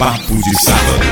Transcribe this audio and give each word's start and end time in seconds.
Papo 0.00 0.34
de 0.34 0.62
Sábado. 0.62 1.04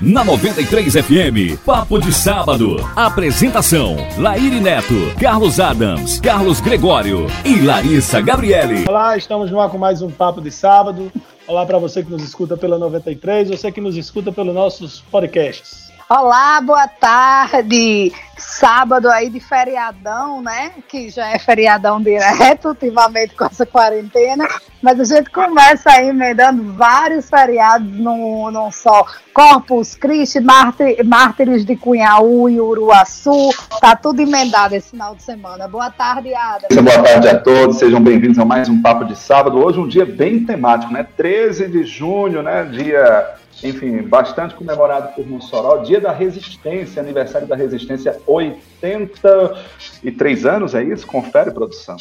Na 0.00 0.22
93 0.22 0.94
FM, 0.94 1.58
Papo 1.66 1.98
de 1.98 2.12
Sábado. 2.12 2.76
Apresentação: 2.94 3.96
Laíri 4.16 4.60
Neto, 4.60 4.94
Carlos 5.20 5.58
Adams, 5.58 6.20
Carlos 6.20 6.60
Gregório 6.60 7.26
e 7.44 7.60
Larissa 7.60 8.20
Gabriele. 8.20 8.84
Olá, 8.88 9.16
estamos 9.16 9.50
no 9.50 9.58
ar 9.58 9.68
com 9.68 9.76
mais 9.76 10.00
um 10.00 10.12
Papo 10.12 10.40
de 10.40 10.52
Sábado. 10.52 11.10
Olá 11.48 11.66
para 11.66 11.76
você 11.76 12.04
que 12.04 12.10
nos 12.12 12.22
escuta 12.22 12.56
pela 12.56 12.78
93, 12.78 13.50
você 13.50 13.72
que 13.72 13.80
nos 13.80 13.96
escuta 13.96 14.30
pelos 14.30 14.54
nossos 14.54 15.00
podcasts. 15.10 15.83
Olá, 16.08 16.60
boa 16.60 16.86
tarde. 16.86 18.12
Sábado 18.36 19.08
aí 19.08 19.30
de 19.30 19.40
feriadão, 19.40 20.42
né? 20.42 20.72
Que 20.86 21.08
já 21.08 21.30
é 21.30 21.38
feriadão 21.38 21.98
direto, 21.98 22.68
ultimamente 22.68 23.34
com 23.34 23.46
essa 23.46 23.64
quarentena. 23.64 24.46
Mas 24.82 25.00
a 25.00 25.04
gente 25.04 25.30
começa 25.30 25.90
aí 25.90 26.10
emendando 26.10 26.74
vários 26.74 27.30
feriados 27.30 27.90
num, 27.90 28.50
num 28.50 28.70
só. 28.70 29.06
Corpus 29.32 29.94
Christi, 29.94 30.40
Mártires 30.40 31.64
de 31.64 31.74
Cunhaú 31.74 32.50
e 32.50 32.60
Uruaçu. 32.60 33.48
Tá 33.80 33.96
tudo 33.96 34.20
emendado 34.20 34.74
esse 34.74 34.90
final 34.90 35.14
de 35.14 35.22
semana. 35.22 35.66
Boa 35.66 35.90
tarde, 35.90 36.34
Ada. 36.34 36.68
Boa 36.70 37.02
tarde 37.02 37.28
a 37.28 37.38
todos, 37.40 37.78
sejam 37.78 38.02
bem-vindos 38.02 38.38
a 38.38 38.44
mais 38.44 38.68
um 38.68 38.82
Papo 38.82 39.06
de 39.06 39.16
Sábado. 39.16 39.58
Hoje 39.58 39.80
um 39.80 39.88
dia 39.88 40.04
bem 40.04 40.44
temático, 40.44 40.92
né? 40.92 41.06
13 41.16 41.66
de 41.68 41.82
junho, 41.84 42.42
né? 42.42 42.64
Dia 42.64 43.36
enfim, 43.64 44.02
bastante 44.02 44.54
comemorado 44.54 45.12
por 45.14 45.26
Mossoró, 45.26 45.78
dia 45.78 46.00
da 46.00 46.12
resistência, 46.12 47.02
aniversário 47.02 47.48
da 47.48 47.56
resistência, 47.56 48.20
83 48.26 50.46
anos, 50.46 50.74
é 50.74 50.84
isso? 50.84 51.06
Confere, 51.06 51.50
produção. 51.50 51.96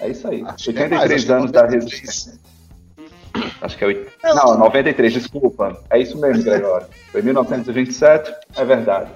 É 0.00 0.10
isso 0.10 0.28
aí, 0.28 0.44
acho 0.46 0.68
83 0.68 1.28
é 1.28 1.32
anos 1.32 1.50
da 1.50 1.66
resistência. 1.66 2.34
Acho 3.60 3.76
que 3.76 3.84
é 3.84 3.86
8... 3.88 4.12
Não, 4.24 4.58
93, 4.58 5.12
desculpa. 5.12 5.78
É 5.90 5.98
isso 5.98 6.18
mesmo, 6.18 6.44
Gregório. 6.44 6.86
Foi 7.10 7.22
1927, 7.22 8.32
é 8.56 8.64
verdade. 8.64 9.10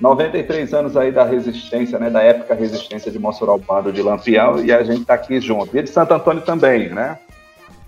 93 0.00 0.74
anos 0.74 0.96
aí 0.96 1.12
da 1.12 1.24
resistência, 1.24 1.98
né? 1.98 2.10
Da 2.10 2.22
época 2.22 2.54
resistência 2.54 3.10
de 3.10 3.18
Mossoró, 3.18 3.56
bando 3.56 3.92
de 3.92 4.02
Lampião, 4.02 4.62
e 4.62 4.72
a 4.72 4.82
gente 4.82 5.04
tá 5.04 5.14
aqui 5.14 5.40
junto. 5.40 5.70
Dia 5.70 5.82
de 5.82 5.90
Santo 5.90 6.12
Antônio 6.12 6.42
também, 6.42 6.88
né? 6.88 7.18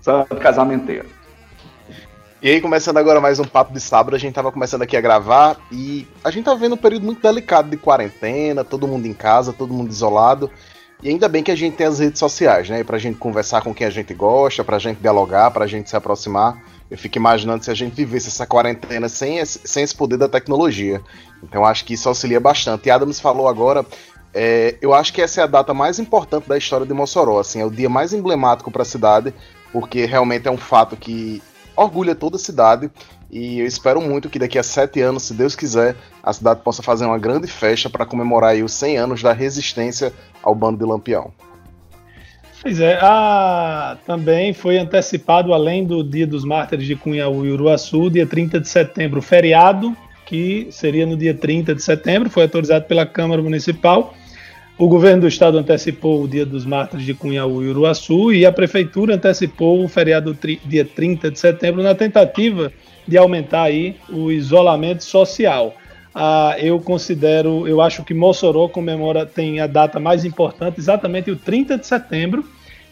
Santo 0.01 0.35
Casamenteiro. 0.37 1.07
E 2.45 2.49
aí, 2.51 2.61
começando 2.61 2.97
agora 2.97 3.19
mais 3.19 3.39
um 3.39 3.43
papo 3.43 3.73
de 3.73 3.81
sábado, 3.81 4.15
a 4.15 4.19
gente 4.19 4.35
tava 4.35 4.51
começando 4.51 4.83
aqui 4.83 4.95
a 4.95 5.01
gravar 5.01 5.57
e 5.71 6.07
a 6.23 6.29
gente 6.29 6.45
tá 6.45 6.53
vendo 6.53 6.75
um 6.75 6.77
período 6.77 7.03
muito 7.03 7.19
delicado 7.19 7.71
de 7.71 7.75
quarentena, 7.75 8.63
todo 8.63 8.87
mundo 8.87 9.07
em 9.07 9.15
casa, 9.15 9.51
todo 9.51 9.73
mundo 9.73 9.89
isolado. 9.89 10.51
E 11.01 11.09
ainda 11.09 11.27
bem 11.27 11.41
que 11.41 11.49
a 11.49 11.55
gente 11.55 11.75
tem 11.75 11.87
as 11.87 11.97
redes 11.97 12.19
sociais, 12.19 12.69
né? 12.69 12.83
Pra 12.83 12.99
gente 12.99 13.17
conversar 13.17 13.63
com 13.63 13.73
quem 13.73 13.87
a 13.87 13.89
gente 13.89 14.13
gosta, 14.13 14.63
pra 14.63 14.77
gente 14.77 14.99
dialogar, 14.99 15.49
pra 15.49 15.65
gente 15.65 15.89
se 15.89 15.95
aproximar. 15.95 16.63
Eu 16.87 16.99
fico 16.99 17.17
imaginando 17.17 17.63
se 17.63 17.71
a 17.71 17.73
gente 17.73 17.95
vivesse 17.95 18.27
essa 18.27 18.45
quarentena 18.45 19.09
sem 19.09 19.39
esse, 19.39 19.61
sem 19.65 19.83
esse 19.83 19.95
poder 19.95 20.17
da 20.17 20.29
tecnologia. 20.29 21.01
Então 21.41 21.65
acho 21.65 21.83
que 21.83 21.95
isso 21.95 22.07
auxilia 22.07 22.39
bastante. 22.39 22.85
E 22.85 22.91
Adams 22.91 23.19
falou 23.19 23.47
agora, 23.47 23.83
é, 24.35 24.75
eu 24.83 24.93
acho 24.93 25.11
que 25.11 25.19
essa 25.23 25.41
é 25.41 25.43
a 25.43 25.47
data 25.47 25.73
mais 25.73 25.97
importante 25.97 26.47
da 26.47 26.55
história 26.55 26.85
de 26.85 26.93
Mossoró. 26.93 27.39
Assim, 27.39 27.59
é 27.59 27.65
o 27.65 27.71
dia 27.71 27.89
mais 27.89 28.13
emblemático 28.13 28.69
para 28.69 28.83
a 28.83 28.85
cidade, 28.85 29.33
porque 29.73 30.05
realmente 30.05 30.47
é 30.47 30.51
um 30.51 30.57
fato 30.57 30.95
que 30.95 31.41
orgulha 31.75 32.15
toda 32.15 32.35
a 32.35 32.39
cidade. 32.39 32.89
E 33.31 33.59
eu 33.59 33.65
espero 33.65 34.01
muito 34.01 34.29
que 34.29 34.39
daqui 34.39 34.57
a 34.57 34.63
sete 34.63 35.01
anos, 35.01 35.23
se 35.23 35.33
Deus 35.33 35.55
quiser, 35.55 35.95
a 36.23 36.31
cidade 36.31 36.61
possa 36.61 36.81
fazer 36.81 37.05
uma 37.05 37.17
grande 37.17 37.47
festa 37.47 37.89
para 37.89 38.05
comemorar 38.05 38.55
os 38.55 38.73
100 38.73 38.97
anos 38.97 39.21
da 39.21 39.33
resistência 39.33 40.13
ao 40.41 40.55
bando 40.55 40.77
de 40.77 40.85
Lampião. 40.85 41.33
Pois 42.61 42.79
é, 42.79 42.97
a... 43.01 43.97
também 44.05 44.53
foi 44.53 44.77
antecipado, 44.77 45.53
além 45.53 45.85
do 45.85 46.03
Dia 46.03 46.25
dos 46.25 46.43
Mártires 46.43 46.87
de 46.87 46.95
Cunhaú 46.95 47.45
e 47.45 47.51
Uruaçu, 47.51 48.09
dia 48.09 48.25
30 48.25 48.59
de 48.59 48.67
setembro, 48.67 49.21
feriado, 49.21 49.95
que 50.25 50.67
seria 50.71 51.05
no 51.05 51.15
dia 51.15 51.33
30 51.33 51.75
de 51.75 51.83
setembro, 51.83 52.29
foi 52.29 52.43
autorizado 52.43 52.85
pela 52.85 53.05
Câmara 53.05 53.41
Municipal 53.41 54.15
o 54.77 54.89
governo 54.89 55.21
do 55.21 55.27
estado 55.27 55.57
antecipou 55.57 56.23
o 56.23 56.27
Dia 56.27 56.45
dos 56.45 56.65
Mártires 56.65 57.05
de 57.05 57.13
Cunhaú 57.13 57.63
e 57.63 57.69
Uruaçu 57.69 58.33
e 58.33 58.45
a 58.45 58.51
prefeitura 58.51 59.15
antecipou 59.15 59.83
o 59.83 59.87
feriado 59.87 60.37
dia 60.65 60.83
30 60.83 61.31
de 61.31 61.39
setembro 61.39 61.81
na 61.81 61.95
tentativa 61.95 62.71
de 63.07 63.17
aumentar 63.17 63.63
aí 63.63 63.95
o 64.09 64.31
isolamento 64.31 65.03
social. 65.03 65.73
Ah, 66.13 66.55
eu 66.59 66.79
considero, 66.79 67.65
eu 67.67 67.79
acho 67.79 68.03
que 68.03 68.13
Mossoró 68.13 68.67
comemora, 68.67 69.25
tem 69.25 69.61
a 69.61 69.67
data 69.67 69.99
mais 69.99 70.25
importante, 70.25 70.79
exatamente 70.79 71.31
o 71.31 71.37
30 71.37 71.77
de 71.77 71.87
setembro, 71.87 72.45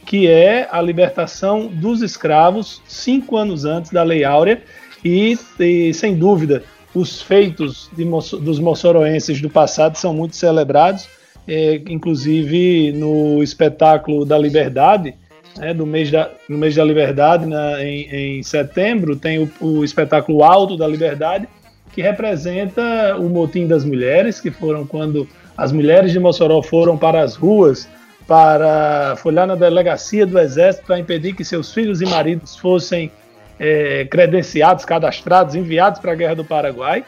que 0.06 0.28
é 0.28 0.68
a 0.72 0.82
libertação 0.82 1.68
dos 1.68 2.02
escravos, 2.02 2.82
cinco 2.88 3.36
anos 3.36 3.66
antes 3.66 3.92
da 3.92 4.04
Lei 4.04 4.24
Áurea, 4.24 4.62
e, 5.04 5.38
e 5.60 5.94
sem 5.94 6.16
dúvida, 6.16 6.64
os 6.96 7.22
feitos 7.22 7.90
de, 7.94 8.06
dos 8.06 8.60
moçoroenses 8.60 9.42
do 9.42 9.50
passado 9.50 9.98
são 9.98 10.14
muito 10.14 10.36
celebrados 10.36 11.10
é, 11.48 11.82
inclusive 11.90 12.92
no 12.94 13.44
espetáculo 13.44 14.26
da 14.26 14.38
Liberdade, 14.38 15.16
né, 15.58 15.74
do 15.74 15.86
mês 15.86 16.10
da, 16.10 16.30
no 16.50 16.58
mês 16.58 16.76
da 16.76 16.84
Liberdade, 16.84 17.46
na, 17.46 17.84
em, 17.84 18.38
em, 18.40 18.44
setembro, 18.44 19.16
tem 19.16 19.40
o, 19.40 19.52
o, 19.60 19.84
espetáculo 19.84 20.44
Alto 20.44 20.76
da 20.76 20.88
Liberdade, 20.88 21.48
que 21.94 22.02
representa 22.02 23.16
o 23.20 23.30
motim 23.30 23.68
das 23.68 23.86
mulheres, 23.86 24.42
que 24.42 24.50
foram 24.50 24.86
quando 24.86 25.28
as 25.56 25.72
mulheres 25.72 26.12
de 26.12 26.20
Mossoró 26.20 26.62
foram 26.62 26.98
para 26.98 27.22
as 27.22 27.36
ruas 27.36 27.88
para 28.28 29.16
lá 29.26 29.46
na 29.46 29.56
delegacia 29.56 30.26
do 30.26 30.40
Exército 30.40 30.88
para 30.88 30.98
impedir 30.98 31.34
que 31.36 31.44
seus 31.44 31.74
filhos 31.74 32.02
e 32.02 32.06
maridos 32.06 32.56
fossem 32.56 33.12
é, 33.60 34.06
credenciados, 34.06 34.86
cadastrados, 34.86 35.56
enviados 35.56 36.00
para 36.00 36.14
a 36.14 36.16
Guerra 36.16 36.36
do 36.36 36.46
Paraguai. 36.46 37.04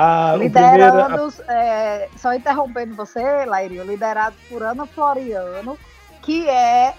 A, 0.00 0.36
Liderados, 0.36 1.34
primeiro, 1.34 1.60
é, 1.60 2.08
só 2.16 2.32
interrompendo 2.32 2.94
você, 2.94 3.44
Lairio, 3.44 3.82
liderado 3.82 4.36
por 4.48 4.62
Ana 4.62 4.86
Floriano, 4.86 5.76
que 6.22 6.48
é 6.48 6.94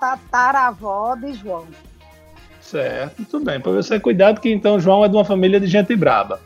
tataravó 0.00 1.14
de 1.16 1.34
João. 1.34 1.66
Certo, 2.62 3.26
tudo 3.26 3.44
bem. 3.44 3.60
Para 3.60 3.72
você 3.72 4.00
cuidado 4.00 4.40
que 4.40 4.50
então 4.50 4.80
João 4.80 5.04
é 5.04 5.08
de 5.08 5.16
uma 5.16 5.24
família 5.24 5.60
de 5.60 5.66
gente 5.66 5.94
braba. 5.94 6.40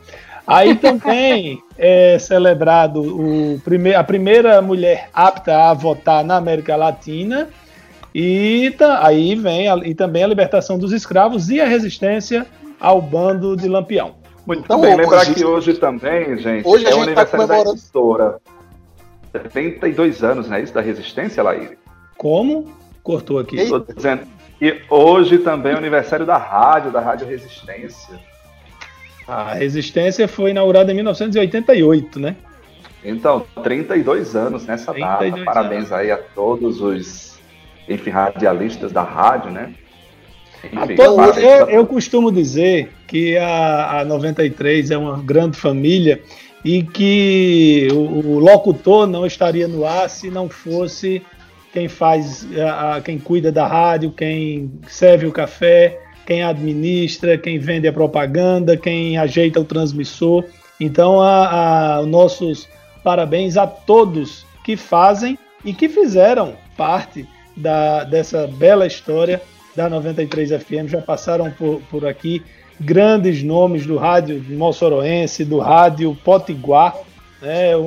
Aí 0.45 0.75
também 0.75 1.63
é 1.79 2.19
celebrado 2.19 3.01
o 3.01 3.61
prime 3.61 3.95
a 3.95 4.03
primeira 4.03 4.61
mulher 4.61 5.07
apta 5.13 5.69
a 5.69 5.73
votar 5.73 6.25
na 6.25 6.35
América 6.35 6.75
Latina. 6.75 7.47
E 8.13 8.75
aí 8.99 9.33
vem 9.33 9.69
a, 9.69 9.77
e 9.77 9.95
também 9.95 10.25
a 10.25 10.27
libertação 10.27 10.77
dos 10.77 10.91
escravos 10.91 11.49
e 11.49 11.61
a 11.61 11.67
resistência 11.69 12.45
ao 12.81 13.01
bando 13.01 13.55
de 13.55 13.69
Lampião. 13.69 14.22
Muito 14.45 14.63
então, 14.63 14.81
bem, 14.81 14.95
lembrar 14.95 15.25
que 15.25 15.43
hoje 15.45 15.73
também, 15.75 16.37
gente, 16.37 16.67
hoje 16.67 16.85
é 16.85 16.89
o 16.89 16.97
tá 16.97 17.03
aniversário 17.03 17.47
tá 17.47 17.63
da 17.63 17.69
editora. 17.69 18.41
72 19.31 20.23
anos, 20.23 20.49
não 20.49 20.57
é 20.57 20.61
isso? 20.61 20.73
Da 20.73 20.81
Resistência, 20.81 21.41
Laíre? 21.41 21.77
Como? 22.17 22.71
Cortou 23.01 23.39
aqui. 23.39 23.55
Estou 23.55 23.79
dizendo. 23.79 24.27
E 24.61 24.81
hoje 24.89 25.39
também 25.39 25.71
é 25.71 25.75
o 25.75 25.77
aniversário 25.77 26.25
da 26.25 26.37
rádio, 26.37 26.91
da 26.91 26.99
Rádio 26.99 27.27
Resistência. 27.27 28.19
A 29.27 29.53
Resistência 29.53 30.27
foi 30.27 30.51
inaugurada 30.51 30.91
em 30.91 30.95
1988, 30.95 32.19
né? 32.19 32.35
Então, 33.03 33.45
32 33.63 34.35
anos 34.35 34.65
nessa 34.65 34.93
32 34.93 35.31
data. 35.31 35.45
Parabéns 35.45 35.91
anos. 35.91 35.93
aí 35.93 36.11
a 36.11 36.17
todos 36.17 36.81
os 36.81 37.33
enfim, 37.87 38.09
radialistas 38.09 38.91
da 38.91 39.03
rádio, 39.03 39.51
né? 39.51 39.73
Enfim, 40.71 40.95
eu, 41.41 41.69
eu, 41.69 41.85
costumo 41.85 42.31
dizer 42.31 42.91
que 43.07 43.37
a, 43.37 43.99
a 43.99 44.05
93 44.05 44.91
é 44.91 44.97
uma 44.97 45.21
grande 45.21 45.57
família 45.57 46.21
e 46.63 46.81
que 46.83 47.89
o, 47.91 47.97
o, 47.97 48.39
locutor 48.39 49.05
não 49.05 49.25
estaria 49.25 49.67
no 49.67 49.85
ar 49.85 50.09
se 50.09 50.29
não 50.29 50.47
fosse 50.47 51.21
quem 51.73 51.89
faz, 51.89 52.47
a, 52.57 52.95
a, 52.95 53.01
quem 53.01 53.19
cuida 53.19 53.51
da 53.51 53.67
rádio, 53.67 54.11
quem 54.11 54.71
serve 54.87 55.25
o 55.25 55.31
café, 55.31 55.99
quem 56.25 56.43
administra, 56.43 57.37
quem 57.37 57.59
vende 57.59 57.87
a 57.87 57.93
propaganda, 57.93 58.77
quem 58.77 59.17
ajeita 59.17 59.59
o 59.59 59.65
transmissor. 59.65 60.45
Então, 60.79 61.19
a, 61.21 61.97
a, 61.97 62.01
nossos 62.03 62.69
parabéns 63.03 63.57
a 63.57 63.67
todos 63.67 64.45
que 64.63 64.77
fazem 64.77 65.37
e 65.65 65.73
que 65.73 65.89
fizeram 65.89 66.53
parte 66.77 67.27
da, 67.55 68.05
dessa 68.05 68.47
bela 68.47 68.87
história 68.87 69.41
da 69.75 69.89
93 69.89 70.51
FM, 70.51 70.87
já 70.87 71.01
passaram 71.01 71.51
por, 71.51 71.81
por 71.89 72.05
aqui 72.05 72.41
grandes 72.79 73.43
nomes 73.43 73.85
do 73.85 73.97
rádio 73.97 74.43
moçoroense, 74.49 75.45
do 75.45 75.59
rádio 75.59 76.17
potiguar, 76.23 76.95
né? 77.41 77.75
O, 77.75 77.81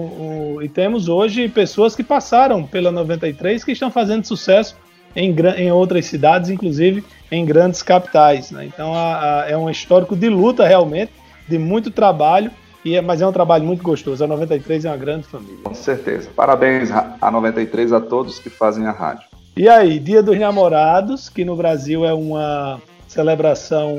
o, 0.56 0.62
e 0.62 0.68
temos 0.68 1.08
hoje 1.08 1.48
pessoas 1.48 1.96
que 1.96 2.04
passaram 2.04 2.64
pela 2.64 2.92
93 2.92 3.64
que 3.64 3.72
estão 3.72 3.90
fazendo 3.90 4.26
sucesso 4.26 4.76
em, 5.14 5.34
em 5.56 5.72
outras 5.72 6.04
cidades, 6.06 6.50
inclusive 6.50 7.02
em 7.30 7.44
grandes 7.44 7.82
capitais. 7.82 8.50
Né? 8.50 8.66
Então 8.66 8.94
a, 8.94 9.42
a, 9.44 9.50
é 9.50 9.56
um 9.56 9.70
histórico 9.70 10.14
de 10.14 10.28
luta 10.28 10.66
realmente, 10.66 11.10
de 11.48 11.58
muito 11.58 11.90
trabalho, 11.90 12.50
é, 12.84 13.00
mas 13.00 13.20
é 13.20 13.26
um 13.26 13.32
trabalho 13.32 13.64
muito 13.64 13.82
gostoso. 13.82 14.22
A 14.22 14.26
93 14.26 14.84
é 14.84 14.90
uma 14.90 14.96
grande 14.96 15.26
família. 15.26 15.56
Com 15.64 15.74
certeza. 15.74 16.28
Parabéns 16.36 16.90
a 16.90 17.30
93 17.30 17.92
a 17.92 18.00
todos 18.00 18.38
que 18.38 18.50
fazem 18.50 18.86
a 18.86 18.92
rádio. 18.92 19.26
E 19.56 19.70
aí, 19.70 19.98
Dia 19.98 20.22
dos 20.22 20.38
Namorados, 20.38 21.30
que 21.30 21.42
no 21.42 21.56
Brasil 21.56 22.04
é 22.04 22.12
uma 22.12 22.78
celebração 23.08 23.98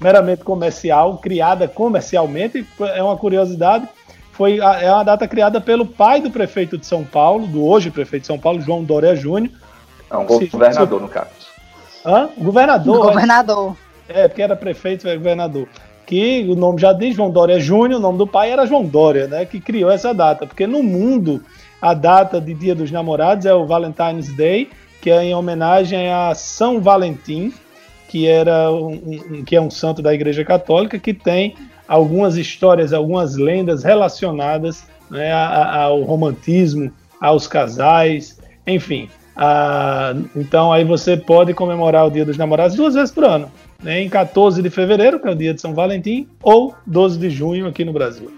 meramente 0.00 0.42
comercial, 0.42 1.18
criada 1.18 1.68
comercialmente, 1.68 2.66
é 2.80 3.02
uma 3.02 3.14
curiosidade. 3.14 3.86
Foi, 4.32 4.58
é 4.58 4.90
uma 4.90 5.04
data 5.04 5.28
criada 5.28 5.60
pelo 5.60 5.84
pai 5.84 6.22
do 6.22 6.30
prefeito 6.30 6.78
de 6.78 6.86
São 6.86 7.04
Paulo, 7.04 7.46
do 7.46 7.62
hoje 7.62 7.90
prefeito 7.90 8.22
de 8.22 8.26
São 8.26 8.38
Paulo, 8.38 8.58
João 8.62 8.82
Dória 8.82 9.14
Júnior. 9.14 9.52
É 10.10 10.16
um 10.16 10.24
governador, 10.24 11.00
no 11.02 11.08
caso. 11.08 11.28
Hã? 12.04 12.30
Governador. 12.38 13.06
Governador. 13.06 13.76
É, 14.08 14.22
é 14.22 14.28
porque 14.28 14.40
era 14.40 14.56
prefeito, 14.56 15.06
era 15.06 15.18
governador. 15.18 15.68
Que 16.06 16.46
o 16.48 16.54
nome 16.54 16.80
já 16.80 16.94
diz, 16.94 17.14
João 17.14 17.30
Dória 17.30 17.60
Júnior, 17.60 17.98
o 17.98 18.02
nome 18.02 18.16
do 18.16 18.26
pai 18.26 18.50
era 18.50 18.64
João 18.64 18.84
Dória, 18.84 19.26
né? 19.26 19.44
Que 19.44 19.60
criou 19.60 19.90
essa 19.90 20.14
data. 20.14 20.46
Porque 20.46 20.66
no 20.66 20.82
mundo, 20.82 21.42
a 21.82 21.92
data 21.92 22.40
de 22.40 22.54
Dia 22.54 22.74
dos 22.74 22.90
Namorados 22.90 23.44
é 23.44 23.52
o 23.52 23.66
Valentine's 23.66 24.34
Day, 24.34 24.70
que 25.00 25.10
é 25.10 25.24
em 25.24 25.34
homenagem 25.34 26.10
a 26.10 26.34
São 26.34 26.80
Valentim, 26.80 27.52
que, 28.08 28.26
era 28.26 28.70
um, 28.70 28.94
um, 28.94 29.44
que 29.44 29.56
é 29.56 29.60
um 29.60 29.70
santo 29.70 30.02
da 30.02 30.14
Igreja 30.14 30.44
Católica, 30.44 30.98
que 30.98 31.12
tem 31.12 31.54
algumas 31.86 32.36
histórias, 32.36 32.92
algumas 32.92 33.36
lendas 33.36 33.84
relacionadas 33.84 34.86
né, 35.10 35.32
ao 35.32 36.02
romantismo, 36.02 36.92
aos 37.20 37.46
casais, 37.46 38.38
enfim. 38.66 39.08
A, 39.36 40.14
então 40.34 40.72
aí 40.72 40.84
você 40.84 41.16
pode 41.16 41.52
comemorar 41.52 42.06
o 42.06 42.10
Dia 42.10 42.24
dos 42.24 42.38
Namorados 42.38 42.76
duas 42.76 42.94
vezes 42.94 43.10
por 43.12 43.24
ano, 43.24 43.50
né, 43.82 44.00
em 44.00 44.08
14 44.08 44.62
de 44.62 44.70
fevereiro, 44.70 45.20
que 45.20 45.28
é 45.28 45.30
o 45.30 45.34
dia 45.34 45.52
de 45.52 45.60
São 45.60 45.74
Valentim, 45.74 46.26
ou 46.42 46.74
12 46.86 47.18
de 47.18 47.30
junho 47.30 47.66
aqui 47.66 47.84
no 47.84 47.92
Brasil. 47.92 48.32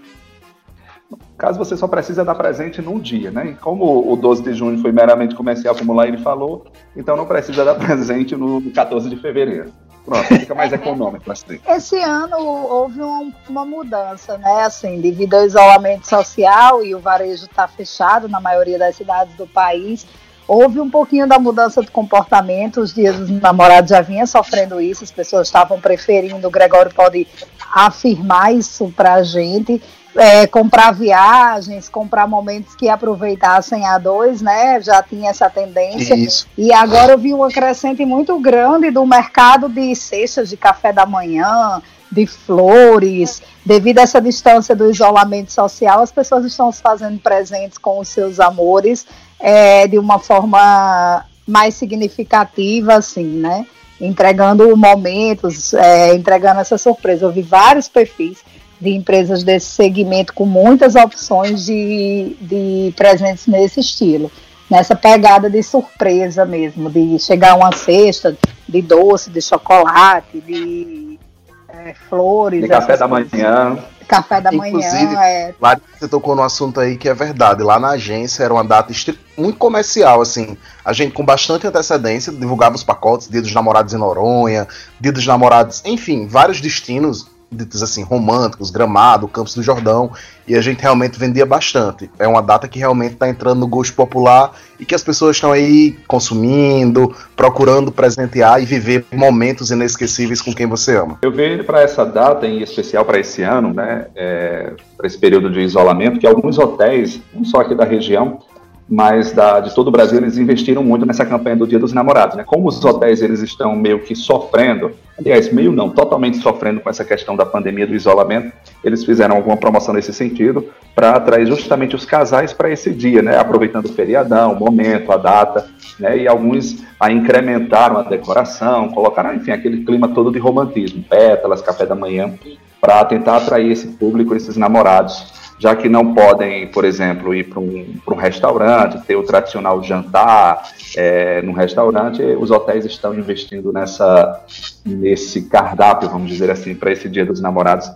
Caso 1.37 1.57
você 1.57 1.75
só 1.75 1.87
precisa 1.87 2.23
dar 2.23 2.35
presente 2.35 2.81
num 2.81 2.99
dia, 2.99 3.31
né? 3.31 3.57
como 3.61 4.11
o 4.11 4.15
12 4.15 4.43
de 4.43 4.53
junho 4.53 4.79
foi 4.79 4.91
meramente 4.91 5.33
comercial, 5.33 5.75
como 5.75 5.91
o 5.91 5.95
Laine 5.95 6.17
falou, 6.17 6.65
então 6.95 7.17
não 7.17 7.25
precisa 7.25 7.65
dar 7.65 7.75
presente 7.79 8.35
no 8.35 8.61
14 8.71 9.09
de 9.09 9.15
fevereiro. 9.15 9.71
Pronto, 10.05 10.27
fica 10.27 10.55
mais 10.55 10.73
econômico 10.73 11.31
assim. 11.31 11.59
Esse 11.67 11.97
ano 11.97 12.37
houve 12.39 13.01
um, 13.01 13.31
uma 13.47 13.65
mudança, 13.65 14.37
né? 14.37 14.63
Assim, 14.63 14.99
devido 14.99 15.35
ao 15.35 15.45
isolamento 15.45 16.07
social 16.07 16.83
e 16.83 16.95
o 16.95 16.99
varejo 16.99 17.45
está 17.45 17.67
fechado 17.67 18.27
na 18.27 18.39
maioria 18.39 18.79
das 18.79 18.95
cidades 18.95 19.35
do 19.35 19.45
país, 19.45 20.07
houve 20.47 20.79
um 20.79 20.89
pouquinho 20.89 21.27
da 21.27 21.37
mudança 21.37 21.81
de 21.81 21.91
comportamento. 21.91 22.81
Os 22.81 22.93
dias 22.93 23.17
dos 23.17 23.29
namorados 23.29 23.91
já 23.91 24.01
vinha 24.01 24.25
sofrendo 24.25 24.81
isso, 24.81 25.03
as 25.03 25.11
pessoas 25.11 25.47
estavam 25.47 25.79
preferindo. 25.79 26.47
O 26.47 26.51
Gregório 26.51 26.91
pode 26.93 27.27
afirmar 27.71 28.53
isso 28.53 28.91
para 28.95 29.15
a 29.15 29.23
gente 29.23 29.79
é, 30.15 30.47
comprar 30.47 30.91
viagens, 30.91 31.87
comprar 31.87 32.27
momentos 32.27 32.75
que 32.75 32.89
aproveitassem 32.89 33.85
a 33.85 33.97
dois, 33.97 34.41
né? 34.41 34.81
Já 34.81 35.03
tinha 35.03 35.29
essa 35.29 35.49
tendência. 35.49 36.15
Isso. 36.15 36.47
E 36.57 36.73
agora 36.73 37.13
eu 37.13 37.17
vi 37.17 37.33
uma 37.33 37.49
crescente 37.49 38.05
muito 38.05 38.39
grande 38.39 38.89
do 38.91 39.05
mercado 39.05 39.69
de 39.69 39.95
cestas 39.95 40.49
de 40.49 40.57
café 40.57 40.91
da 40.91 41.05
manhã, 41.05 41.81
de 42.11 42.25
flores. 42.25 43.41
Devido 43.65 43.99
a 43.99 44.03
essa 44.03 44.19
distância 44.19 44.75
do 44.75 44.89
isolamento 44.89 45.51
social, 45.51 46.01
as 46.01 46.11
pessoas 46.11 46.45
estão 46.45 46.71
se 46.71 46.81
fazendo 46.81 47.19
presentes 47.19 47.77
com 47.77 47.99
os 47.99 48.07
seus 48.07 48.39
amores 48.39 49.05
é, 49.39 49.87
de 49.87 49.99
uma 49.99 50.19
forma 50.19 51.25
mais 51.47 51.75
significativa, 51.75 52.95
assim, 52.95 53.25
né? 53.25 53.65
Entregando 54.01 54.75
momentos, 54.77 55.73
é, 55.73 56.15
entregando 56.15 56.61
essa 56.61 56.77
surpresa. 56.77 57.25
Eu 57.25 57.31
vi 57.31 57.41
vários 57.41 57.87
perfis 57.87 58.39
de 58.79 58.91
empresas 58.91 59.43
desse 59.43 59.67
segmento 59.67 60.33
com 60.33 60.45
muitas 60.45 60.95
opções 60.95 61.65
de, 61.65 62.35
de 62.41 62.93
presentes 62.95 63.45
nesse 63.47 63.79
estilo. 63.79 64.31
Nessa 64.69 64.95
pegada 64.95 65.49
de 65.49 65.63
surpresa 65.63 66.45
mesmo, 66.45 66.89
de 66.89 67.17
chegar 67.17 67.55
uma 67.55 67.71
cesta 67.71 68.37
de 68.67 68.81
doce, 68.81 69.31
de 69.31 69.41
chocolate, 69.41 70.39
de 70.41 71.19
é, 71.67 71.95
flores. 72.07 72.61
De 72.61 72.67
café 72.67 72.95
da 72.95 73.07
manhã. 73.07 73.79
Café 74.07 74.41
da 74.41 74.51
Inclusive, 74.51 75.05
manhã, 75.05 75.21
é. 75.21 75.55
Lá 75.61 75.79
você 75.99 76.07
tocou 76.07 76.35
no 76.35 76.41
assunto 76.41 76.79
aí 76.79 76.97
que 76.97 77.07
é 77.07 77.13
verdade. 77.13 77.61
Lá 77.61 77.79
na 77.79 77.89
agência 77.89 78.43
era 78.43 78.53
uma 78.53 78.63
data 78.63 78.91
muito 79.37 79.57
comercial, 79.57 80.21
assim. 80.21 80.57
A 80.83 80.93
gente, 80.93 81.13
com 81.13 81.23
bastante 81.23 81.67
antecedência, 81.67 82.33
divulgava 82.33 82.75
os 82.75 82.83
pacotes, 82.83 83.27
Dia 83.27 83.41
dos 83.41 83.53
Namorados 83.53 83.93
em 83.93 83.97
Noronha, 83.97 84.67
Dia 84.99 85.11
dos 85.11 85.27
Namorados, 85.27 85.83
enfim, 85.85 86.25
vários 86.27 86.59
destinos 86.59 87.27
ditos 87.51 87.81
assim, 87.81 88.03
românticos, 88.03 88.69
Gramado, 88.69 89.27
Campos 89.27 89.55
do 89.55 89.63
Jordão, 89.63 90.11
e 90.47 90.55
a 90.55 90.61
gente 90.61 90.81
realmente 90.81 91.19
vendia 91.19 91.45
bastante. 91.45 92.09
É 92.17 92.27
uma 92.27 92.41
data 92.41 92.67
que 92.67 92.79
realmente 92.79 93.13
está 93.13 93.29
entrando 93.29 93.59
no 93.59 93.67
gosto 93.67 93.93
popular 93.93 94.51
e 94.79 94.85
que 94.85 94.95
as 94.95 95.03
pessoas 95.03 95.35
estão 95.35 95.51
aí 95.51 95.97
consumindo, 96.07 97.15
procurando 97.35 97.91
presentear 97.91 98.61
e 98.61 98.65
viver 98.65 99.05
momentos 99.11 99.71
inesquecíveis 99.71 100.41
com 100.41 100.53
quem 100.53 100.65
você 100.65 100.95
ama. 100.95 101.19
Eu 101.21 101.31
vejo 101.31 101.63
para 101.63 101.81
essa 101.81 102.05
data, 102.05 102.47
em 102.47 102.61
especial 102.61 103.05
para 103.05 103.19
esse 103.19 103.43
ano, 103.43 103.73
né, 103.73 104.07
é, 104.15 104.73
para 104.97 105.07
esse 105.07 105.17
período 105.17 105.51
de 105.51 105.59
isolamento, 105.59 106.19
que 106.19 106.27
alguns 106.27 106.57
hotéis, 106.57 107.21
não 107.33 107.43
só 107.43 107.61
aqui 107.61 107.75
da 107.75 107.85
região, 107.85 108.39
mas 108.89 109.31
da, 109.31 109.59
de 109.59 109.73
todo 109.75 109.89
o 109.89 109.91
Brasil 109.91 110.17
eles 110.17 110.37
investiram 110.37 110.83
muito 110.83 111.05
nessa 111.05 111.23
campanha 111.23 111.55
do 111.55 111.67
Dia 111.67 111.77
dos 111.77 111.93
Namorados, 111.93 112.35
né? 112.35 112.43
Como 112.43 112.67
os 112.67 112.83
hotéis 112.83 113.21
eles 113.21 113.41
estão 113.41 113.75
meio 113.75 113.99
que 113.99 114.15
sofrendo, 114.15 114.91
aliás, 115.17 115.53
meio 115.53 115.71
não, 115.71 115.91
totalmente 115.91 116.37
sofrendo 116.37 116.79
com 116.79 116.89
essa 116.89 117.05
questão 117.05 117.35
da 117.35 117.45
pandemia 117.45 117.85
do 117.85 117.93
isolamento, 117.93 118.51
eles 118.83 119.05
fizeram 119.05 119.35
alguma 119.35 119.55
promoção 119.57 119.93
nesse 119.93 120.11
sentido 120.11 120.65
para 120.95 121.11
atrair 121.11 121.45
justamente 121.45 121.95
os 121.95 122.03
casais 122.03 122.51
para 122.51 122.71
esse 122.71 122.89
dia, 122.89 123.21
né? 123.21 123.37
Aproveitando 123.37 123.85
o 123.85 123.93
feriadão, 123.93 124.53
o 124.53 124.59
momento, 124.59 125.11
a 125.11 125.17
data, 125.17 125.67
né? 125.99 126.17
E 126.17 126.27
alguns 126.27 126.83
a 126.99 127.11
incrementaram 127.11 127.97
a 127.97 128.03
decoração, 128.03 128.89
colocaram, 128.89 129.35
enfim, 129.35 129.51
aquele 129.51 129.83
clima 129.83 130.07
todo 130.07 130.31
de 130.31 130.39
romantismo, 130.39 131.03
pétalas, 131.07 131.61
café 131.61 131.85
da 131.85 131.95
manhã, 131.95 132.33
para 132.81 133.05
tentar 133.05 133.37
atrair 133.37 133.71
esse 133.71 133.87
público, 133.87 134.33
esses 134.33 134.57
namorados 134.57 135.39
já 135.59 135.75
que 135.75 135.89
não 135.89 136.13
podem, 136.13 136.67
por 136.67 136.85
exemplo, 136.85 137.35
ir 137.35 137.49
para 137.49 137.59
um, 137.59 137.85
um 138.07 138.15
restaurante, 138.15 139.05
ter 139.05 139.17
o 139.17 139.23
tradicional 139.23 139.83
jantar 139.83 140.71
é, 140.95 141.41
no 141.41 141.51
restaurante, 141.51 142.23
os 142.23 142.49
hotéis 142.49 142.85
estão 142.85 143.13
investindo 143.13 143.73
nessa, 143.73 144.39
nesse 144.85 145.43
cardápio, 145.43 146.09
vamos 146.09 146.29
dizer 146.29 146.49
assim, 146.49 146.73
para 146.73 146.93
esse 146.93 147.09
Dia 147.09 147.25
dos 147.25 147.41
Namorados 147.41 147.91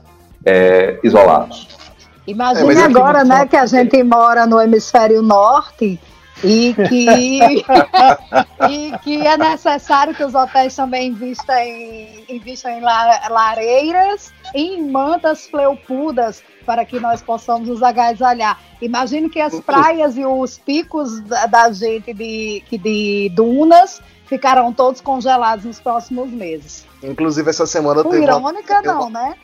é, 0.45 0.99
isolados. 1.03 1.69
Imagine 2.27 2.75
é, 2.75 2.83
agora, 2.83 3.23
né, 3.23 3.45
que 3.47 3.55
a 3.55 3.65
gente 3.65 4.01
mora 4.03 4.45
no 4.45 4.59
hemisfério 4.59 5.21
norte 5.21 5.99
e 6.41 6.73
que, 6.73 7.05
e 8.69 8.97
que 8.99 9.27
é 9.27 9.37
necessário 9.37 10.15
que 10.15 10.23
os 10.23 10.33
hotéis 10.33 10.75
também 10.75 11.09
invistam 11.09 11.55
em, 11.57 12.25
invistam 12.29 12.71
em 12.71 12.81
lareiras 12.81 14.33
e 14.55 14.75
em 14.75 14.89
mantas 14.89 15.45
fleupudas 15.47 16.43
para 16.65 16.85
que 16.85 16.99
nós 16.99 17.21
possamos 17.21 17.67
nos 17.67 17.83
agasalhar. 17.83 18.59
Imagino 18.81 19.29
que 19.29 19.39
as 19.39 19.59
praias 19.59 20.17
e 20.17 20.25
os 20.25 20.57
picos 20.57 21.19
da, 21.21 21.45
da 21.45 21.71
gente 21.71 22.13
de, 22.13 22.63
de 22.71 23.31
dunas 23.35 24.01
ficarão 24.25 24.73
todos 24.73 25.01
congelados 25.01 25.65
nos 25.65 25.79
próximos 25.79 26.29
meses. 26.29 26.85
Inclusive, 27.03 27.49
essa 27.49 27.65
semana 27.65 28.03
tem. 28.03 28.23
Irônica, 28.23 28.81
uma, 28.81 28.93
não, 28.93 29.09
né? 29.09 29.35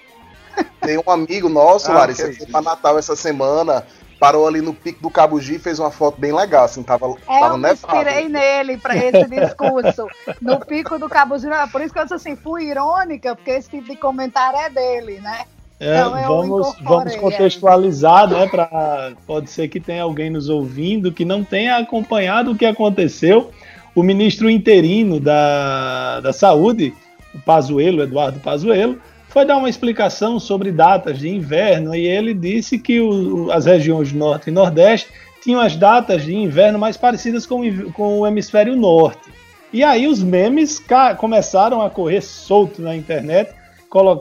Tem 0.82 0.98
um 0.98 1.12
amigo 1.12 1.48
nosso, 1.48 1.92
ah, 1.92 1.96
Larissa, 1.96 2.30
que 2.30 2.38
foi 2.38 2.48
para 2.48 2.62
Natal 2.62 2.98
essa 2.98 3.16
semana 3.16 3.86
parou 4.20 4.48
ali 4.48 4.62
no 4.62 4.74
pico 4.74 5.02
do 5.02 5.10
Cabugi 5.10 5.56
e 5.56 5.60
fez 5.60 5.80
uma 5.80 5.90
foto 5.90 6.20
bem 6.20 6.34
legal, 6.34 6.66
assim, 6.66 6.84
tava, 6.84 7.08
é, 7.08 7.40
tava 7.40 7.54
eu 7.54 7.58
me 7.58 7.72
inspirei 7.72 8.28
nele 8.28 8.78
para 8.78 8.96
esse 8.98 9.26
discurso, 9.28 10.08
no 10.42 10.60
pico 10.60 11.00
do 11.00 11.08
Cabugi, 11.08 11.48
por 11.72 11.82
isso 11.82 11.94
que 11.94 12.00
eu 12.00 12.04
disse 12.04 12.16
assim, 12.16 12.36
fui 12.36 12.66
irônica, 12.66 13.36
porque 13.36 13.52
esse 13.52 13.70
tipo 13.70 13.90
de 13.90 13.96
comentário 13.96 14.60
é 14.60 14.70
dele, 14.70 15.20
né? 15.20 15.46
É, 15.80 15.98
então, 15.98 16.12
vamos, 16.28 16.76
vamos 16.82 17.16
contextualizar, 17.16 18.30
né? 18.30 18.48
Pra, 18.48 19.14
pode 19.26 19.50
ser 19.50 19.70
que 19.70 19.80
tenha 19.80 20.04
alguém 20.04 20.30
nos 20.30 20.50
ouvindo 20.50 21.12
que 21.12 21.24
não 21.24 21.42
tenha 21.42 21.78
acompanhado 21.78 22.52
o 22.52 22.56
que 22.56 22.66
aconteceu. 22.66 23.52
O 23.96 24.04
ministro 24.04 24.50
interino 24.50 25.22
da, 25.22 26.20
da 26.20 26.34
Saúde, 26.34 26.94
o 27.34 27.40
Pazuello, 27.40 28.04
Eduardo 28.04 28.42
Pazuello, 28.42 29.00
foi 29.30 29.46
dar 29.46 29.58
uma 29.58 29.70
explicação 29.70 30.40
sobre 30.40 30.72
datas 30.72 31.20
de 31.20 31.30
inverno 31.30 31.96
e 31.96 32.06
ele 32.06 32.34
disse 32.34 32.78
que 32.78 33.00
o, 33.00 33.52
as 33.52 33.66
regiões 33.66 34.12
norte 34.12 34.50
e 34.50 34.52
nordeste 34.52 35.08
tinham 35.42 35.62
as 35.62 35.76
datas 35.76 36.26
de 36.26 36.36
inverno 36.36 36.78
mais 36.78 36.98
parecidas 36.98 37.46
com, 37.46 37.62
com 37.94 38.20
o 38.20 38.28
hemisfério 38.28 38.76
norte. 38.76 39.32
E 39.72 39.84
aí 39.84 40.08
os 40.08 40.22
memes 40.22 40.84
começaram 41.18 41.82
a 41.82 41.90
correr 41.90 42.22
solto 42.22 42.82
na 42.82 42.96
internet 42.96 43.54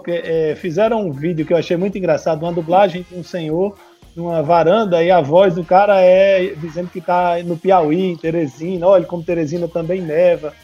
é, 0.09 0.55
fizeram 0.57 1.07
um 1.07 1.13
vídeo 1.13 1.45
que 1.45 1.53
eu 1.53 1.57
achei 1.57 1.77
muito 1.77 1.99
engraçado, 1.99 2.43
uma 2.43 2.53
dublagem 2.53 3.05
de 3.11 3.19
um 3.19 3.23
senhor 3.23 3.77
numa 4.17 4.43
varanda 4.43 5.03
e 5.03 5.11
a 5.11 5.21
voz 5.21 5.55
do 5.55 5.65
cara 5.65 6.01
é 6.01 6.55
dizendo 6.57 6.89
que 6.89 6.99
está 6.99 7.43
no 7.45 7.57
Piauí, 7.57 8.11
em 8.11 8.17
Teresina, 8.17 8.87
olha 8.87 9.05
como 9.05 9.23
Teresina 9.23 9.69
também 9.69 10.01
neva. 10.01 10.55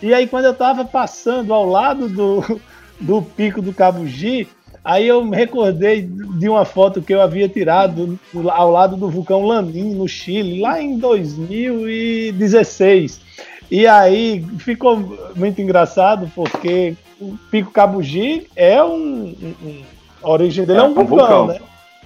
E 0.00 0.14
aí 0.14 0.26
quando 0.26 0.44
eu 0.44 0.52
estava 0.52 0.84
passando 0.84 1.52
ao 1.52 1.66
lado 1.66 2.08
do, 2.08 2.60
do 3.00 3.22
pico 3.22 3.62
do 3.62 3.72
Cabugi, 3.72 4.46
aí 4.84 5.08
eu 5.08 5.24
me 5.24 5.36
recordei 5.36 6.02
de 6.02 6.48
uma 6.48 6.64
foto 6.64 7.02
que 7.02 7.12
eu 7.14 7.20
havia 7.20 7.48
tirado 7.48 8.18
ao 8.50 8.70
lado 8.70 8.96
do 8.96 9.10
vulcão 9.10 9.44
Lanin, 9.46 9.94
no 9.94 10.08
Chile, 10.08 10.60
lá 10.60 10.80
em 10.80 10.98
2016. 10.98 13.20
E 13.70 13.86
aí 13.86 14.44
ficou 14.58 15.16
muito 15.34 15.62
engraçado 15.62 16.30
porque 16.34 16.96
o 17.20 17.36
Pico 17.50 17.70
Cabugi 17.70 18.48
é 18.54 18.82
um, 18.82 19.34
um, 19.62 19.82
a 20.22 20.30
origem 20.30 20.64
dele 20.64 20.80
é, 20.80 20.82
é 20.82 20.86
um, 20.86 20.94
vulcão, 20.94 21.16
vulcão, 21.16 21.46
né? 21.46 21.60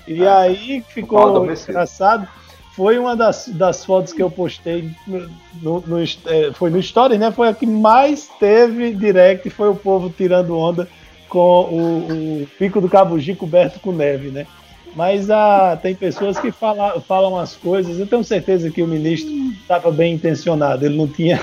E 0.07 0.23
é. 0.23 0.29
aí 0.29 0.85
ficou 0.89 1.51
engraçado. 1.51 2.29
Foi 2.77 2.99
uma 2.99 3.17
das, 3.17 3.49
das 3.49 3.87
fotos 3.87 4.13
que 4.13 4.23
eu 4.23 4.31
postei 4.31 4.91
no, 5.07 5.81
no, 5.81 6.03
é, 6.03 6.53
foi 6.53 6.69
no 6.69 6.79
Story, 6.79 7.17
né? 7.17 7.33
Foi 7.33 7.49
a 7.49 7.55
que 7.55 7.67
mais 7.67 8.29
teve 8.39 8.93
direct, 8.93 9.49
foi 9.49 9.71
o 9.71 9.75
povo 9.75 10.13
tirando 10.15 10.59
onda 10.59 10.87
com 11.27 11.39
o, 11.39 12.43
o 12.43 12.47
Pico 12.59 12.79
do 12.79 12.89
Cabugi 12.89 13.35
coberto 13.35 13.81
com 13.81 13.93
neve, 13.93 14.29
né? 14.29 14.47
Mas 14.95 15.31
ah, 15.31 15.79
tem 15.81 15.95
pessoas 15.95 16.39
que 16.39 16.53
fala, 16.53 17.01
falam 17.01 17.39
as 17.39 17.57
coisas. 17.57 17.99
Eu 17.99 18.07
tenho 18.07 18.23
certeza 18.23 18.71
que 18.71 18.83
o 18.83 18.87
ministro 18.87 19.33
estava 19.59 19.91
bem 19.91 20.15
intencionado. 20.15 20.85
Ele 20.85 20.99
não 20.99 21.09
tinha, 21.09 21.43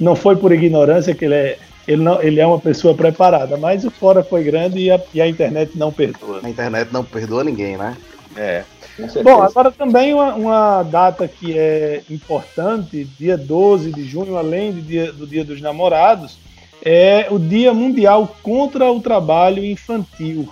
não 0.00 0.16
foi 0.16 0.34
por 0.34 0.50
ignorância 0.50 1.14
que 1.14 1.24
ele 1.24 1.34
é, 1.34 1.58
ele, 1.86 2.02
não, 2.02 2.20
ele 2.20 2.40
é 2.40 2.46
uma 2.46 2.58
pessoa 2.58 2.92
preparada. 2.92 3.56
Mas 3.56 3.84
o 3.84 3.90
fora 3.90 4.24
foi 4.24 4.42
grande 4.42 4.80
e 4.80 4.90
a, 4.90 5.00
e 5.14 5.20
a 5.20 5.28
internet 5.28 5.78
não 5.78 5.92
perdoa. 5.92 6.40
A 6.42 6.50
internet 6.50 6.92
não 6.92 7.04
perdoa 7.04 7.44
ninguém, 7.44 7.76
né? 7.76 7.96
É. 8.36 8.64
Bom, 9.22 9.42
agora 9.42 9.70
também 9.70 10.12
uma, 10.12 10.34
uma, 10.34 10.82
data 10.82 11.26
que 11.26 11.56
é 11.58 12.02
importante, 12.10 13.04
dia 13.18 13.38
12 13.38 13.92
de 13.92 14.04
junho, 14.04 14.36
além 14.36 14.72
do 14.72 14.82
dia, 14.82 15.12
do 15.12 15.26
dia 15.26 15.44
dos 15.44 15.60
Namorados, 15.60 16.38
é 16.84 17.28
o 17.30 17.38
Dia 17.38 17.72
Mundial 17.72 18.36
contra 18.42 18.90
o 18.90 19.00
Trabalho 19.00 19.64
Infantil. 19.64 20.48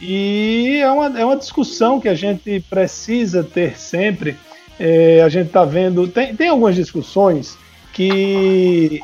E 0.00 0.78
é 0.82 0.90
uma, 0.90 1.18
é 1.18 1.24
uma 1.24 1.36
discussão 1.36 1.98
que 1.98 2.08
a 2.08 2.14
gente 2.14 2.60
precisa 2.68 3.42
ter 3.42 3.78
sempre. 3.78 4.36
É, 4.78 5.22
a 5.22 5.28
gente 5.28 5.46
está 5.46 5.64
vendo. 5.64 6.06
Tem, 6.06 6.36
tem 6.36 6.48
algumas 6.48 6.74
discussões 6.74 7.56
que 7.94 9.00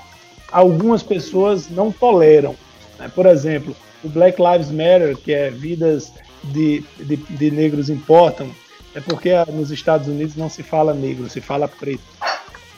algumas 0.51 1.03
pessoas 1.03 1.71
não 1.71 1.91
toleram. 1.91 2.55
Né? 2.99 3.11
Por 3.15 3.25
exemplo, 3.25 3.75
o 4.05 4.09
Black 4.09 4.41
Lives 4.41 4.71
Matter, 4.71 5.17
que 5.17 5.33
é 5.33 5.51
vidas 5.51 6.13
de, 6.45 6.85
de, 6.99 7.17
de, 7.17 7.51
negros 7.51 7.89
importam, 7.89 8.51
é 8.95 9.01
porque 9.01 9.31
nos 9.53 9.71
Estados 9.71 10.09
Unidos 10.09 10.37
não 10.37 10.49
se 10.49 10.63
fala 10.63 10.93
negro, 10.93 11.29
se 11.29 11.41
fala 11.41 11.69
preto. 11.69 12.03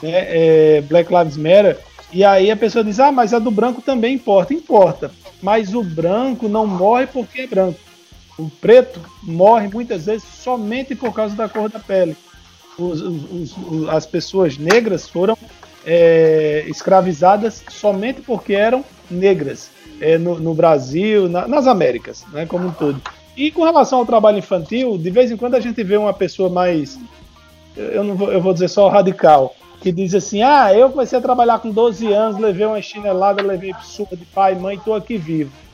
É, 0.02 0.76
é, 0.76 0.80
Black 0.82 1.12
Lives 1.12 1.36
Matter, 1.36 1.78
e 2.12 2.22
aí 2.24 2.50
a 2.50 2.56
pessoa 2.56 2.84
diz: 2.84 3.00
ah, 3.00 3.10
mas 3.10 3.32
a 3.32 3.38
do 3.38 3.50
branco 3.50 3.80
também 3.80 4.14
importa. 4.14 4.52
Importa, 4.52 5.10
mas 5.42 5.74
o 5.74 5.82
branco 5.82 6.48
não 6.48 6.66
morre 6.66 7.06
porque 7.06 7.42
é 7.42 7.46
branco. 7.46 7.78
O 8.38 8.48
preto 8.48 9.00
morre 9.22 9.68
muitas 9.68 10.06
vezes 10.06 10.24
somente 10.24 10.94
por 10.94 11.12
causa 11.14 11.34
da 11.34 11.48
cor 11.48 11.68
da 11.68 11.78
pele. 11.78 12.16
Os, 12.78 13.00
os, 13.00 13.56
os, 13.56 13.88
as 13.88 14.04
pessoas 14.04 14.58
negras 14.58 15.08
foram 15.08 15.38
é, 15.86 16.64
escravizadas 16.66 17.62
somente 17.68 18.20
porque 18.20 18.54
eram 18.54 18.84
negras 19.10 19.70
é, 20.00 20.18
no, 20.18 20.38
no, 20.40 20.54
Brasil, 20.54 21.28
na, 21.28 21.46
nas 21.46 21.66
Américas, 21.66 22.24
né, 22.32 22.46
como 22.46 22.68
um 22.68 22.72
todo. 22.72 23.00
E 23.36 23.50
com 23.50 23.64
relação 23.64 23.98
ao 23.98 24.06
trabalho 24.06 24.38
infantil, 24.38 24.96
de 24.96 25.10
vez 25.10 25.30
em 25.30 25.36
quando 25.36 25.54
a 25.54 25.60
gente 25.60 25.82
vê 25.82 25.96
uma 25.96 26.12
pessoa 26.12 26.48
mais, 26.48 26.98
eu 27.76 28.04
não 28.04 28.14
vou, 28.14 28.32
eu 28.32 28.40
vou 28.40 28.52
dizer 28.52 28.68
só 28.68 28.88
radical, 28.88 29.54
que 29.80 29.90
diz 29.90 30.14
assim: 30.14 30.42
ah, 30.42 30.72
eu 30.72 30.90
comecei 30.90 31.18
a 31.18 31.22
trabalhar 31.22 31.58
com 31.58 31.70
12 31.70 32.12
anos, 32.12 32.38
levei 32.38 32.66
uma 32.66 32.80
chinelada, 32.80 33.42
levei 33.42 33.72
surra 33.82 34.16
de 34.16 34.24
pai 34.24 34.52
e 34.52 34.58
mãe, 34.58 34.76
estou 34.76 34.94
aqui 34.94 35.16
vivo 35.16 35.64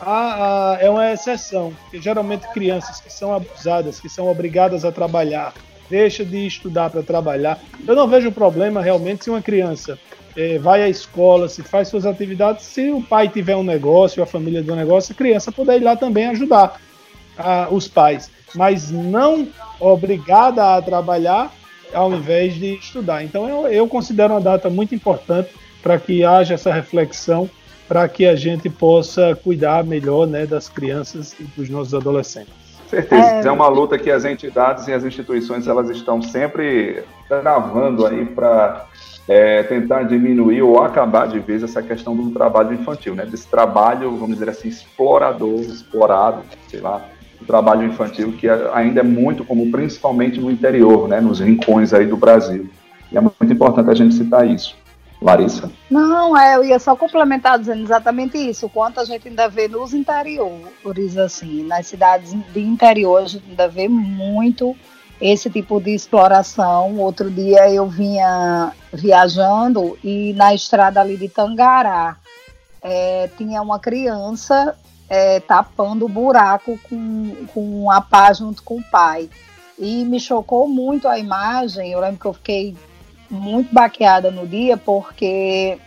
a, 0.00 0.74
a, 0.74 0.78
é 0.80 0.90
uma 0.90 1.12
exceção, 1.12 1.72
porque 1.82 2.00
geralmente 2.00 2.46
crianças 2.52 3.00
que 3.00 3.12
são 3.12 3.34
abusadas, 3.34 4.00
que 4.00 4.08
são 4.08 4.28
obrigadas 4.28 4.84
a 4.84 4.92
trabalhar, 4.92 5.54
deixa 5.88 6.24
de 6.24 6.46
estudar 6.46 6.90
para 6.90 7.02
trabalhar. 7.02 7.58
Eu 7.86 7.94
não 7.94 8.08
vejo 8.08 8.30
problema 8.32 8.82
realmente 8.82 9.24
se 9.24 9.30
uma 9.30 9.42
criança 9.42 9.98
é, 10.36 10.58
vai 10.58 10.82
à 10.82 10.88
escola, 10.88 11.48
se 11.48 11.62
faz 11.62 11.88
suas 11.88 12.04
atividades, 12.04 12.64
se 12.64 12.90
o 12.90 13.02
pai 13.02 13.28
tiver 13.28 13.56
um 13.56 13.62
negócio, 13.62 14.22
a 14.22 14.26
família 14.26 14.62
tem 14.62 14.72
um 14.72 14.76
negócio, 14.76 15.12
a 15.12 15.16
criança 15.16 15.50
puder 15.50 15.80
ir 15.80 15.84
lá 15.84 15.96
também 15.96 16.26
ajudar 16.26 16.80
a, 17.38 17.68
os 17.70 17.88
pais, 17.88 18.30
mas 18.54 18.90
não 18.90 19.48
obrigada 19.80 20.76
a 20.76 20.82
trabalhar 20.82 21.52
ao 21.94 22.12
invés 22.12 22.54
de 22.54 22.74
estudar. 22.74 23.24
Então 23.24 23.48
eu, 23.48 23.68
eu 23.68 23.88
considero 23.88 24.34
uma 24.34 24.40
data 24.40 24.68
muito 24.68 24.94
importante 24.94 25.50
para 25.82 25.98
que 25.98 26.24
haja 26.24 26.54
essa 26.54 26.72
reflexão 26.72 27.48
para 27.88 28.08
que 28.08 28.26
a 28.26 28.34
gente 28.34 28.68
possa 28.68 29.36
cuidar 29.36 29.84
melhor 29.84 30.26
né, 30.26 30.44
das 30.44 30.68
crianças 30.68 31.36
e 31.38 31.44
dos 31.44 31.70
nossos 31.70 31.94
adolescentes. 31.94 32.52
Certeza, 32.88 33.26
é... 33.26 33.46
é 33.46 33.50
uma 33.50 33.68
luta 33.68 33.98
que 33.98 34.10
as 34.10 34.24
entidades 34.24 34.86
e 34.88 34.92
as 34.92 35.04
instituições 35.04 35.66
elas 35.66 35.88
estão 35.90 36.20
sempre 36.20 37.04
travando 37.28 38.06
aí 38.06 38.24
para 38.24 38.86
é, 39.28 39.62
tentar 39.64 40.04
diminuir 40.04 40.62
ou 40.62 40.82
acabar 40.82 41.26
de 41.26 41.38
vez 41.40 41.62
essa 41.62 41.82
questão 41.82 42.16
do 42.16 42.30
trabalho 42.30 42.74
infantil, 42.74 43.14
né? 43.14 43.26
Desse 43.26 43.48
trabalho, 43.48 44.16
vamos 44.16 44.38
dizer 44.38 44.48
assim, 44.48 44.68
explorador, 44.68 45.60
explorado, 45.60 46.42
sei 46.68 46.80
lá, 46.80 47.04
o 47.40 47.44
trabalho 47.44 47.84
infantil 47.84 48.32
que 48.32 48.48
ainda 48.48 49.00
é 49.00 49.02
muito 49.02 49.44
comum, 49.44 49.70
principalmente 49.70 50.40
no 50.40 50.50
interior, 50.50 51.08
né? 51.08 51.20
Nos 51.20 51.40
rincões 51.40 51.92
aí 51.92 52.06
do 52.06 52.16
Brasil. 52.16 52.68
E 53.10 53.16
é 53.16 53.20
muito 53.20 53.52
importante 53.52 53.90
a 53.90 53.94
gente 53.94 54.14
citar 54.14 54.48
isso. 54.48 54.76
Larissa? 55.20 55.70
Não, 55.90 56.36
é, 56.36 56.56
eu 56.56 56.64
ia 56.64 56.78
só 56.78 56.94
complementar 56.94 57.58
dizendo 57.58 57.82
exatamente 57.82 58.36
isso. 58.36 58.66
O 58.66 58.68
quanto 58.68 59.00
a 59.00 59.04
gente 59.04 59.28
ainda 59.28 59.48
vê 59.48 59.66
nos 59.66 59.94
interiores, 59.94 61.16
assim, 61.16 61.64
nas 61.64 61.86
cidades 61.86 62.34
de 62.52 62.60
interior, 62.60 63.22
a 63.22 63.26
gente 63.26 63.44
ainda 63.48 63.66
vê 63.66 63.88
muito 63.88 64.76
esse 65.20 65.48
tipo 65.50 65.80
de 65.80 65.94
exploração. 65.94 66.98
Outro 66.98 67.30
dia 67.30 67.70
eu 67.70 67.86
vinha 67.86 68.72
viajando 68.92 69.98
e 70.02 70.32
na 70.34 70.54
estrada 70.54 71.00
ali 71.00 71.16
de 71.16 71.28
Tangará 71.28 72.16
é, 72.82 73.28
tinha 73.36 73.60
uma 73.62 73.78
criança 73.78 74.76
é, 75.08 75.40
tapando 75.40 76.04
o 76.04 76.08
buraco 76.08 76.78
com, 76.88 77.46
com 77.52 77.90
a 77.90 78.00
pá 78.00 78.32
junto 78.32 78.62
com 78.62 78.76
o 78.76 78.84
pai. 78.84 79.28
E 79.78 80.04
me 80.04 80.18
chocou 80.18 80.68
muito 80.68 81.06
a 81.08 81.18
imagem. 81.18 81.92
Eu 81.92 82.00
lembro 82.00 82.20
que 82.20 82.26
eu 82.26 82.32
fiquei 82.32 82.76
muito 83.30 83.72
baqueada 83.74 84.30
no 84.30 84.46
dia 84.46 84.76
porque 84.76 85.78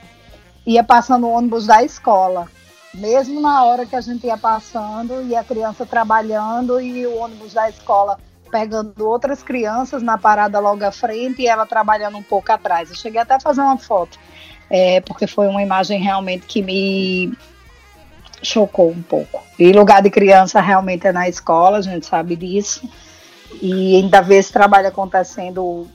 ia 0.66 0.84
passando 0.84 1.26
o 1.26 1.32
ônibus 1.32 1.66
da 1.66 1.84
escola. 1.84 2.48
Mesmo 2.94 3.40
na 3.40 3.64
hora 3.64 3.86
que 3.86 3.96
a 3.96 4.02
gente 4.02 4.26
ia 4.26 4.38
passando 4.38 5.24
e 5.24 5.36
a 5.36 5.44
criança 5.44 5.86
trabalhando 5.86 6.82
e 6.82 7.06
o 7.06 7.18
ônibus 7.18 7.54
da 7.54 7.70
escola 7.70 8.20
pegando 8.50 9.08
outras 9.08 9.42
crianças 9.44 10.02
na 10.02 10.18
parada 10.18 10.60
logo 10.60 10.84
à 10.84 10.92
frente 10.92 11.42
e 11.42 11.48
ela 11.48 11.66
trabalhando 11.66 12.18
um 12.18 12.24
pouco 12.24 12.52
atrás. 12.52 12.90
Eu 12.90 12.96
cheguei 12.96 13.22
até 13.22 13.36
a 13.36 13.40
fazer 13.40 13.62
uma 13.62 13.78
foto, 13.78 14.18
é, 14.70 15.02
porque 15.02 15.28
foi 15.28 15.48
uma 15.48 15.62
imagem 15.62 16.00
realmente 16.02 16.46
que 16.46 16.62
me 16.62 17.34
chocou 18.42 18.90
um 18.90 19.02
pouco. 19.02 19.44
E 19.58 19.72
lugar 19.72 20.02
de 20.02 20.10
criança 20.10 20.62
realmente 20.62 21.08
é 21.08 21.12
na 21.12 21.28
escola, 21.28 21.78
a 21.78 21.82
gente 21.82 22.06
sabe 22.06 22.36
disso. 22.36 22.90
E 23.62 23.98
ainda 23.98 24.22
vê 24.22 24.36
esse 24.36 24.52
trabalho 24.52 24.88
acontecendo 24.88 25.88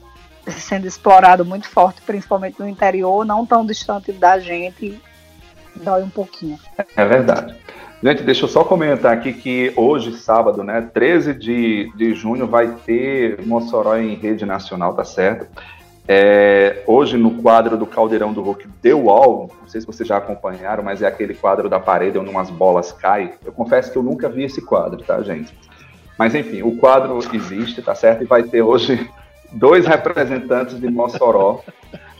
sendo 0.47 0.87
explorado 0.87 1.43
muito 1.43 1.67
forte, 1.67 2.01
principalmente 2.01 2.59
no 2.59 2.67
interior, 2.67 3.25
não 3.25 3.45
tão 3.45 3.65
distante 3.65 4.11
da 4.11 4.39
gente, 4.39 5.01
dói 5.75 6.03
um 6.03 6.09
pouquinho. 6.09 6.59
É 6.95 7.05
verdade. 7.05 7.55
Gente, 8.03 8.23
deixa 8.23 8.43
eu 8.45 8.49
só 8.49 8.63
comentar 8.63 9.13
aqui 9.13 9.33
que 9.33 9.73
hoje, 9.75 10.13
sábado, 10.17 10.63
né, 10.63 10.89
13 10.93 11.33
de, 11.33 11.91
de 11.95 12.13
junho, 12.13 12.45
vai 12.45 12.67
ter 12.85 13.41
Mossoró 13.45 13.97
em 13.97 14.15
rede 14.15 14.45
nacional, 14.45 14.93
tá 14.93 15.03
certo? 15.03 15.47
É, 16.07 16.83
hoje, 16.85 17.17
no 17.17 17.41
quadro 17.41 17.75
do 17.77 17.85
Caldeirão 17.85 18.31
do 18.31 18.41
Hulk 18.43 18.67
The 18.81 18.93
Wall, 18.93 19.49
não 19.59 19.67
sei 19.67 19.81
se 19.81 19.87
vocês 19.87 20.07
já 20.07 20.17
acompanharam, 20.17 20.83
mas 20.83 21.01
é 21.01 21.07
aquele 21.07 21.33
quadro 21.33 21.67
da 21.67 21.79
parede 21.79 22.19
onde 22.19 22.29
umas 22.29 22.51
bolas 22.51 22.91
caem. 22.91 23.31
Eu 23.43 23.51
confesso 23.51 23.91
que 23.91 23.97
eu 23.97 24.03
nunca 24.03 24.29
vi 24.29 24.43
esse 24.43 24.61
quadro, 24.61 25.01
tá, 25.01 25.21
gente? 25.23 25.57
Mas 26.17 26.35
enfim, 26.35 26.61
o 26.61 26.77
quadro 26.77 27.17
existe, 27.33 27.81
tá 27.81 27.95
certo? 27.95 28.23
E 28.23 28.27
vai 28.27 28.43
ter 28.43 28.61
hoje 28.61 29.09
dois 29.51 29.87
representantes 29.87 30.79
de 30.79 30.87
Mossoró 30.87 31.61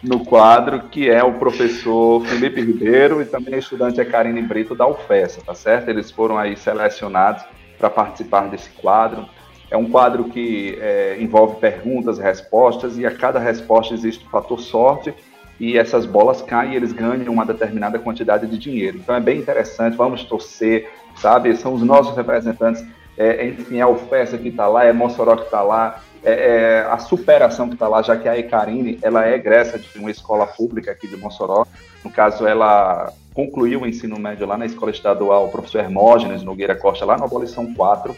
no 0.07 0.23
quadro, 0.23 0.83
que 0.89 1.09
é 1.09 1.23
o 1.23 1.33
professor 1.33 2.23
Felipe 2.25 2.61
Ribeiro 2.61 3.21
e 3.21 3.25
também 3.25 3.55
a 3.55 3.57
estudante 3.57 4.03
Karine 4.05 4.41
Brito 4.41 4.75
da 4.75 4.87
UFES, 4.87 5.37
tá 5.45 5.53
certo? 5.53 5.89
Eles 5.89 6.11
foram 6.11 6.37
aí 6.37 6.55
selecionados 6.55 7.43
para 7.77 7.89
participar 7.89 8.47
desse 8.47 8.69
quadro. 8.69 9.25
É 9.69 9.75
um 9.75 9.89
quadro 9.89 10.25
que 10.25 10.77
é, 10.79 11.17
envolve 11.19 11.59
perguntas, 11.59 12.19
respostas, 12.19 12.97
e 12.97 13.05
a 13.05 13.11
cada 13.11 13.39
resposta 13.39 13.93
existe 13.93 14.25
um 14.25 14.29
fator 14.29 14.59
sorte, 14.59 15.13
e 15.59 15.77
essas 15.77 16.05
bolas 16.05 16.41
caem 16.41 16.73
e 16.73 16.75
eles 16.75 16.91
ganham 16.91 17.33
uma 17.33 17.45
determinada 17.45 17.97
quantidade 17.97 18.45
de 18.45 18.57
dinheiro. 18.57 18.97
Então 18.97 19.15
é 19.15 19.19
bem 19.19 19.39
interessante, 19.39 19.97
vamos 19.97 20.23
torcer, 20.23 20.89
sabe? 21.15 21.55
São 21.55 21.73
os 21.73 21.81
nossos 21.81 22.15
representantes, 22.15 22.85
é, 23.17 23.47
enfim, 23.47 23.77
é 23.77 23.81
a 23.81 23.87
UFES 23.87 24.31
que 24.41 24.49
está 24.49 24.67
lá, 24.67 24.83
é 24.83 24.93
Mossoró 24.93 25.35
que 25.35 25.45
está 25.45 25.61
lá, 25.61 26.01
é, 26.25 26.31
é, 26.31 26.79
a 26.89 26.97
superação 26.97 27.67
que 27.67 27.75
está 27.75 27.87
lá, 27.87 28.01
já 28.01 28.17
que 28.17 28.27
a 28.27 28.37
Ecarine 28.37 28.97
ela 29.01 29.27
é 29.27 29.35
egressa 29.35 29.77
de 29.77 29.99
uma 29.99 30.09
escola 30.09 30.47
pública 30.47 30.91
aqui 30.91 31.07
de 31.07 31.15
Mossoró. 31.15 31.65
No 32.03 32.09
caso, 32.09 32.47
ela 32.47 33.13
concluiu 33.33 33.81
o 33.81 33.87
ensino 33.87 34.17
médio 34.17 34.47
lá 34.47 34.57
na 34.57 34.65
Escola 34.65 34.91
Estadual 34.91 35.49
Professor 35.49 35.81
Hermógenes 35.81 36.41
Nogueira 36.41 36.75
Costa, 36.75 37.05
lá 37.05 37.17
na 37.17 37.25
Abolição 37.25 37.73
4. 37.73 38.15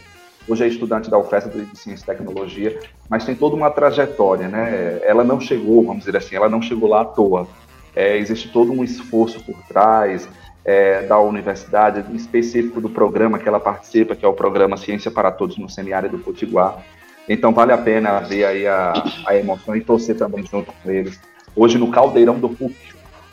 Hoje 0.48 0.64
é 0.64 0.68
estudante 0.68 1.10
da 1.10 1.18
UFES 1.18 1.44
de 1.52 1.78
Ciência 1.78 2.04
e 2.04 2.06
Tecnologia, 2.06 2.80
mas 3.10 3.26
tem 3.26 3.34
toda 3.34 3.54
uma 3.54 3.70
trajetória, 3.70 4.48
né? 4.48 5.00
Ela 5.02 5.22
não 5.22 5.38
chegou, 5.38 5.84
vamos 5.84 6.04
dizer 6.04 6.16
assim, 6.16 6.36
ela 6.36 6.48
não 6.48 6.62
chegou 6.62 6.88
lá 6.88 7.02
à 7.02 7.04
toa. 7.04 7.46
é, 7.94 8.16
existe 8.16 8.48
todo 8.50 8.72
um 8.72 8.82
esforço 8.82 9.44
por 9.44 9.56
trás 9.68 10.26
é, 10.64 11.02
da 11.02 11.18
universidade, 11.18 12.04
específico 12.16 12.80
do 12.80 12.88
programa 12.88 13.38
que 13.38 13.48
ela 13.48 13.60
participa, 13.60 14.14
que 14.16 14.24
é 14.24 14.28
o 14.28 14.32
programa 14.32 14.76
Ciência 14.78 15.10
para 15.10 15.30
Todos 15.30 15.58
no 15.58 15.68
Semiárido 15.68 16.16
do 16.16 16.22
Potiguar. 16.22 16.82
Então 17.28 17.52
vale 17.52 17.72
a 17.72 17.78
pena 17.78 18.20
ver 18.20 18.44
aí 18.44 18.66
a, 18.66 18.92
a 19.26 19.36
emoção 19.36 19.76
e 19.76 19.80
torcer 19.80 20.16
também 20.16 20.44
junto 20.46 20.72
com 20.72 20.90
eles. 20.90 21.20
Hoje 21.54 21.76
no 21.76 21.90
Caldeirão 21.90 22.38
do 22.38 22.48
PUC, 22.48 22.74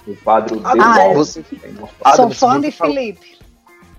o 0.07 0.15
quadro 0.17 0.61
ah, 0.63 0.99
é. 0.99 1.13
você, 1.13 1.43
Sou 2.15 2.29
fã 2.31 2.59
de 2.59 2.71
Felipe. 2.71 3.37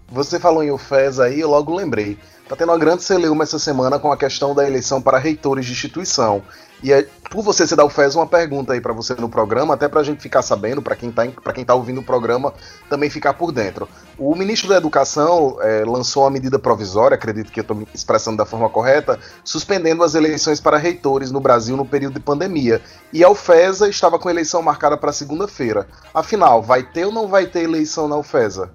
Você 0.08 0.38
falou 0.38 0.62
em 0.62 0.70
UFES 0.70 1.18
aí, 1.18 1.40
eu 1.40 1.50
logo 1.50 1.74
lembrei. 1.74 2.16
Tá 2.48 2.54
tendo 2.54 2.70
uma 2.70 2.78
grande 2.78 3.02
celeuma 3.02 3.42
essa 3.42 3.58
semana 3.58 3.98
com 3.98 4.12
a 4.12 4.16
questão 4.16 4.54
da 4.54 4.64
eleição 4.64 5.02
para 5.02 5.18
reitores 5.18 5.66
de 5.66 5.72
instituição. 5.72 6.42
E 6.82 6.92
é, 6.92 7.06
por 7.30 7.42
você 7.42 7.66
ser 7.66 7.76
da 7.76 7.84
UFES, 7.84 8.14
uma 8.14 8.26
pergunta 8.26 8.72
aí 8.72 8.80
para 8.80 8.92
você 8.92 9.14
no 9.14 9.28
programa, 9.28 9.74
até 9.74 9.88
para 9.88 10.00
a 10.00 10.04
gente 10.04 10.20
ficar 10.20 10.42
sabendo, 10.42 10.82
para 10.82 10.94
quem, 10.94 11.10
tá, 11.10 11.26
quem 11.54 11.64
tá 11.64 11.74
ouvindo 11.74 12.00
o 12.00 12.04
programa 12.04 12.52
também 12.88 13.08
ficar 13.08 13.34
por 13.34 13.50
dentro. 13.50 13.88
O 14.18 14.34
ministro 14.34 14.68
da 14.68 14.76
Educação 14.76 15.56
é, 15.60 15.84
lançou 15.84 16.22
uma 16.24 16.30
medida 16.30 16.58
provisória, 16.58 17.14
acredito 17.14 17.50
que 17.50 17.60
eu 17.60 17.62
estou 17.62 17.76
me 17.76 17.86
expressando 17.94 18.36
da 18.36 18.46
forma 18.46 18.68
correta, 18.68 19.18
suspendendo 19.44 20.04
as 20.04 20.14
eleições 20.14 20.60
para 20.60 20.76
reitores 20.76 21.30
no 21.30 21.40
Brasil 21.40 21.76
no 21.76 21.86
período 21.86 22.14
de 22.14 22.20
pandemia. 22.20 22.80
E 23.12 23.24
a 23.24 23.28
UFESA 23.28 23.88
estava 23.88 24.18
com 24.18 24.28
a 24.28 24.32
eleição 24.32 24.62
marcada 24.62 24.96
para 24.96 25.12
segunda-feira. 25.12 25.86
Afinal, 26.14 26.62
vai 26.62 26.82
ter 26.82 27.06
ou 27.06 27.12
não 27.12 27.26
vai 27.26 27.46
ter 27.46 27.62
eleição 27.62 28.06
na 28.06 28.16
UFESA? 28.16 28.70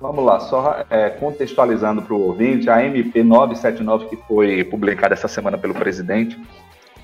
Vamos 0.00 0.24
lá, 0.24 0.40
só 0.40 0.82
é, 0.88 1.10
contextualizando 1.10 2.00
para 2.00 2.14
o 2.14 2.20
ouvinte, 2.22 2.70
a 2.70 2.82
MP 2.82 3.22
979, 3.22 4.06
que 4.06 4.16
foi 4.26 4.64
publicada 4.64 5.12
essa 5.12 5.28
semana 5.28 5.58
pelo 5.58 5.74
presidente, 5.74 6.40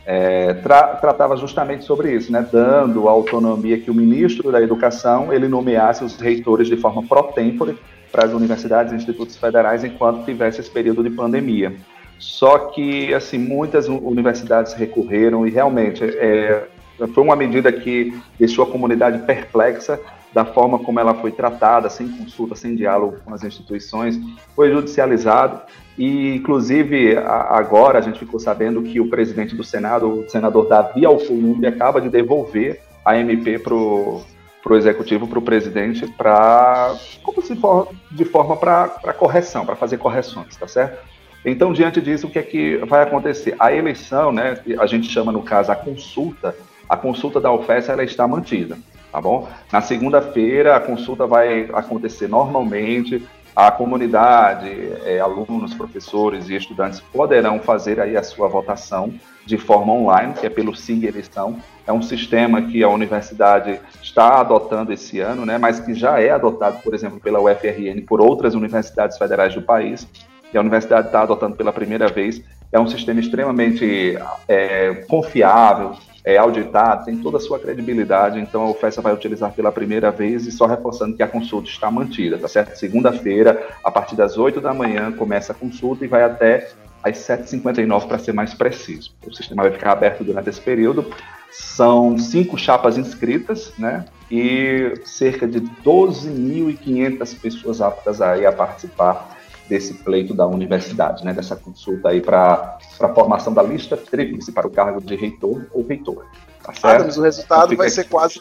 é, 0.06 0.54
tra 0.54 0.94
tratava 0.94 1.36
justamente 1.36 1.84
sobre 1.84 2.14
isso, 2.14 2.32
né, 2.32 2.48
dando 2.50 3.06
a 3.06 3.10
autonomia 3.10 3.78
que 3.78 3.90
o 3.90 3.94
ministro 3.94 4.50
da 4.50 4.62
Educação 4.62 5.30
ele 5.30 5.46
nomeasse 5.46 6.02
os 6.02 6.16
reitores 6.16 6.68
de 6.68 6.76
forma 6.78 7.02
pro-tempore 7.02 7.78
para 8.10 8.24
as 8.24 8.32
universidades 8.32 8.94
e 8.94 8.96
institutos 8.96 9.36
federais 9.36 9.84
enquanto 9.84 10.24
tivesse 10.24 10.62
esse 10.62 10.70
período 10.70 11.02
de 11.02 11.10
pandemia. 11.10 11.76
Só 12.18 12.56
que, 12.70 13.12
assim, 13.12 13.36
muitas 13.36 13.88
universidades 13.88 14.72
recorreram 14.72 15.46
e 15.46 15.50
realmente 15.50 16.02
é, 16.02 16.66
foi 17.12 17.22
uma 17.22 17.36
medida 17.36 17.70
que 17.70 18.18
deixou 18.38 18.64
a 18.64 18.70
comunidade 18.70 19.18
perplexa 19.26 20.00
da 20.32 20.44
forma 20.44 20.78
como 20.78 21.00
ela 21.00 21.14
foi 21.14 21.32
tratada, 21.32 21.88
sem 21.88 22.08
consulta, 22.08 22.54
sem 22.54 22.76
diálogo 22.76 23.18
com 23.24 23.32
as 23.32 23.42
instituições, 23.42 24.18
foi 24.54 24.70
judicializado 24.70 25.60
e, 25.98 26.34
inclusive, 26.34 27.16
agora 27.16 27.98
a 27.98 28.02
gente 28.02 28.18
ficou 28.18 28.38
sabendo 28.38 28.82
que 28.82 29.00
o 29.00 29.08
presidente 29.08 29.54
do 29.54 29.64
Senado, 29.64 30.20
o 30.20 30.28
senador 30.28 30.68
Davi 30.68 31.06
Alcolumbre, 31.06 31.66
acaba 31.66 32.00
de 32.00 32.10
devolver 32.10 32.80
a 33.04 33.16
MP 33.16 33.58
para 33.58 33.74
o 33.74 34.24
executivo, 34.72 35.26
para 35.26 35.38
o 35.38 35.42
presidente, 35.42 36.06
para 36.18 36.94
como 37.22 37.40
se 37.40 37.56
for 37.56 37.88
de 38.10 38.24
forma 38.24 38.56
para 38.56 38.88
correção, 39.16 39.64
para 39.64 39.76
fazer 39.76 39.96
correções, 39.96 40.54
tá 40.56 40.68
certo? 40.68 41.02
Então, 41.44 41.72
diante 41.72 42.00
disso, 42.00 42.26
o 42.26 42.30
que 42.30 42.38
é 42.38 42.42
que 42.42 42.76
vai 42.88 43.02
acontecer? 43.02 43.54
A 43.58 43.72
eleição, 43.72 44.32
né, 44.32 44.58
a 44.78 44.86
gente 44.86 45.08
chama 45.08 45.30
no 45.30 45.42
caso 45.42 45.70
a 45.70 45.76
consulta, 45.76 46.54
a 46.88 46.96
consulta 46.96 47.40
da 47.40 47.52
UFES 47.52 47.88
ela 47.88 48.02
está 48.02 48.26
mantida 48.26 48.76
tá 49.10 49.20
bom? 49.20 49.48
Na 49.72 49.80
segunda-feira 49.80 50.76
a 50.76 50.80
consulta 50.80 51.26
vai 51.26 51.68
acontecer 51.72 52.28
normalmente, 52.28 53.26
a 53.56 53.70
comunidade, 53.70 54.68
é, 55.06 55.18
alunos, 55.18 55.72
professores 55.72 56.50
e 56.50 56.54
estudantes 56.54 57.00
poderão 57.00 57.58
fazer 57.58 57.98
aí 57.98 58.14
a 58.14 58.22
sua 58.22 58.48
votação 58.48 59.14
de 59.46 59.56
forma 59.56 59.94
online, 59.94 60.34
que 60.34 60.46
é 60.46 60.50
pelo 60.50 60.76
SIG 60.76 61.06
Eleição. 61.06 61.56
É 61.86 61.92
um 61.92 62.02
sistema 62.02 62.60
que 62.60 62.82
a 62.82 62.88
universidade 62.90 63.80
está 64.02 64.40
adotando 64.40 64.92
esse 64.92 65.20
ano, 65.20 65.46
né, 65.46 65.56
mas 65.56 65.80
que 65.80 65.94
já 65.94 66.20
é 66.20 66.28
adotado, 66.28 66.82
por 66.82 66.92
exemplo, 66.92 67.18
pela 67.18 67.40
UFRN, 67.40 68.02
por 68.06 68.20
outras 68.20 68.54
universidades 68.54 69.16
federais 69.16 69.54
do 69.54 69.62
país, 69.62 70.06
que 70.50 70.58
a 70.58 70.60
universidade 70.60 71.06
está 71.06 71.22
adotando 71.22 71.56
pela 71.56 71.72
primeira 71.72 72.08
vez. 72.08 72.42
É 72.70 72.78
um 72.78 72.86
sistema 72.86 73.20
extremamente 73.20 74.18
é, 74.46 74.96
confiável, 75.08 75.94
é 76.26 76.36
auditado, 76.36 77.04
tem 77.04 77.16
toda 77.16 77.36
a 77.36 77.40
sua 77.40 77.56
credibilidade, 77.56 78.40
então 78.40 78.62
a 78.62 78.70
UFESA 78.70 79.00
vai 79.00 79.14
utilizar 79.14 79.52
pela 79.52 79.70
primeira 79.70 80.10
vez 80.10 80.44
e 80.44 80.50
só 80.50 80.66
reforçando 80.66 81.16
que 81.16 81.22
a 81.22 81.28
consulta 81.28 81.68
está 81.68 81.88
mantida, 81.88 82.36
tá 82.36 82.48
certo? 82.48 82.76
Segunda-feira, 82.76 83.68
a 83.84 83.92
partir 83.92 84.16
das 84.16 84.36
8 84.36 84.60
da 84.60 84.74
manhã, 84.74 85.12
começa 85.12 85.52
a 85.52 85.54
consulta 85.54 86.04
e 86.04 86.08
vai 86.08 86.24
até 86.24 86.68
às 87.00 87.18
7h59 87.18 88.08
para 88.08 88.18
ser 88.18 88.32
mais 88.32 88.52
preciso. 88.52 89.14
O 89.24 89.32
sistema 89.32 89.62
vai 89.62 89.70
ficar 89.70 89.92
aberto 89.92 90.24
durante 90.24 90.50
esse 90.50 90.60
período. 90.60 91.08
São 91.48 92.18
cinco 92.18 92.58
chapas 92.58 92.98
inscritas, 92.98 93.72
né? 93.78 94.04
E 94.28 95.00
cerca 95.04 95.46
de 95.46 95.60
12.500 95.60 97.40
pessoas 97.40 97.80
aptas 97.80 98.20
aí 98.20 98.44
a 98.44 98.50
participar 98.50 99.35
desse 99.68 99.94
pleito 99.94 100.32
da 100.32 100.46
universidade, 100.46 101.24
né, 101.24 101.32
dessa 101.32 101.56
consulta 101.56 102.10
aí 102.10 102.20
para 102.20 102.78
a 103.00 103.08
formação 103.08 103.52
da 103.52 103.62
lista 103.62 103.96
tríplice 103.96 104.52
para 104.52 104.66
o 104.66 104.70
cargo 104.70 105.00
de 105.00 105.14
reitor 105.16 105.66
ou 105.72 105.86
reitor. 105.86 106.24
Tá 106.62 106.72
certo? 106.72 107.00
Adams, 107.00 107.16
o 107.16 107.22
resultado 107.22 107.66
então, 107.66 107.76
vai 107.76 107.90
ser 107.90 108.04
quase 108.04 108.40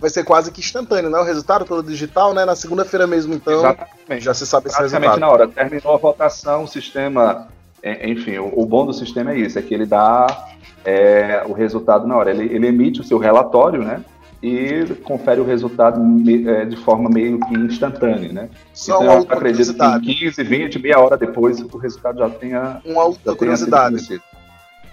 vai 0.00 0.10
ser 0.10 0.24
quase 0.24 0.50
que 0.50 0.60
instantâneo, 0.60 1.10
né? 1.10 1.18
O 1.18 1.24
resultado 1.24 1.64
todo 1.64 1.86
digital, 1.86 2.32
né? 2.32 2.44
Na 2.44 2.56
segunda-feira 2.56 3.06
mesmo, 3.06 3.34
então. 3.34 3.58
Exatamente. 3.58 4.24
Já 4.24 4.34
se 4.34 4.46
sabe 4.46 4.68
esse 4.68 4.80
resultado. 4.80 5.20
na 5.20 5.28
hora. 5.28 5.46
Terminou 5.46 5.94
a 5.94 5.98
votação, 5.98 6.64
o 6.64 6.66
sistema, 6.66 7.48
é, 7.82 8.08
enfim, 8.08 8.38
o, 8.38 8.50
o, 8.60 8.64
bom 8.64 8.86
do 8.86 8.94
sistema 8.94 9.32
é 9.32 9.38
isso, 9.38 9.58
é 9.58 9.62
que 9.62 9.74
ele 9.74 9.84
dá 9.84 10.48
é, 10.84 11.42
o 11.46 11.52
resultado 11.52 12.06
na 12.06 12.16
hora. 12.16 12.30
Ele, 12.30 12.44
ele 12.44 12.66
emite 12.66 13.00
o 13.02 13.04
seu 13.04 13.18
relatório, 13.18 13.82
né? 13.82 14.02
E 14.42 14.84
confere 15.02 15.40
o 15.40 15.44
resultado 15.44 16.00
é, 16.48 16.64
de 16.64 16.76
forma 16.76 17.10
meio 17.10 17.38
que 17.40 17.54
instantânea, 17.54 18.32
né? 18.32 18.48
Só 18.72 19.02
então, 19.02 19.14
eu 19.16 19.22
acredito 19.28 19.74
que 19.74 19.84
em 19.84 20.00
15, 20.00 20.42
20, 20.42 20.78
meia 20.78 20.98
hora 20.98 21.16
depois 21.16 21.60
o 21.60 21.76
resultado 21.76 22.18
já 22.18 22.30
tenha... 22.30 22.80
Uma 22.84 23.04
outra 23.04 23.34
curiosidade. 23.34 24.20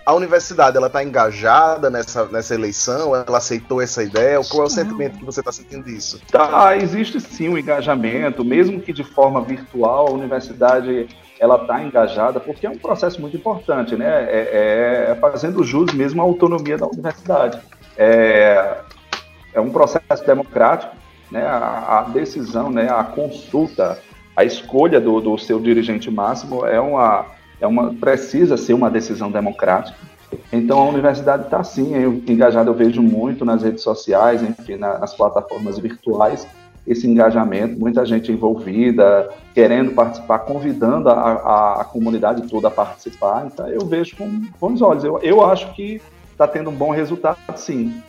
A 0.05 0.13
universidade, 0.13 0.77
ela 0.77 0.88
está 0.88 1.03
engajada 1.03 1.89
nessa, 1.89 2.25
nessa 2.27 2.55
eleição? 2.55 3.13
Ela 3.13 3.38
aceitou 3.39 3.81
essa 3.81 4.01
ideia? 4.01 4.39
Qual 4.49 4.63
é 4.63 4.65
o 4.65 4.69
sentimento 4.69 5.17
que 5.17 5.25
você 5.25 5.41
está 5.41 5.51
sentindo 5.51 5.83
disso? 5.83 6.21
Tá, 6.31 6.77
existe 6.77 7.19
sim 7.19 7.49
um 7.49 7.57
engajamento, 7.57 8.43
mesmo 8.43 8.79
que 8.79 8.93
de 8.93 9.03
forma 9.03 9.41
virtual, 9.41 10.07
a 10.07 10.12
universidade 10.12 11.07
ela 11.39 11.62
está 11.62 11.83
engajada, 11.83 12.39
porque 12.39 12.65
é 12.65 12.69
um 12.69 12.77
processo 12.77 13.19
muito 13.19 13.36
importante, 13.36 13.95
né? 13.95 14.23
É, 14.29 15.10
é, 15.12 15.15
fazendo 15.15 15.63
jus 15.63 15.93
mesmo 15.93 16.21
à 16.21 16.23
autonomia 16.23 16.77
da 16.77 16.88
universidade. 16.88 17.60
É, 17.97 18.77
é 19.58 19.62
um 19.62 19.72
processo 19.72 20.24
democrático, 20.26 20.96
né? 21.32 21.43
A, 21.43 22.00
a, 22.00 22.02
decisão, 22.04 22.70
né? 22.70 22.89
A 22.89 23.04
consulta, 23.04 23.98
a 24.36 24.46
escolha 24.46 25.02
do, 25.02 25.20
do 25.20 25.38
seu 25.38 25.60
dirigente 25.60 26.12
máximo 26.12 26.65
é 26.65 26.80
uma, 26.80 27.26
é 27.60 27.65
uma 27.65 27.93
precisa 27.96 28.56
ser 28.56 28.74
uma 28.74 28.89
decisão 28.89 29.32
democrática. 29.32 29.98
Então 30.54 30.80
a 30.80 30.89
universidade 30.89 31.46
está 31.46 31.63
sim 31.63 31.96
engajada, 32.28 32.70
eu 32.70 32.74
vejo 32.74 33.02
muito 33.02 33.43
nas 33.43 33.63
redes 33.63 33.82
sociais, 33.82 34.43
enfim, 34.43 34.76
nas 34.76 35.15
plataformas 35.15 35.80
virtuais, 35.80 36.46
esse 36.86 37.08
engajamento, 37.08 37.80
muita 37.80 38.06
gente 38.06 38.32
envolvida, 38.32 39.30
querendo 39.54 39.91
participar, 39.91 40.39
convidando 40.39 41.10
a, 41.10 41.13
a, 41.13 41.82
a 41.82 41.86
comunidade 41.86 42.48
toda 42.48 42.67
a 42.67 42.72
participar. 42.72 43.48
Então 43.48 43.67
eu 43.67 43.86
vejo 43.88 44.15
com 44.17 44.30
bons 44.60 44.82
olhos. 44.82 45.04
Eu, 45.04 45.20
eu 45.24 45.43
acho 45.43 45.74
que 45.74 46.00
está 46.32 46.48
tendo 46.48 46.70
um 46.70 46.76
bom 46.76 46.91
resultado, 46.91 47.38
sim 47.56 48.04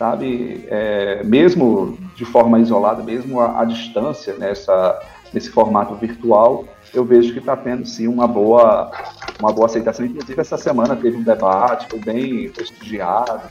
sabe? 0.00 0.64
É, 0.68 1.22
mesmo 1.24 1.98
de 2.16 2.24
forma 2.24 2.58
isolada, 2.58 3.02
mesmo 3.02 3.38
à, 3.38 3.62
distância, 3.66 4.34
nessa, 4.38 4.98
nesse 5.30 5.50
formato 5.50 5.94
virtual, 5.94 6.64
eu 6.94 7.04
vejo 7.04 7.34
que 7.34 7.38
está 7.38 7.54
tendo 7.54 7.86
sim 7.86 8.08
uma 8.08 8.26
boa, 8.26 8.90
uma 9.38 9.52
boa 9.52 9.66
aceitação. 9.66 10.06
Inclusive, 10.06 10.40
essa 10.40 10.56
semana 10.56 10.96
teve 10.96 11.18
um 11.18 11.22
debate, 11.22 11.86
foi 11.90 11.98
bem 12.00 12.48
prestigiado, 12.48 13.42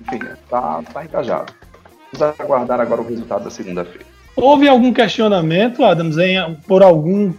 enfim, 0.00 0.20
está 0.44 0.80
tá 0.94 1.04
engajado. 1.04 1.52
Vamos 2.12 2.40
aguardar 2.40 2.80
agora 2.80 3.00
o 3.00 3.08
resultado 3.08 3.42
da 3.42 3.50
segunda-feira. 3.50 4.06
Houve 4.36 4.68
algum 4.68 4.92
questionamento, 4.92 5.82
Adams, 5.82 6.18
em, 6.18 6.54
por 6.68 6.84
algum 6.84 7.32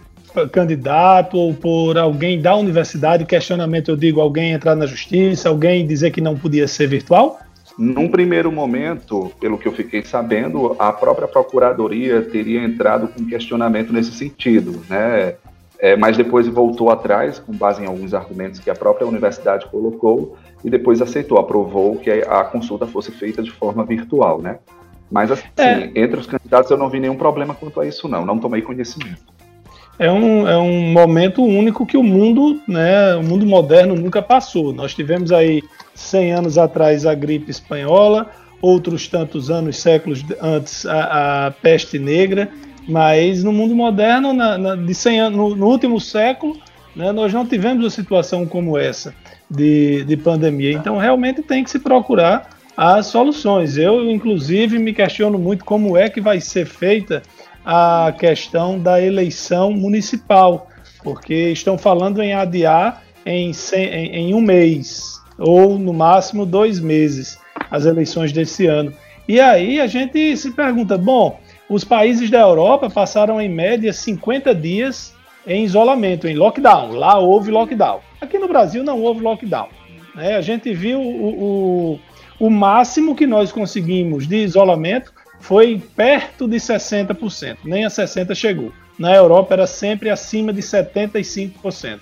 candidato 0.52 1.38
ou 1.38 1.54
por 1.54 1.96
alguém 1.96 2.38
da 2.38 2.54
universidade? 2.54 3.24
Questionamento, 3.24 3.90
eu 3.90 3.96
digo, 3.96 4.20
alguém 4.20 4.52
entrar 4.52 4.76
na 4.76 4.84
justiça, 4.84 5.48
alguém 5.48 5.86
dizer 5.86 6.10
que 6.10 6.20
não 6.20 6.36
podia 6.36 6.68
ser 6.68 6.86
virtual? 6.86 7.38
Num 7.78 8.08
primeiro 8.08 8.50
momento, 8.50 9.30
pelo 9.38 9.56
que 9.56 9.68
eu 9.68 9.72
fiquei 9.72 10.02
sabendo, 10.02 10.74
a 10.80 10.92
própria 10.92 11.28
Procuradoria 11.28 12.20
teria 12.22 12.60
entrado 12.60 13.06
com 13.06 13.24
questionamento 13.24 13.92
nesse 13.92 14.10
sentido, 14.10 14.82
né? 14.90 15.36
É, 15.78 15.96
mas 15.96 16.16
depois 16.16 16.48
voltou 16.48 16.90
atrás, 16.90 17.38
com 17.38 17.52
base 17.52 17.80
em 17.80 17.86
alguns 17.86 18.12
argumentos 18.12 18.58
que 18.58 18.68
a 18.68 18.74
própria 18.74 19.06
universidade 19.06 19.64
colocou, 19.66 20.36
e 20.64 20.68
depois 20.68 21.00
aceitou, 21.00 21.38
aprovou 21.38 21.96
que 21.96 22.10
a 22.10 22.42
consulta 22.42 22.84
fosse 22.84 23.12
feita 23.12 23.44
de 23.44 23.52
forma 23.52 23.84
virtual, 23.84 24.42
né? 24.42 24.58
Mas, 25.08 25.30
assim, 25.30 25.46
é. 25.56 25.84
entre 25.94 26.18
os 26.18 26.26
candidatos 26.26 26.70
eu 26.70 26.76
não 26.76 26.90
vi 26.90 26.98
nenhum 26.98 27.16
problema 27.16 27.54
quanto 27.54 27.80
a 27.80 27.86
isso, 27.86 28.08
não. 28.08 28.26
Não 28.26 28.38
tomei 28.38 28.60
conhecimento. 28.60 29.37
É 29.98 30.10
um, 30.10 30.46
é 30.46 30.56
um 30.56 30.92
momento 30.92 31.42
único 31.42 31.84
que 31.84 31.96
o 31.96 32.02
mundo, 32.02 32.62
né, 32.68 33.16
o 33.16 33.22
mundo 33.22 33.44
moderno 33.44 33.96
nunca 33.96 34.22
passou. 34.22 34.72
Nós 34.72 34.94
tivemos 34.94 35.32
aí 35.32 35.60
100 35.94 36.32
anos 36.32 36.58
atrás 36.58 37.04
a 37.04 37.14
gripe 37.14 37.50
espanhola, 37.50 38.30
outros 38.62 39.08
tantos 39.08 39.50
anos, 39.50 39.76
séculos 39.78 40.24
antes, 40.40 40.86
a, 40.86 41.46
a 41.46 41.50
peste 41.50 41.98
negra, 41.98 42.48
mas 42.88 43.42
no 43.42 43.52
mundo 43.52 43.74
moderno, 43.74 44.32
na, 44.32 44.56
na, 44.56 44.76
de 44.76 44.94
100 44.94 45.20
anos, 45.20 45.36
no, 45.36 45.56
no 45.56 45.66
último 45.66 46.00
século, 46.00 46.56
né, 46.94 47.10
nós 47.10 47.32
não 47.32 47.44
tivemos 47.44 47.82
uma 47.84 47.90
situação 47.90 48.46
como 48.46 48.78
essa 48.78 49.12
de, 49.50 50.04
de 50.04 50.16
pandemia. 50.16 50.72
Então, 50.72 50.96
realmente 50.96 51.42
tem 51.42 51.64
que 51.64 51.70
se 51.70 51.78
procurar 51.80 52.50
as 52.76 53.06
soluções. 53.06 53.76
Eu, 53.76 54.08
inclusive, 54.08 54.78
me 54.78 54.92
questiono 54.92 55.38
muito 55.38 55.64
como 55.64 55.96
é 55.96 56.08
que 56.08 56.20
vai 56.20 56.40
ser 56.40 56.66
feita 56.66 57.22
a 57.70 58.14
questão 58.18 58.78
da 58.78 58.98
eleição 58.98 59.74
municipal, 59.74 60.68
porque 61.04 61.50
estão 61.50 61.76
falando 61.76 62.22
em 62.22 62.32
adiar 62.32 63.02
em, 63.26 63.52
em, 63.74 64.16
em 64.16 64.34
um 64.34 64.40
mês, 64.40 65.20
ou 65.38 65.78
no 65.78 65.92
máximo 65.92 66.46
dois 66.46 66.80
meses, 66.80 67.38
as 67.70 67.84
eleições 67.84 68.32
desse 68.32 68.66
ano. 68.66 68.90
E 69.28 69.38
aí 69.38 69.82
a 69.82 69.86
gente 69.86 70.34
se 70.38 70.52
pergunta: 70.52 70.96
bom, 70.96 71.38
os 71.68 71.84
países 71.84 72.30
da 72.30 72.40
Europa 72.40 72.88
passaram 72.88 73.38
em 73.38 73.50
média 73.50 73.92
50 73.92 74.54
dias 74.54 75.14
em 75.46 75.62
isolamento, 75.62 76.26
em 76.26 76.34
lockdown. 76.34 76.92
Lá 76.92 77.18
houve 77.18 77.50
lockdown. 77.50 78.00
Aqui 78.18 78.38
no 78.38 78.48
Brasil 78.48 78.82
não 78.82 79.02
houve 79.02 79.20
lockdown. 79.20 79.68
Né? 80.14 80.36
A 80.36 80.40
gente 80.40 80.72
viu 80.72 81.02
o, 81.02 81.92
o, 81.92 82.46
o 82.46 82.48
máximo 82.48 83.14
que 83.14 83.26
nós 83.26 83.52
conseguimos 83.52 84.26
de 84.26 84.36
isolamento 84.36 85.12
foi 85.40 85.82
perto 85.96 86.46
de 86.48 86.56
60%, 86.56 87.58
nem 87.64 87.84
a 87.84 87.88
60% 87.88 88.34
chegou. 88.34 88.72
Na 88.98 89.14
Europa 89.14 89.54
era 89.54 89.66
sempre 89.66 90.10
acima 90.10 90.52
de 90.52 90.60
75%. 90.60 92.00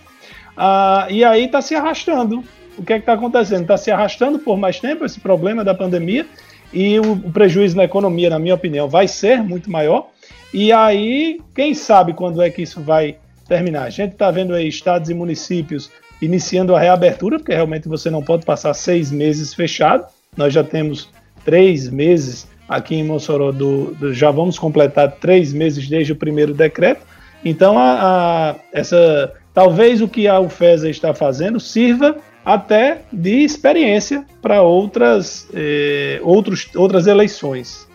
Ah, 0.57 1.07
e 1.11 1.23
aí 1.23 1.45
está 1.45 1.61
se 1.61 1.75
arrastando. 1.75 2.43
O 2.79 2.83
que 2.83 2.93
é 2.93 2.99
está 2.99 3.13
acontecendo? 3.13 3.63
Está 3.63 3.77
se 3.77 3.91
arrastando 3.91 4.39
por 4.39 4.57
mais 4.57 4.81
tempo 4.81 5.05
esse 5.05 5.21
problema 5.21 5.63
da 5.63 5.75
pandemia 5.75 6.27
e 6.73 6.99
o, 6.99 7.13
o 7.13 7.33
prejuízo 7.33 7.77
na 7.77 7.85
economia, 7.85 8.31
na 8.31 8.39
minha 8.39 8.55
opinião, 8.55 8.89
vai 8.89 9.07
ser 9.07 9.43
muito 9.43 9.71
maior. 9.71 10.09
E 10.53 10.73
aí, 10.73 11.41
quem 11.55 11.75
sabe 11.75 12.15
quando 12.15 12.41
é 12.41 12.51
que 12.51 12.63
isso 12.63 12.81
vai 12.81 13.17
terminar? 13.47 13.85
A 13.85 13.91
gente 13.91 14.13
está 14.13 14.31
vendo 14.31 14.55
aí 14.55 14.67
estados 14.67 15.11
e 15.11 15.15
municípios 15.15 15.91
iniciando 16.21 16.75
a 16.75 16.81
reabertura, 16.81 17.39
porque 17.39 17.53
realmente 17.53 17.89
você 17.89 18.11
não 18.11 18.23
pode 18.23 18.45
passar 18.45 18.73
seis 18.75 19.11
meses 19.11 19.53
fechado. 19.53 20.07
Nós 20.37 20.53
já 20.53 20.65
temos 20.65 21.11
três 21.45 21.89
meses 21.89 22.47
aqui 22.69 22.97
em 22.97 23.05
Mossoró, 23.05 23.53
do, 23.53 23.95
do, 23.95 24.13
já 24.13 24.31
vamos 24.31 24.59
completar 24.59 25.13
três 25.13 25.53
meses 25.53 25.89
desde 25.89 26.13
o 26.13 26.17
primeiro 26.17 26.53
decreto. 26.53 27.05
Então, 27.45 27.79
a, 27.79 28.51
a, 28.51 28.55
essa, 28.73 29.33
talvez 29.55 30.01
o 30.01 30.09
que 30.09 30.27
a 30.27 30.41
UFESA 30.41 30.89
está 30.89 31.15
fazendo 31.15 31.61
sirva 31.61 32.17
até 32.45 33.03
de 33.13 33.45
experiência 33.45 34.25
para 34.41 34.63
outras, 34.63 35.49
eh, 35.53 36.21
outros, 36.23 36.69
outras 36.77 37.07
eleições. 37.07 37.87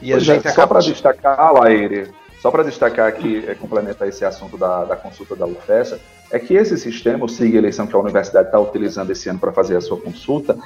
E 0.00 0.12
a 0.12 0.16
pois 0.16 0.28
é, 0.28 0.34
gente 0.34 0.48
é, 0.48 0.50
só 0.50 0.66
para 0.66 0.80
destacar, 0.80 1.52
Laire, 1.54 2.08
só 2.40 2.50
para 2.50 2.62
destacar 2.62 3.08
aqui, 3.08 3.44
é, 3.48 3.54
complementar 3.54 4.06
esse 4.06 4.24
assunto 4.24 4.56
da, 4.56 4.84
da 4.84 4.94
consulta 4.94 5.34
da 5.34 5.46
UFESA, 5.46 5.98
é 6.30 6.38
que 6.38 6.54
esse 6.54 6.76
sistema, 6.76 7.24
o 7.24 7.28
SIG 7.28 7.56
Eleição, 7.56 7.86
que 7.86 7.96
a 7.96 7.98
universidade 7.98 8.48
está 8.48 8.60
utilizando 8.60 9.10
esse 9.10 9.28
ano 9.28 9.38
para 9.38 9.52
fazer 9.52 9.76
a 9.76 9.80
sua 9.80 9.98
consulta, 9.98 10.56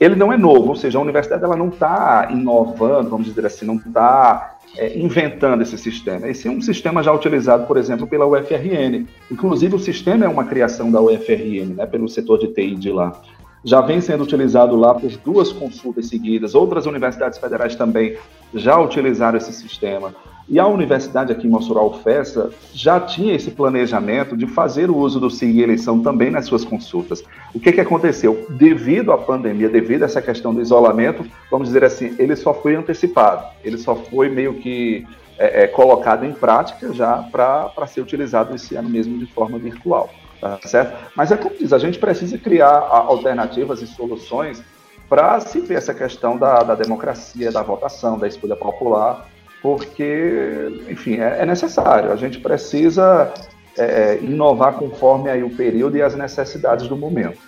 ele 0.00 0.14
não 0.14 0.32
é 0.32 0.36
novo, 0.36 0.68
ou 0.68 0.76
seja, 0.76 0.98
a 0.98 1.02
universidade 1.02 1.42
ela 1.42 1.56
não 1.56 1.68
está 1.68 2.28
inovando, 2.30 3.10
vamos 3.10 3.26
dizer 3.26 3.44
assim, 3.44 3.66
não 3.66 3.76
está 3.76 4.58
é, 4.76 4.96
inventando 4.98 5.62
esse 5.62 5.76
sistema. 5.76 6.28
Esse 6.28 6.46
é 6.46 6.50
um 6.50 6.60
sistema 6.60 7.02
já 7.02 7.12
utilizado, 7.12 7.66
por 7.66 7.76
exemplo, 7.76 8.06
pela 8.06 8.26
UFRN. 8.26 9.06
Inclusive, 9.30 9.74
o 9.74 9.78
sistema 9.78 10.24
é 10.24 10.28
uma 10.28 10.44
criação 10.44 10.90
da 10.90 11.00
UFRN, 11.00 11.74
né, 11.76 11.86
pelo 11.86 12.08
setor 12.08 12.38
de 12.38 12.48
TI 12.48 12.76
de 12.76 12.90
lá. 12.90 13.20
Já 13.64 13.80
vem 13.80 14.00
sendo 14.00 14.22
utilizado 14.22 14.76
lá 14.76 14.94
por 14.94 15.10
duas 15.18 15.52
consultas 15.52 16.06
seguidas. 16.06 16.54
Outras 16.54 16.86
universidades 16.86 17.38
federais 17.38 17.74
também 17.74 18.16
já 18.54 18.78
utilizaram 18.78 19.36
esse 19.36 19.52
sistema. 19.52 20.14
E 20.50 20.58
a 20.58 20.66
universidade 20.66 21.30
aqui 21.30 21.46
em 21.46 21.50
Mossoró, 21.50 21.86
UFESA, 21.88 22.50
já 22.72 22.98
tinha 22.98 23.34
esse 23.34 23.50
planejamento 23.50 24.34
de 24.34 24.46
fazer 24.46 24.88
o 24.88 24.96
uso 24.96 25.20
do 25.20 25.28
SIG 25.28 25.60
eleição 25.60 26.00
também 26.02 26.30
nas 26.30 26.46
suas 26.46 26.64
consultas. 26.64 27.22
O 27.54 27.60
que, 27.60 27.70
que 27.70 27.80
aconteceu? 27.82 28.46
Devido 28.48 29.12
à 29.12 29.18
pandemia, 29.18 29.68
devido 29.68 30.04
a 30.04 30.06
essa 30.06 30.22
questão 30.22 30.54
do 30.54 30.62
isolamento, 30.62 31.22
vamos 31.50 31.68
dizer 31.68 31.84
assim, 31.84 32.14
ele 32.18 32.34
só 32.34 32.54
foi 32.54 32.74
antecipado, 32.74 33.44
ele 33.62 33.76
só 33.76 33.94
foi 33.94 34.30
meio 34.30 34.54
que 34.54 35.06
é, 35.38 35.64
é, 35.64 35.66
colocado 35.66 36.24
em 36.24 36.32
prática 36.32 36.94
já 36.94 37.22
para 37.30 37.86
ser 37.86 38.00
utilizado 38.00 38.54
esse 38.54 38.74
ano 38.74 38.88
mesmo 38.88 39.18
de 39.18 39.26
forma 39.26 39.58
virtual. 39.58 40.08
Tá 40.40 40.58
certo? 40.64 40.96
Mas 41.14 41.30
é 41.30 41.36
como 41.36 41.56
diz, 41.58 41.72
a 41.72 41.78
gente 41.78 41.98
precisa 41.98 42.38
criar 42.38 42.70
alternativas 42.70 43.82
e 43.82 43.86
soluções 43.86 44.62
para 45.08 45.40
se 45.40 45.60
ver 45.60 45.74
essa 45.74 45.92
questão 45.92 46.38
da, 46.38 46.62
da 46.62 46.74
democracia, 46.74 47.50
da 47.50 47.62
votação, 47.62 48.18
da 48.18 48.28
escolha 48.28 48.54
popular 48.54 49.26
porque, 49.62 50.84
enfim, 50.88 51.16
é, 51.16 51.42
é 51.42 51.46
necessário. 51.46 52.12
A 52.12 52.16
gente 52.16 52.38
precisa 52.38 53.32
é, 53.76 53.84
é, 53.84 54.18
inovar 54.22 54.74
conforme 54.74 55.30
aí 55.30 55.42
o 55.42 55.50
período 55.50 55.96
e 55.96 56.02
as 56.02 56.14
necessidades 56.14 56.88
do 56.88 56.96
momento. 56.96 57.38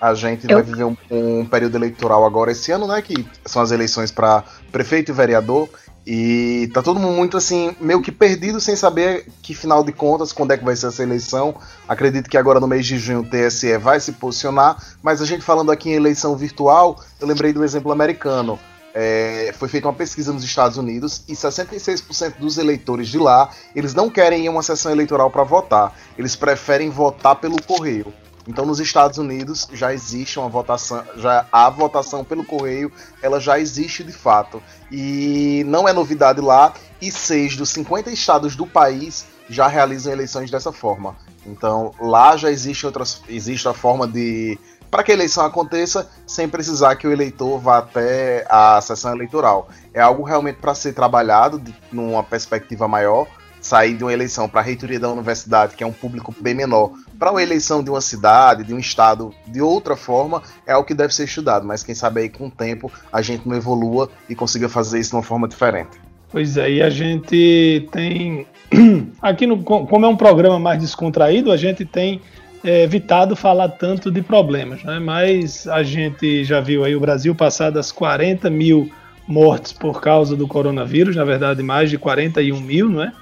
A 0.00 0.14
gente 0.14 0.50
Eu... 0.50 0.56
vai 0.56 0.62
viver 0.62 0.84
um, 0.84 0.96
um, 1.10 1.44
período 1.46 1.76
eleitoral 1.76 2.24
agora 2.24 2.50
esse 2.50 2.72
ano, 2.72 2.86
né? 2.86 3.00
Que 3.00 3.26
são 3.46 3.62
as 3.62 3.70
eleições 3.70 4.10
para 4.10 4.44
prefeito 4.70 5.12
e 5.12 5.14
vereador. 5.14 5.68
E 6.04 6.68
tá 6.74 6.82
todo 6.82 6.98
mundo 6.98 7.16
muito 7.16 7.36
assim, 7.36 7.76
meio 7.80 8.02
que 8.02 8.10
perdido 8.10 8.60
sem 8.60 8.74
saber 8.74 9.28
que 9.40 9.54
final 9.54 9.84
de 9.84 9.92
contas, 9.92 10.32
quando 10.32 10.50
é 10.50 10.58
que 10.58 10.64
vai 10.64 10.74
ser 10.74 10.88
essa 10.88 11.02
eleição. 11.04 11.54
Acredito 11.88 12.28
que 12.28 12.36
agora 12.36 12.58
no 12.58 12.66
mês 12.66 12.84
de 12.84 12.98
junho 12.98 13.20
o 13.20 13.24
TSE 13.24 13.78
vai 13.78 14.00
se 14.00 14.10
posicionar, 14.12 14.76
mas 15.00 15.22
a 15.22 15.24
gente 15.24 15.44
falando 15.44 15.70
aqui 15.70 15.90
em 15.90 15.94
eleição 15.94 16.36
virtual, 16.36 17.00
eu 17.20 17.26
lembrei 17.28 17.52
do 17.52 17.62
exemplo 17.62 17.92
americano 17.92 18.58
é, 18.94 19.54
foi 19.56 19.68
feita 19.68 19.88
uma 19.88 19.94
pesquisa 19.94 20.32
nos 20.32 20.44
Estados 20.44 20.76
Unidos 20.76 21.22
e 21.28 21.32
66% 21.32 22.38
dos 22.38 22.58
eleitores 22.58 23.08
de 23.08 23.18
lá 23.18 23.50
eles 23.74 23.94
não 23.94 24.10
querem 24.10 24.44
ir 24.44 24.48
a 24.48 24.50
uma 24.50 24.62
sessão 24.62 24.92
eleitoral 24.92 25.30
para 25.30 25.42
votar, 25.42 25.96
eles 26.18 26.36
preferem 26.36 26.90
votar 26.90 27.36
pelo 27.36 27.60
correio. 27.62 28.12
Então, 28.46 28.66
nos 28.66 28.80
Estados 28.80 29.18
Unidos 29.18 29.68
já 29.72 29.94
existe 29.94 30.38
uma 30.38 30.48
votação, 30.48 31.04
já 31.16 31.46
a 31.52 31.70
votação 31.70 32.24
pelo 32.24 32.44
correio, 32.44 32.90
ela 33.22 33.38
já 33.38 33.58
existe 33.58 34.02
de 34.02 34.12
fato 34.12 34.60
e 34.90 35.62
não 35.66 35.88
é 35.88 35.92
novidade 35.92 36.40
lá. 36.40 36.72
E 37.00 37.10
seis 37.10 37.56
dos 37.56 37.70
50 37.70 38.10
estados 38.10 38.56
do 38.56 38.66
país 38.66 39.26
já 39.48 39.68
realizam 39.68 40.12
eleições 40.12 40.50
dessa 40.50 40.72
forma. 40.72 41.16
Então, 41.46 41.92
lá 42.00 42.36
já 42.36 42.50
existe 42.50 42.86
outras, 42.86 43.22
existe 43.28 43.66
a 43.68 43.74
forma 43.74 44.06
de 44.06 44.58
para 44.92 45.02
que 45.02 45.10
a 45.10 45.14
eleição 45.14 45.42
aconteça 45.46 46.06
sem 46.26 46.46
precisar 46.46 46.96
que 46.96 47.06
o 47.06 47.10
eleitor 47.10 47.58
vá 47.58 47.78
até 47.78 48.44
a 48.46 48.78
sessão 48.82 49.14
eleitoral. 49.14 49.70
É 49.94 50.02
algo 50.02 50.22
realmente 50.22 50.56
para 50.56 50.74
ser 50.74 50.92
trabalhado 50.92 51.58
de, 51.58 51.74
numa 51.90 52.22
perspectiva 52.22 52.86
maior, 52.86 53.26
sair 53.58 53.96
de 53.96 54.04
uma 54.04 54.12
eleição 54.12 54.50
para 54.50 54.60
a 54.60 54.62
reitoria 54.62 55.00
da 55.00 55.10
universidade, 55.10 55.76
que 55.76 55.82
é 55.82 55.86
um 55.86 55.92
público 55.92 56.34
bem 56.38 56.52
menor, 56.52 56.90
para 57.18 57.30
uma 57.30 57.42
eleição 57.42 57.82
de 57.82 57.88
uma 57.88 58.02
cidade, 58.02 58.64
de 58.64 58.74
um 58.74 58.78
estado, 58.78 59.34
de 59.46 59.62
outra 59.62 59.96
forma, 59.96 60.42
é 60.66 60.76
o 60.76 60.84
que 60.84 60.92
deve 60.92 61.14
ser 61.14 61.24
estudado. 61.24 61.66
Mas 61.66 61.82
quem 61.82 61.94
sabe 61.94 62.20
aí 62.20 62.28
com 62.28 62.48
o 62.48 62.50
tempo 62.50 62.92
a 63.10 63.22
gente 63.22 63.48
não 63.48 63.56
evolua 63.56 64.10
e 64.28 64.34
consiga 64.34 64.68
fazer 64.68 65.00
isso 65.00 65.10
de 65.10 65.16
uma 65.16 65.22
forma 65.22 65.48
diferente. 65.48 65.98
Pois 66.30 66.58
é, 66.58 66.70
e 66.70 66.82
a 66.82 66.90
gente 66.90 67.88
tem. 67.90 68.46
Aqui, 69.22 69.46
no, 69.46 69.62
como 69.62 70.04
é 70.04 70.08
um 70.08 70.16
programa 70.16 70.58
mais 70.58 70.78
descontraído, 70.78 71.50
a 71.50 71.56
gente 71.56 71.86
tem 71.86 72.20
é, 72.64 72.82
evitado 72.82 73.34
falar 73.34 73.68
tanto 73.68 74.10
de 74.10 74.22
problemas, 74.22 74.82
né? 74.84 74.98
mas 74.98 75.66
a 75.66 75.82
gente 75.82 76.44
já 76.44 76.60
viu 76.60 76.84
aí 76.84 76.94
o 76.94 77.00
Brasil 77.00 77.34
passar 77.34 77.70
das 77.70 77.90
40 77.90 78.48
mil 78.50 78.90
mortes 79.26 79.72
por 79.72 80.00
causa 80.00 80.36
do 80.36 80.46
coronavírus, 80.46 81.16
na 81.16 81.24
verdade 81.24 81.62
mais 81.62 81.90
de 81.90 81.98
41 81.98 82.60
mil, 82.60 82.88
não 82.88 83.02
é? 83.02 83.12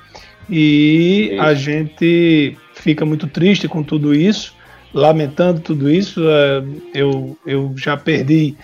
E 0.48 1.36
a 1.38 1.54
gente 1.54 2.56
fica 2.74 3.04
muito 3.04 3.28
triste 3.28 3.68
com 3.68 3.84
tudo 3.84 4.12
isso, 4.12 4.52
lamentando 4.92 5.60
tudo 5.60 5.88
isso. 5.88 6.20
É, 6.28 6.62
eu, 6.92 7.36
eu 7.46 7.72
já 7.76 7.96
perdi 7.96 8.56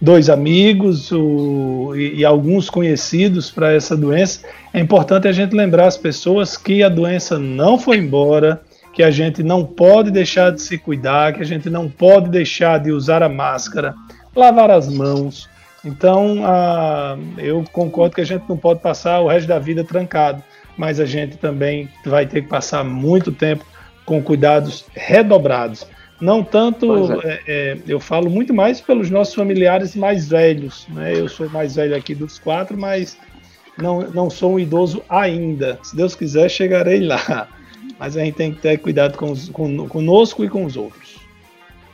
dois 0.00 0.30
amigos 0.30 1.12
o, 1.12 1.92
e, 1.94 2.20
e, 2.20 2.24
alguns 2.24 2.70
conhecidos 2.70 3.50
para 3.50 3.72
essa 3.72 3.94
doença. 3.96 4.46
É 4.72 4.80
importante 4.80 5.28
a 5.28 5.32
gente 5.32 5.54
lembrar 5.54 5.86
as 5.86 5.98
pessoas 5.98 6.56
que 6.56 6.82
a 6.82 6.88
doença 6.88 7.38
não 7.38 7.78
foi 7.78 7.98
embora, 7.98 8.62
que 8.94 9.02
a 9.02 9.10
gente 9.10 9.42
não 9.42 9.64
pode 9.64 10.10
deixar 10.10 10.52
de 10.52 10.62
se 10.62 10.78
cuidar, 10.78 11.32
que 11.32 11.42
a 11.42 11.44
gente 11.44 11.68
não 11.68 11.88
pode 11.88 12.30
deixar 12.30 12.78
de 12.78 12.92
usar 12.92 13.22
a 13.22 13.28
máscara, 13.28 13.94
lavar 14.34 14.70
as 14.70 14.88
mãos. 14.88 15.50
Então, 15.84 16.42
ah, 16.44 17.18
eu 17.36 17.64
concordo 17.72 18.14
que 18.14 18.20
a 18.20 18.26
gente 18.26 18.44
não 18.48 18.56
pode 18.56 18.80
passar 18.80 19.20
o 19.20 19.28
resto 19.28 19.48
da 19.48 19.58
vida 19.58 19.82
trancado, 19.82 20.42
mas 20.78 21.00
a 21.00 21.04
gente 21.04 21.36
também 21.36 21.90
vai 22.06 22.24
ter 22.24 22.42
que 22.42 22.48
passar 22.48 22.84
muito 22.84 23.32
tempo 23.32 23.64
com 24.06 24.22
cuidados 24.22 24.84
redobrados. 24.94 25.86
Não 26.20 26.44
tanto, 26.44 27.20
é. 27.22 27.28
É, 27.28 27.42
é, 27.46 27.78
eu 27.88 27.98
falo 27.98 28.30
muito 28.30 28.54
mais 28.54 28.80
pelos 28.80 29.10
nossos 29.10 29.34
familiares 29.34 29.96
mais 29.96 30.28
velhos. 30.28 30.86
Né? 30.88 31.18
Eu 31.18 31.28
sou 31.28 31.50
mais 31.50 31.74
velho 31.74 31.96
aqui 31.96 32.14
dos 32.14 32.38
quatro, 32.38 32.78
mas 32.78 33.18
não, 33.76 34.02
não 34.02 34.30
sou 34.30 34.54
um 34.54 34.60
idoso 34.60 35.02
ainda. 35.08 35.80
Se 35.82 35.96
Deus 35.96 36.14
quiser, 36.14 36.48
chegarei 36.48 37.00
lá 37.00 37.48
mas 37.98 38.16
a 38.16 38.24
gente 38.24 38.34
tem 38.34 38.52
que 38.52 38.60
ter 38.60 38.78
cuidado 38.78 39.16
com 39.16 39.34
com, 39.52 39.88
conosco 39.88 40.44
e 40.44 40.48
com 40.48 40.64
os 40.64 40.76
outros. 40.76 41.24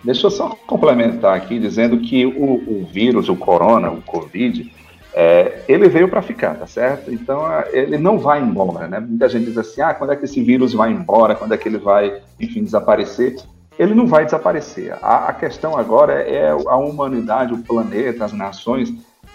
Deixa 0.02 0.26
eu 0.26 0.30
só 0.30 0.56
complementar 0.66 1.36
aqui 1.36 1.58
dizendo 1.58 1.98
que 1.98 2.24
o, 2.24 2.54
o 2.54 2.88
vírus, 2.90 3.28
o 3.28 3.36
corona, 3.36 3.90
o 3.90 4.00
Covid, 4.00 4.72
é, 5.12 5.62
ele 5.68 5.88
veio 5.88 6.08
para 6.08 6.22
ficar, 6.22 6.54
tá 6.54 6.66
certo? 6.66 7.12
Então 7.12 7.42
ele 7.72 7.98
não 7.98 8.18
vai 8.18 8.40
embora, 8.40 8.86
né? 8.86 9.00
Muita 9.00 9.28
gente 9.28 9.46
diz 9.46 9.58
assim, 9.58 9.82
ah, 9.82 9.92
quando 9.92 10.12
é 10.12 10.16
que 10.16 10.24
esse 10.24 10.42
vírus 10.42 10.72
vai 10.72 10.90
embora? 10.90 11.34
Quando 11.34 11.52
é 11.52 11.58
que 11.58 11.68
ele 11.68 11.78
vai, 11.78 12.22
enfim, 12.38 12.64
desaparecer? 12.64 13.36
Ele 13.78 13.94
não 13.94 14.06
vai 14.06 14.24
desaparecer. 14.24 14.96
A, 15.02 15.28
a 15.28 15.32
questão 15.32 15.76
agora 15.76 16.14
é 16.14 16.50
a 16.50 16.76
humanidade, 16.76 17.52
o 17.52 17.58
planeta, 17.58 18.24
as 18.24 18.32
nações 18.32 18.92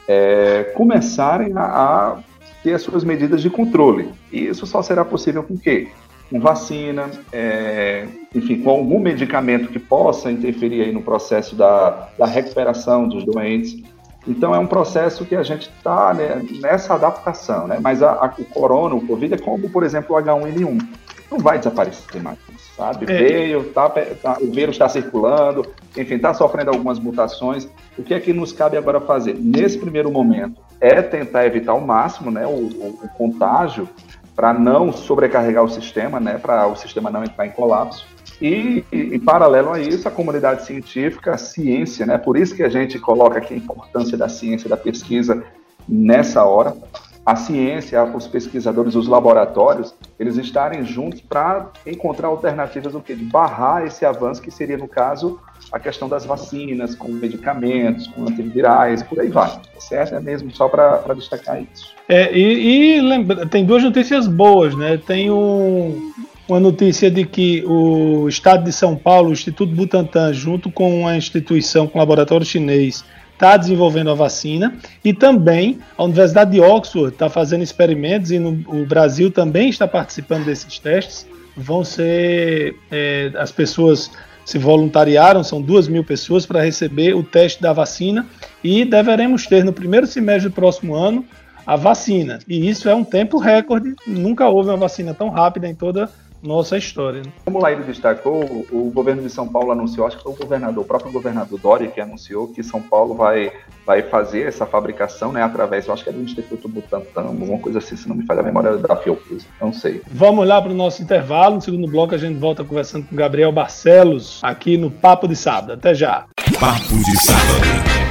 é, 0.08 0.63
começarem 0.75 1.54
a, 1.56 1.63
a 1.63 2.17
ter 2.63 2.73
as 2.73 2.82
suas 2.82 3.04
medidas 3.04 3.41
de 3.41 3.49
controle. 3.49 4.10
E 4.32 4.47
isso 4.47 4.65
só 4.65 4.82
será 4.82 5.06
possível 5.06 5.43
com 5.43 5.54
o 5.54 5.60
quê? 5.60 5.89
Com 6.36 6.41
vacina, 6.41 7.10
é, 7.32 8.06
enfim, 8.34 8.62
com 8.62 8.69
algum 8.69 9.00
medicamento 9.00 9.69
que 9.69 9.80
possa 9.80 10.30
interferir 10.30 10.82
aí 10.82 10.91
no 10.91 11.02
processo 11.02 11.56
da, 11.56 12.10
da 12.19 12.26
recuperação 12.26 13.08
dos 13.08 13.24
doentes. 13.24 13.82
Então 14.28 14.54
é 14.54 14.60
um 14.60 14.67
processo 14.67 15.24
que 15.24 15.34
a 15.34 15.43
gente 15.43 15.69
está 15.69 16.13
né, 16.13 16.45
nessa 16.60 16.95
adaptação, 16.95 17.67
né? 17.67 17.80
Mas 17.82 18.04
a, 18.04 18.12
a, 18.12 18.34
o 18.38 18.43
corona, 18.43 18.95
o 18.95 19.08
Covid 19.08 19.34
é 19.34 19.38
como, 19.38 19.69
por 19.69 19.82
exemplo, 19.86 20.13
o 20.13 20.19
H1N1. 20.19 20.86
Não 21.32 21.39
vai 21.39 21.58
desaparecer 21.58 22.21
mais, 22.21 22.38
sabe? 22.76 23.10
É. 23.10 23.17
Veio, 23.17 23.63
tá, 23.71 23.89
tá, 23.89 24.38
o 24.41 24.52
vírus 24.52 24.76
está 24.76 24.89
circulando, 24.89 25.65
enfim, 25.95 26.15
está 26.15 26.34
sofrendo 26.34 26.69
algumas 26.69 27.00
mutações. 27.00 27.65
O 27.98 28.04
que 28.04 28.13
é 28.13 28.19
que 28.19 28.34
nos 28.34 28.52
cabe 28.52 28.76
agora 28.76 29.00
fazer? 29.00 29.38
Nesse 29.39 29.78
primeiro 29.78 30.12
momento, 30.12 30.60
é 30.82 31.02
tentar 31.02 31.45
evitar 31.45 31.71
ao 31.71 31.80
máximo 31.80 32.30
né, 32.30 32.45
o, 32.45 32.50
o, 32.50 33.00
o 33.04 33.10
contágio 33.17 33.88
para 34.36 34.54
não 34.54 34.91
sobrecarregar 34.91 35.63
o 35.63 35.69
sistema, 35.69 36.19
né, 36.19 36.38
para 36.38 36.67
o 36.67 36.76
sistema 36.76 37.10
não 37.10 37.24
entrar 37.24 37.48
em 37.48 37.52
colapso. 37.52 38.06
E, 38.41 38.84
em 38.91 39.19
paralelo 39.19 39.71
a 39.71 39.80
isso, 39.80 40.08
a 40.08 40.12
comunidade 40.12 40.65
científica, 40.65 41.34
a 41.34 41.38
ciência, 41.38 42.06
né, 42.06 42.17
por 42.17 42.36
isso 42.36 42.54
que 42.54 42.63
a 42.63 42.69
gente 42.69 43.00
coloca 43.00 43.38
aqui 43.38 43.54
a 43.54 43.58
importância 43.58 44.17
da 44.17 44.28
ciência, 44.28 44.69
da 44.69 44.76
pesquisa 44.76 45.41
nessa 45.88 46.43
hora, 46.43 46.76
a 47.25 47.35
ciência, 47.35 48.03
os 48.03 48.27
pesquisadores, 48.27 48.93
os 48.93 49.07
laboratórios, 49.07 49.95
eles 50.19 50.38
estarem 50.38 50.85
juntos 50.85 51.21
para 51.21 51.71
encontrar 51.85 52.27
alternativas 52.27 52.93
o 52.93 53.01
quê? 53.01 53.15
de 53.15 53.23
barrar 53.23 53.83
esse 53.83 54.05
avanço 54.05 54.41
que 54.41 54.51
seria, 54.51 54.77
no 54.77 54.88
caso, 54.88 55.39
a 55.71 55.79
questão 55.79 56.07
das 56.07 56.23
vacinas, 56.23 56.93
com 56.93 57.07
medicamentos, 57.07 58.05
com 58.07 58.23
antivirais, 58.23 59.01
por 59.01 59.19
aí 59.19 59.29
vai. 59.29 59.59
Certo? 59.79 60.13
É 60.13 60.19
mesmo 60.19 60.51
só 60.51 60.69
para 60.69 61.13
destacar 61.15 61.59
isso. 61.61 61.93
É, 62.07 62.31
e, 62.31 62.97
e 62.97 63.01
lembra, 63.01 63.47
tem 63.47 63.65
duas 63.65 63.83
notícias 63.83 64.27
boas, 64.27 64.75
né? 64.75 64.97
Tem 64.97 65.31
um, 65.31 66.11
uma 66.47 66.59
notícia 66.59 67.09
de 67.09 67.25
que 67.25 67.63
o 67.65 68.27
Estado 68.29 68.63
de 68.65 68.71
São 68.71 68.95
Paulo, 68.95 69.29
o 69.29 69.33
Instituto 69.33 69.73
Butantan, 69.73 70.31
junto 70.31 70.71
com 70.71 71.07
a 71.07 71.17
instituição, 71.17 71.88
com 71.88 71.97
o 71.97 72.01
laboratório 72.01 72.45
chinês, 72.45 73.03
está 73.36 73.58
desenvolvendo 73.58 74.10
a 74.10 74.13
vacina 74.13 74.76
e 75.04 75.13
também 75.13 75.80
a 75.98 76.04
Universidade 76.04 76.52
de 76.52 76.62
Oxford 76.62 77.13
está 77.13 77.30
fazendo 77.30 77.62
experimentos 77.63 78.32
e 78.32 78.39
no, 78.39 78.63
o 78.67 78.86
Brasil 78.86 79.30
também 79.30 79.69
está 79.69 79.88
participando 79.88 80.45
desses 80.45 80.80
testes. 80.80 81.28
Vão 81.56 81.84
ser 81.84 82.76
é, 82.89 83.32
as 83.36 83.52
pessoas 83.52 84.10
se 84.45 84.58
voluntariaram, 84.58 85.43
são 85.43 85.62
duas 85.62 85.88
mil 85.88 86.04
pessoas 86.04 86.45
para 86.45 86.63
receber 86.63 87.15
o 87.15 87.24
teste 87.24 87.62
da 87.62 87.74
vacina 87.74 88.26
e 88.63 88.86
deveremos 88.86 89.45
ter 89.48 89.63
no 89.63 89.74
primeiro 89.74 90.08
semestre 90.08 90.50
do 90.50 90.54
próximo 90.54 90.95
ano 90.95 91.26
a 91.65 91.76
vacina. 91.76 92.39
E 92.48 92.69
isso 92.69 92.88
é 92.88 92.93
um 92.95 93.04
tempo 93.04 93.39
recorde, 93.39 93.95
nunca 94.06 94.48
houve 94.48 94.69
uma 94.69 94.78
vacina 94.78 95.13
tão 95.13 95.30
rápida 95.30 95.67
em 95.67 95.74
toda 95.74 96.06
a 96.06 96.10
nossa 96.45 96.77
história. 96.77 97.21
Né? 97.21 97.31
Como 97.43 97.58
o 97.58 97.62
Laíro 97.62 97.84
destacou, 97.84 98.43
o 98.71 98.91
governo 98.93 99.21
de 99.21 99.29
São 99.29 99.47
Paulo 99.47 99.71
anunciou, 99.71 100.08
acho 100.08 100.17
que 100.17 100.23
foi 100.23 100.31
o 100.31 100.36
governador, 100.36 100.84
o 100.84 100.88
próprio 100.88 101.12
governador 101.12 101.60
Dória 101.60 101.88
que 101.88 101.99
anunciou 101.99 102.47
que 102.47 102.63
São 102.63 102.81
Paulo 102.81 103.15
vai, 103.15 103.51
vai 103.86 104.01
fazer 104.03 104.47
essa 104.47 104.65
fabricação, 104.65 105.31
né, 105.31 105.41
através, 105.41 105.88
eu 105.88 105.93
acho 105.93 106.03
que 106.03 106.10
é 106.10 106.13
do 106.13 106.21
Instituto 106.21 106.67
Butantan, 106.67 107.21
alguma 107.21 107.60
coisa 107.60 107.79
assim, 107.79 107.95
se 107.95 108.08
não 108.08 108.15
me 108.15 108.25
falha 108.25 108.41
a 108.41 108.43
memória 108.43 108.77
da 108.77 108.95
Fiocruz, 108.95 109.47
não 109.60 109.73
sei. 109.73 110.01
Vamos 110.12 110.47
lá 110.47 110.62
para 110.62 110.71
o 110.71 110.75
nosso 110.75 111.01
intervalo, 111.01 111.55
no 111.55 111.62
segundo 111.62 111.88
bloco 111.88 112.13
a 112.13 112.17
gente 112.17 112.38
volta 112.38 112.63
conversando 112.63 113.08
com 113.08 113.15
Gabriel 113.15 113.51
Barcelos, 113.51 114.39
aqui 114.43 114.77
no 114.77 114.91
Papo 114.91 115.27
de 115.27 115.36
Sábado. 115.36 115.73
Até 115.73 115.93
já. 115.93 116.25
Papo 116.60 116.95
de 117.03 117.23
Sábado 117.23 118.05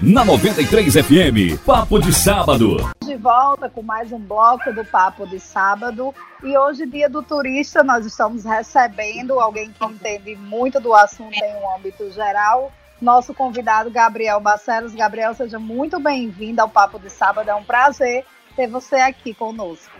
na 0.00 0.24
93 0.24 0.94
FM. 0.94 1.60
Papo 1.66 1.98
de 1.98 2.12
sábado. 2.12 2.76
De 3.04 3.16
volta 3.16 3.68
com 3.68 3.82
mais 3.82 4.12
um 4.12 4.18
bloco 4.18 4.72
do 4.72 4.84
Papo 4.84 5.26
de 5.26 5.40
sábado. 5.40 6.14
E 6.42 6.56
hoje, 6.56 6.86
dia 6.86 7.08
do 7.08 7.20
turista, 7.20 7.82
nós 7.82 8.06
estamos 8.06 8.44
recebendo 8.44 9.40
alguém 9.40 9.70
que 9.70 9.84
entende 9.84 10.36
muito 10.36 10.78
do 10.78 10.94
assunto 10.94 11.34
em 11.34 11.54
um 11.56 11.76
âmbito 11.76 12.10
geral. 12.12 12.72
Nosso 13.02 13.34
convidado, 13.34 13.90
Gabriel 13.90 14.38
Barcelos. 14.40 14.94
Gabriel, 14.94 15.34
seja 15.34 15.58
muito 15.58 15.98
bem-vindo 15.98 16.62
ao 16.62 16.68
Papo 16.68 16.98
de 17.00 17.10
sábado. 17.10 17.50
É 17.50 17.54
um 17.54 17.64
prazer 17.64 18.24
ter 18.54 18.68
você 18.68 18.96
aqui 18.96 19.34
conosco. 19.34 19.92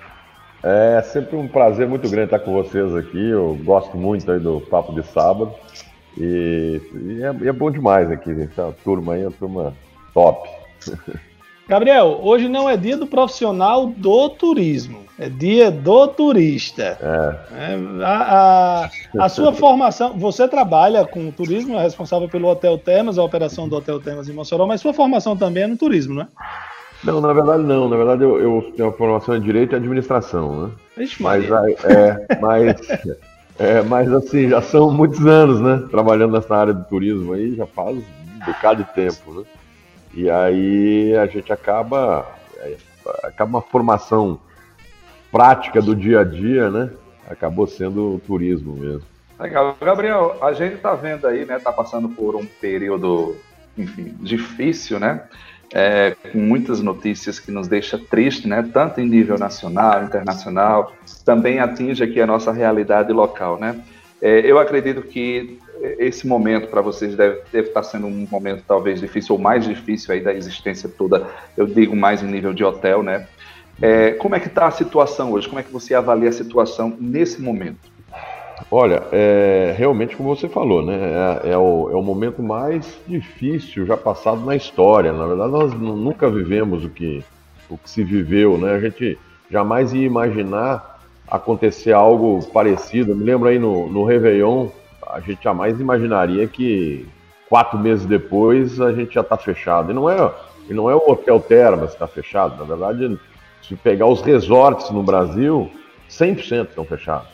É 0.62 1.02
sempre 1.02 1.37
um 1.37 1.48
prazer 1.48 1.88
muito 1.88 2.08
grande 2.08 2.26
estar 2.26 2.40
com 2.40 2.52
vocês 2.52 2.94
aqui. 2.94 3.30
Eu 3.30 3.58
gosto 3.64 3.96
muito 3.96 4.30
aí 4.30 4.38
do 4.38 4.61
Papo 4.61 4.92
de 4.92 5.04
Sábado. 5.08 5.52
E, 6.16 6.80
e, 6.94 7.22
é, 7.22 7.44
e 7.44 7.48
é, 7.48 7.52
bom 7.52 7.70
demais 7.70 8.11
aqui, 8.11 8.30
essa 8.42 8.74
turma 8.82 9.14
aí, 9.14 9.24
a 9.24 9.30
turma 9.30 9.72
top. 10.18 10.48
Gabriel, 11.68 12.18
hoje 12.22 12.48
não 12.48 12.68
é 12.68 12.76
dia 12.76 12.96
do 12.96 13.07
profissional 13.07 13.87
do 13.87 14.31
turismo, 14.31 15.04
é 15.18 15.28
dia 15.28 15.70
do 15.70 16.09
turista. 16.09 16.98
É. 17.00 17.72
É, 17.72 18.04
a, 18.04 18.90
a, 19.16 19.24
a, 19.24 19.28
sua 19.28 19.52
formação, 19.52 20.18
você 20.18 20.48
trabalha 20.48 21.04
com 21.07 21.31
turismo, 21.31 21.76
é 21.76 21.83
responsável 21.83 22.28
pelo 22.28 22.48
Hotel 22.48 22.76
Temas, 22.78 23.16
a 23.16 23.22
operação 23.22 23.68
do 23.68 23.76
Hotel 23.76 24.00
Temas 24.00 24.28
em 24.28 24.33
Mossoró, 24.33 24.66
mas 24.66 24.81
sua 24.81 24.92
formação 24.92 25.37
também 25.37 25.64
é 25.64 25.66
no 25.68 25.76
turismo, 25.76 26.14
né? 26.14 26.26
Não, 27.04 27.20
na 27.20 27.33
verdade 27.33 27.62
não. 27.62 27.88
Na 27.88 27.96
verdade 27.96 28.24
eu, 28.24 28.40
eu 28.40 28.72
tenho 28.76 28.88
a 28.88 28.92
formação 28.92 29.37
em 29.37 29.40
Direito 29.40 29.72
e 29.72 29.76
Administração, 29.76 30.62
né? 30.62 30.70
Ixi, 31.04 31.22
mas, 31.22 31.44
é, 31.44 32.37
mas, 32.40 32.76
é, 33.61 33.83
mas 33.83 34.12
assim, 34.12 34.48
já 34.48 34.61
são 34.61 34.90
muitos 34.90 35.24
anos, 35.24 35.61
né? 35.61 35.87
Trabalhando 35.90 36.33
nessa 36.33 36.57
área 36.57 36.72
do 36.74 36.85
turismo 36.87 37.35
aí, 37.35 37.54
já 37.54 37.66
faz 37.66 37.98
um 37.98 38.44
bocado 38.44 38.83
de 38.83 38.92
tempo, 38.94 39.33
né? 39.33 39.44
E 40.18 40.28
aí 40.28 41.16
a 41.16 41.26
gente 41.26 41.52
acaba, 41.52 42.26
é, 42.57 42.74
acaba 43.22 43.48
uma 43.48 43.62
formação 43.62 44.40
prática 45.31 45.81
do 45.81 45.94
dia 45.94 46.22
a 46.22 46.24
dia, 46.24 46.68
né? 46.68 46.90
Acabou 47.31 47.68
sendo 47.68 48.20
turismo 48.26 48.74
mesmo. 48.74 49.04
Legal. 49.38 49.76
Gabriel, 49.81 50.37
a 50.42 50.52
gente 50.52 50.74
está 50.74 50.92
vendo 50.96 51.24
aí, 51.24 51.46
né? 51.46 51.59
Está 51.59 51.70
passando 51.70 52.09
por 52.09 52.35
um 52.35 52.44
período, 52.44 53.37
enfim, 53.76 54.12
difícil, 54.18 54.98
né? 54.98 55.22
É, 55.72 56.16
com 56.33 56.38
muitas 56.38 56.81
notícias 56.81 57.38
que 57.38 57.52
nos 57.52 57.68
deixa 57.68 57.96
triste, 57.96 58.48
né? 58.48 58.68
Tanto 58.72 59.00
em 59.00 59.09
nível 59.09 59.38
nacional, 59.38 60.02
internacional, 60.02 60.94
também 61.24 61.61
atinge 61.61 62.02
aqui 62.02 62.20
a 62.20 62.26
nossa 62.26 62.50
realidade 62.50 63.12
local, 63.12 63.57
né? 63.57 63.81
É, 64.20 64.40
eu 64.40 64.59
acredito 64.59 65.00
que 65.00 65.61
esse 65.99 66.27
momento 66.27 66.69
para 66.69 66.81
vocês 66.81 67.14
deve, 67.14 67.41
deve 67.53 67.69
estar 67.69 67.83
sendo 67.83 68.07
um 68.07 68.27
momento 68.31 68.62
talvez 68.67 69.01
difícil 69.01 69.35
ou 69.35 69.41
mais 69.41 69.64
difícil 69.64 70.14
aí 70.14 70.21
da 70.21 70.33
existência 70.33 70.88
toda, 70.88 71.27
eu 71.57 71.67
digo 71.67 71.95
mais 71.95 72.23
em 72.23 72.27
nível 72.27 72.53
de 72.53 72.64
hotel, 72.64 73.03
né? 73.03 73.27
É, 73.81 74.12
como 74.12 74.35
é 74.35 74.41
que 74.41 74.49
está 74.49 74.67
a 74.67 74.71
situação 74.71 75.33
hoje? 75.33 75.49
Como 75.49 75.61
é 75.61 75.62
que 75.62 75.73
você 75.73 75.95
avalia 75.95 76.29
a 76.29 76.33
situação 76.33 76.97
nesse 76.99 77.41
momento? 77.41 77.99
Olha, 78.71 79.05
é, 79.12 79.75
realmente 79.79 80.17
como 80.17 80.35
você 80.35 80.49
falou, 80.49 80.85
né? 80.85 80.99
É, 81.45 81.51
é, 81.53 81.57
o, 81.57 81.88
é 81.91 81.95
o 81.95 82.03
momento 82.03 82.43
mais 82.43 82.99
difícil 83.07 83.87
já 83.87 83.97
passado 83.97 84.45
na 84.45 84.57
história. 84.57 85.12
Na 85.12 85.27
verdade, 85.27 85.53
nós 85.53 85.73
nunca 85.73 86.29
vivemos 86.29 86.85
o 86.85 86.88
que, 86.88 87.25
o 87.71 87.79
que 87.79 87.88
se 87.88 88.03
viveu, 88.03 88.59
né? 88.59 88.75
A 88.75 88.81
gente 88.81 89.17
jamais 89.51 89.95
ia 89.95 90.05
imaginar 90.05 91.01
acontecer 91.27 91.93
algo 91.93 92.45
parecido. 92.53 93.12
Eu 93.12 93.17
me 93.17 93.25
lembro 93.25 93.49
aí 93.49 93.59
no, 93.59 93.88
no 93.88 94.05
Réveillon, 94.05 94.69
a 95.11 95.21
gente 95.21 95.42
jamais 95.42 95.81
imaginaria 95.81 96.47
que 96.47 97.07
quatro 97.49 97.79
meses 97.79 98.05
depois 98.05 98.81
a 98.81 98.92
gente 98.92 99.14
já 99.14 99.23
está 99.23 99.37
fechado. 99.37 99.90
E 99.90 99.94
não 99.94 100.09
é, 100.09 100.33
e 100.68 100.75
não 100.75 100.90
é 100.90 100.94
o 100.94 101.11
Hotel 101.11 101.40
Termas 101.40 101.90
que 101.90 101.97
está 101.97 102.07
fechado. 102.07 102.57
Na 102.59 102.64
verdade, 102.64 103.18
se 103.62 103.75
pegar 103.77 104.07
os 104.07 104.21
resorts 104.21 104.90
no 104.90 105.03
Brasil, 105.03 105.71
100% 106.11 106.68
estão 106.68 106.85
fechados. 106.85 107.29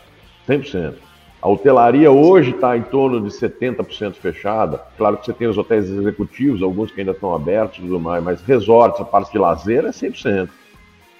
100%. 0.48 0.94
A 1.42 1.48
hotelaria 1.48 2.10
hoje 2.10 2.52
está 2.52 2.74
em 2.76 2.82
torno 2.82 3.20
de 3.20 3.28
70% 3.28 4.14
fechada. 4.14 4.80
Claro 4.96 5.18
que 5.18 5.26
você 5.26 5.32
tem 5.32 5.46
os 5.46 5.58
hotéis 5.58 5.90
executivos, 5.90 6.62
alguns 6.62 6.90
que 6.90 7.00
ainda 7.00 7.12
estão 7.12 7.34
abertos 7.34 7.78
e 7.78 7.82
tudo 7.82 8.00
mais, 8.00 8.24
mas 8.24 8.40
resorts, 8.40 9.00
a 9.00 9.04
parte 9.04 9.30
de 9.30 9.38
lazer 9.38 9.84
é 9.84 9.90
100%. 9.90 10.48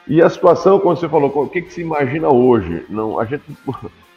E 0.07 0.23
a 0.23 0.31
situação, 0.31 0.79
quando 0.79 0.99
você 0.99 1.09
falou, 1.09 1.31
o 1.35 1.49
que, 1.49 1.63
que 1.63 1.73
se 1.73 1.83
imagina 1.83 2.29
hoje? 2.29 2.85
Não, 2.89 3.19
a 3.19 3.25
gente 3.25 3.43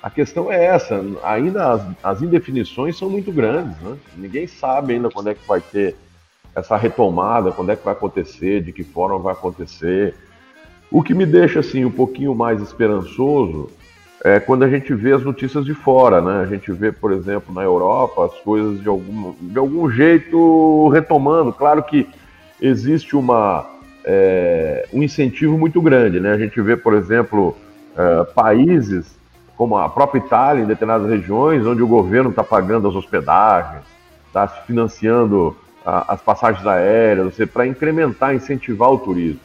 a 0.07 0.09
questão 0.09 0.49
é 0.49 0.63
essa, 0.63 1.03
ainda 1.21 1.73
as, 1.73 1.81
as, 2.01 2.21
indefinições 2.21 2.97
são 2.97 3.09
muito 3.09 3.29
grandes, 3.29 3.77
né? 3.81 3.97
Ninguém 4.15 4.47
sabe 4.47 4.93
ainda 4.93 5.09
quando 5.09 5.29
é 5.29 5.33
que 5.33 5.45
vai 5.45 5.59
ter 5.59 5.97
essa 6.55 6.77
retomada, 6.77 7.51
quando 7.51 7.73
é 7.73 7.75
que 7.75 7.83
vai 7.83 7.91
acontecer, 7.91 8.63
de 8.63 8.71
que 8.71 8.85
forma 8.85 9.19
vai 9.19 9.33
acontecer. 9.33 10.15
O 10.89 11.03
que 11.03 11.13
me 11.13 11.25
deixa 11.25 11.59
assim 11.59 11.83
um 11.83 11.91
pouquinho 11.91 12.33
mais 12.33 12.61
esperançoso 12.61 13.69
é 14.23 14.39
quando 14.39 14.63
a 14.63 14.69
gente 14.69 14.93
vê 14.93 15.11
as 15.11 15.23
notícias 15.23 15.65
de 15.65 15.73
fora, 15.73 16.21
né? 16.21 16.39
A 16.39 16.45
gente 16.45 16.71
vê, 16.71 16.89
por 16.89 17.11
exemplo, 17.11 17.53
na 17.53 17.63
Europa 17.63 18.27
as 18.27 18.39
coisas 18.39 18.81
de 18.81 18.87
algum, 18.87 19.33
de 19.41 19.59
algum 19.59 19.91
jeito 19.91 20.87
retomando. 20.87 21.51
Claro 21.51 21.83
que 21.83 22.07
existe 22.61 23.13
uma, 23.13 23.69
é, 24.05 24.87
um 24.93 25.03
incentivo 25.03 25.57
muito 25.57 25.81
grande, 25.81 26.17
né? 26.21 26.31
A 26.31 26.37
gente 26.37 26.61
vê, 26.61 26.77
por 26.77 26.93
exemplo, 26.93 27.57
é, 27.97 28.23
países 28.33 29.16
como 29.57 29.75
a 29.75 29.89
própria 29.89 30.19
Itália, 30.19 30.63
em 30.63 30.67
determinadas 30.67 31.09
regiões, 31.09 31.65
onde 31.65 31.81
o 31.81 31.87
governo 31.87 32.29
está 32.29 32.43
pagando 32.43 32.87
as 32.87 32.95
hospedagens, 32.95 33.81
está 34.27 34.47
financiando 34.47 35.57
a, 35.83 36.13
as 36.13 36.21
passagens 36.21 36.65
aéreas, 36.65 37.35
para 37.51 37.65
incrementar, 37.65 38.35
incentivar 38.35 38.91
o 38.91 38.99
turismo. 38.99 39.39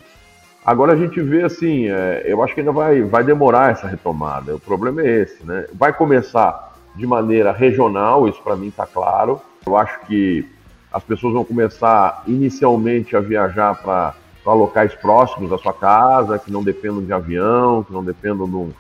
Agora 0.65 0.93
a 0.93 0.97
gente 0.97 1.21
vê 1.21 1.43
assim, 1.43 1.89
é, 1.89 2.23
eu 2.27 2.43
acho 2.43 2.55
que 2.55 2.61
ainda 2.61 2.71
vai, 2.71 3.03
vai 3.03 3.25
demorar 3.25 3.73
essa 3.73 3.89
retomada. 3.89 4.55
O 4.55 4.61
problema 4.61 5.01
é 5.01 5.23
esse, 5.23 5.45
né? 5.45 5.67
Vai 5.73 5.93
começar 5.93 6.75
de 6.95 7.07
maneira 7.07 7.51
regional, 7.51 8.29
isso 8.29 8.41
para 8.43 8.55
mim 8.55 8.69
está 8.69 8.87
claro. 8.87 9.41
Eu 9.67 9.77
acho 9.77 9.99
que 10.07 10.47
as 10.93 11.03
pessoas 11.03 11.33
vão 11.33 11.43
começar 11.43 12.23
inicialmente 12.27 13.17
a 13.17 13.21
viajar 13.21 13.75
para 13.83 14.15
locais 14.45 14.95
próximos 14.95 15.49
da 15.51 15.57
sua 15.57 15.73
casa, 15.73 16.39
que 16.39 16.53
não 16.53 16.63
dependam 16.63 17.03
de 17.03 17.13
avião, 17.13 17.83
que 17.83 17.93
não 17.93 18.05
dependam 18.05 18.47
de 18.47 18.55
um, 18.55 18.73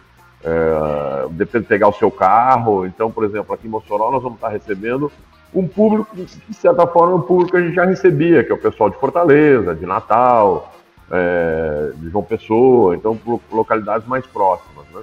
é, 0.45 1.29
depende 1.31 1.65
de 1.65 1.69
pegar 1.69 1.89
o 1.89 1.93
seu 1.93 2.11
carro. 2.11 2.87
Então, 2.87 3.11
por 3.11 3.25
exemplo, 3.25 3.55
aqui 3.55 3.67
em 3.67 3.71
Mossoró 3.71 4.11
nós 4.11 4.23
vamos 4.23 4.37
estar 4.37 4.49
recebendo 4.49 5.11
um 5.55 5.69
público 5.69 6.15
que, 6.15 6.25
de 6.25 6.55
certa 6.55 6.87
forma, 6.87 7.13
é 7.13 7.17
um 7.17 7.23
público 7.23 7.53
que 7.53 7.57
a 7.59 7.61
gente 7.61 7.75
já 7.75 7.85
recebia, 7.85 8.43
que 8.43 8.51
é 8.51 8.55
o 8.55 8.59
pessoal 8.59 8.89
de 8.89 8.97
Fortaleza, 8.97 9.75
de 9.75 9.85
Natal, 9.85 10.73
é, 11.11 11.93
de 11.95 12.09
João 12.09 12.25
Pessoa, 12.25 12.97
então 12.97 13.19
localidades 13.51 14.09
mais 14.09 14.27
próximas. 14.27 14.87
Né? 14.93 15.03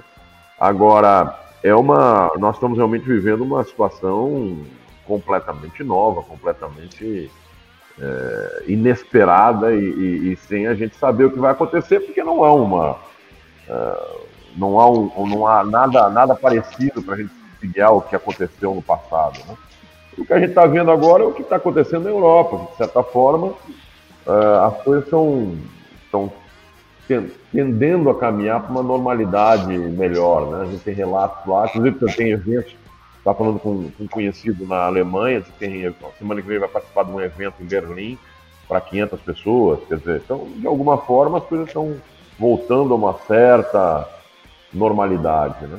Agora, 0.58 1.38
é 1.62 1.74
uma, 1.74 2.32
nós 2.38 2.56
estamos 2.56 2.76
realmente 2.76 3.04
vivendo 3.04 3.42
uma 3.42 3.62
situação 3.64 4.58
completamente 5.06 5.84
nova, 5.84 6.22
completamente 6.22 7.30
é, 8.00 8.64
inesperada 8.66 9.72
e, 9.72 9.84
e, 9.84 10.32
e, 10.32 10.36
sem 10.36 10.66
a 10.66 10.74
gente 10.74 10.96
saber 10.96 11.26
o 11.26 11.30
que 11.30 11.38
vai 11.38 11.52
acontecer, 11.52 12.00
porque 12.00 12.22
não 12.22 12.44
há 12.44 12.52
uma. 12.52 12.96
É, 13.68 14.29
não 14.56 14.80
há, 14.80 14.90
um, 14.90 15.26
não 15.26 15.46
há 15.46 15.64
nada, 15.64 16.08
nada 16.08 16.34
parecido 16.34 17.02
para 17.02 17.14
a 17.14 17.18
gente 17.18 17.32
seguir 17.60 17.82
o 17.84 18.00
que 18.00 18.16
aconteceu 18.16 18.74
no 18.74 18.82
passado. 18.82 19.38
Né? 19.46 19.54
O 20.18 20.24
que 20.24 20.32
a 20.32 20.38
gente 20.38 20.50
está 20.50 20.66
vendo 20.66 20.90
agora 20.90 21.22
é 21.22 21.26
o 21.26 21.32
que 21.32 21.42
está 21.42 21.56
acontecendo 21.56 22.04
na 22.04 22.10
Europa, 22.10 22.68
de 22.70 22.76
certa 22.76 23.02
forma, 23.02 23.54
é, 24.26 24.66
as 24.66 24.82
coisas 24.82 25.08
são 25.08 25.56
estão 26.04 26.32
tendendo 27.52 28.10
a 28.10 28.18
caminhar 28.18 28.62
para 28.62 28.70
uma 28.70 28.82
normalidade 28.82 29.66
melhor. 29.66 30.50
Né? 30.50 30.62
A 30.62 30.64
gente 30.66 30.82
tem 30.82 30.94
relatos 30.94 31.46
lá, 31.46 31.66
inclusive 31.66 31.98
eu 32.00 32.14
tenho 32.14 32.32
eventos, 32.34 32.74
estava 33.18 33.38
falando 33.38 33.58
com, 33.60 33.90
com, 33.90 34.04
um 34.04 34.08
conhecido 34.08 34.66
na 34.66 34.86
Alemanha, 34.86 35.40
que 35.40 35.52
tem, 35.52 35.94
semana 36.18 36.42
que 36.42 36.48
vem 36.48 36.58
vai 36.58 36.68
participar 36.68 37.04
de 37.04 37.12
um 37.12 37.20
evento 37.20 37.62
em 37.62 37.66
Berlim 37.66 38.18
para 38.68 38.80
500 38.80 39.20
pessoas, 39.22 39.80
quer 39.88 39.98
dizer, 39.98 40.22
então, 40.24 40.46
de 40.56 40.66
alguma 40.66 40.98
forma 40.98 41.38
as 41.38 41.44
coisas 41.44 41.66
estão 41.66 41.96
voltando 42.38 42.94
a 42.94 42.96
uma 42.96 43.14
certa 43.26 44.08
normalidade, 44.72 45.66
né? 45.66 45.78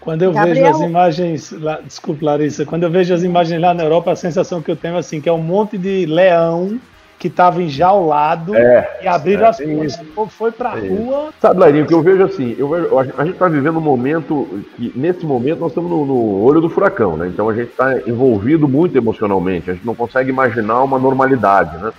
Quando 0.00 0.22
eu 0.22 0.32
Gabriel... 0.32 0.66
vejo 0.66 0.76
as 0.76 0.80
imagens, 0.82 1.52
lá, 1.52 1.80
desculpe 1.80 2.24
Larissa, 2.24 2.66
quando 2.66 2.82
eu 2.82 2.90
vejo 2.90 3.14
as 3.14 3.22
imagens 3.22 3.60
lá 3.60 3.72
na 3.72 3.84
Europa, 3.84 4.12
a 4.12 4.16
sensação 4.16 4.60
que 4.60 4.70
eu 4.70 4.76
tenho 4.76 4.96
é 4.96 4.98
assim, 4.98 5.20
que 5.20 5.28
é 5.28 5.32
um 5.32 5.42
monte 5.42 5.78
de 5.78 6.04
leão 6.04 6.78
que 7.18 7.28
estava 7.28 7.62
enjaulado 7.62 8.54
é, 8.54 9.00
e 9.02 9.08
abriram 9.08 9.46
é, 9.46 9.48
as 9.48 9.56
portas. 9.58 9.98
O 9.98 10.04
povo 10.12 10.30
foi 10.30 10.52
pra 10.52 10.76
é. 10.76 10.88
rua. 10.88 11.30
Sabe, 11.40 11.58
Lairinho, 11.58 11.86
que 11.86 11.94
eu 11.94 12.02
vejo 12.02 12.22
assim, 12.22 12.54
eu 12.58 12.68
vejo, 12.68 12.98
a 12.98 13.24
gente 13.24 13.32
está 13.32 13.48
vivendo 13.48 13.78
um 13.78 13.80
momento 13.80 14.62
que, 14.76 14.92
nesse 14.94 15.24
momento, 15.24 15.60
nós 15.60 15.70
estamos 15.70 15.90
no, 15.90 16.04
no 16.04 16.42
olho 16.42 16.60
do 16.60 16.68
furacão, 16.68 17.16
né? 17.16 17.26
Então 17.28 17.48
a 17.48 17.54
gente 17.54 17.70
está 17.70 17.96
envolvido 18.06 18.68
muito 18.68 18.98
emocionalmente, 18.98 19.70
a 19.70 19.72
gente 19.72 19.86
não 19.86 19.94
consegue 19.94 20.28
imaginar 20.28 20.82
uma 20.82 20.98
normalidade, 20.98 21.78
né? 21.78 21.92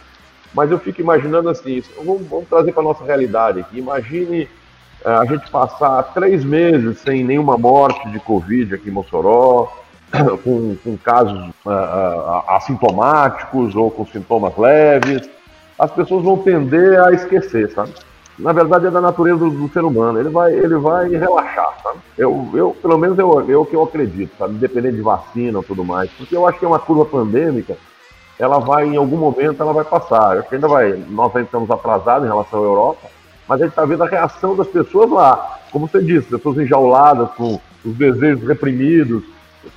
Mas 0.54 0.70
eu 0.70 0.78
fico 0.78 1.02
imaginando 1.02 1.50
assim, 1.50 1.82
vamos, 1.98 2.28
vamos 2.28 2.48
trazer 2.48 2.72
para 2.72 2.84
nossa 2.84 3.04
realidade 3.04 3.62
aqui. 3.62 3.80
Imagine 3.80 4.48
a 5.06 5.26
gente 5.26 5.50
passar 5.52 6.02
três 6.14 6.44
meses 6.44 7.00
sem 7.00 7.24
nenhuma 7.24 7.58
morte 7.58 8.10
de 8.10 8.20
Covid 8.20 8.74
aqui 8.74 8.90
em 8.90 8.94
Mossoró, 8.94 9.72
com, 10.44 10.76
com 10.84 10.98
casos 10.98 11.40
uh, 11.66 11.70
uh, 11.70 12.44
assintomáticos 12.50 13.76
ou 13.76 13.92
com 13.92 14.06
sintomas 14.06 14.58
leves, 14.58 15.30
as 15.78 15.92
pessoas 15.92 16.24
vão 16.24 16.38
tender 16.38 17.00
a 17.00 17.12
esquecer, 17.12 17.70
sabe? 17.72 17.94
Na 18.38 18.52
verdade 18.52 18.88
é 18.88 18.92
da 18.92 19.00
natureza 19.00 19.40
do, 19.40 19.50
do 19.50 19.70
ser 19.70 19.84
humano, 19.84 20.20
ele 20.20 20.30
vai, 20.30 20.54
ele 20.54 20.76
vai 20.76 21.10
relaxar, 21.10 21.74
sabe? 21.84 22.00
Eu, 22.18 22.50
eu 22.54 22.76
pelo 22.82 22.98
menos 22.98 23.18
eu, 23.18 23.50
eu 23.50 23.66
que 23.66 23.76
eu 23.76 23.84
acredito, 23.84 24.36
sabe? 24.38 24.56
Independente 24.56 24.96
de 24.96 25.02
vacina 25.02 25.60
ou 25.60 25.64
tudo 25.64 25.86
mais, 25.86 26.10
porque 26.12 26.36
eu 26.36 26.46
acho 26.48 26.60
que 26.60 26.66
é 26.66 26.68
uma 26.68 26.80
curva 26.80 27.06
pandêmica, 27.06 27.78
ela 28.38 28.60
vai, 28.60 28.86
em 28.86 28.98
algum 28.98 29.16
momento, 29.16 29.62
ela 29.62 29.72
vai 29.72 29.86
passar. 29.86 30.34
Eu 30.34 30.40
acho 30.40 30.50
que 30.50 30.56
ainda 30.56 30.68
vai, 30.68 30.92
nós 31.10 31.34
ainda 31.34 31.48
estamos 31.48 31.72
atrasados 31.72 32.26
em 32.26 32.30
relação 32.30 32.60
à 32.60 32.64
Europa, 32.64 33.15
mas 33.48 33.62
a 33.62 33.64
gente 33.66 33.72
está 33.72 33.86
vendo 33.86 34.04
a 34.04 34.08
reação 34.08 34.56
das 34.56 34.68
pessoas 34.68 35.10
lá. 35.10 35.60
Como 35.72 35.88
você 35.88 36.02
disse, 36.02 36.28
pessoas 36.28 36.58
enjauladas, 36.58 37.30
com 37.32 37.60
os 37.84 37.96
desejos 37.96 38.48
reprimidos, 38.48 39.24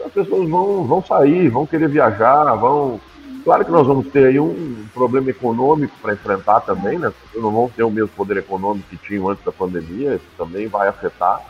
as 0.05 0.13
pessoas 0.13 0.49
vão, 0.49 0.85
vão 0.85 1.03
sair, 1.03 1.49
vão 1.49 1.67
querer 1.67 1.89
viajar, 1.89 2.55
vão. 2.55 3.01
Claro 3.45 3.65
que 3.65 3.71
nós 3.71 3.87
vamos 3.87 4.09
ter 4.09 4.27
aí 4.27 4.41
um 4.41 4.87
problema 4.93 5.31
econômico 5.31 5.95
para 6.03 6.13
enfrentar 6.13 6.61
também, 6.61 6.99
né? 6.99 7.13
Não 7.35 7.51
vão 7.51 7.71
ter 7.75 7.83
o 7.83 7.91
mesmo 7.91 8.09
poder 8.09 8.37
econômico 8.37 8.89
que 8.91 8.97
tinham 8.97 9.29
antes 9.29 9.45
da 9.45 9.53
pandemia, 9.53 10.17
isso 10.17 10.27
também 10.37 10.67
vai 10.67 10.89
afetar. 10.89 11.41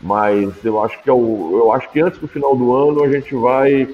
Mas 0.00 0.52
eu 0.64 0.82
acho 0.82 1.00
que 1.02 1.08
é 1.08 1.12
o, 1.12 1.60
eu 1.64 1.72
acho 1.72 1.88
que 1.90 2.00
antes 2.00 2.18
do 2.18 2.28
final 2.28 2.56
do 2.56 2.74
ano 2.74 3.04
a 3.04 3.10
gente 3.10 3.34
vai. 3.34 3.88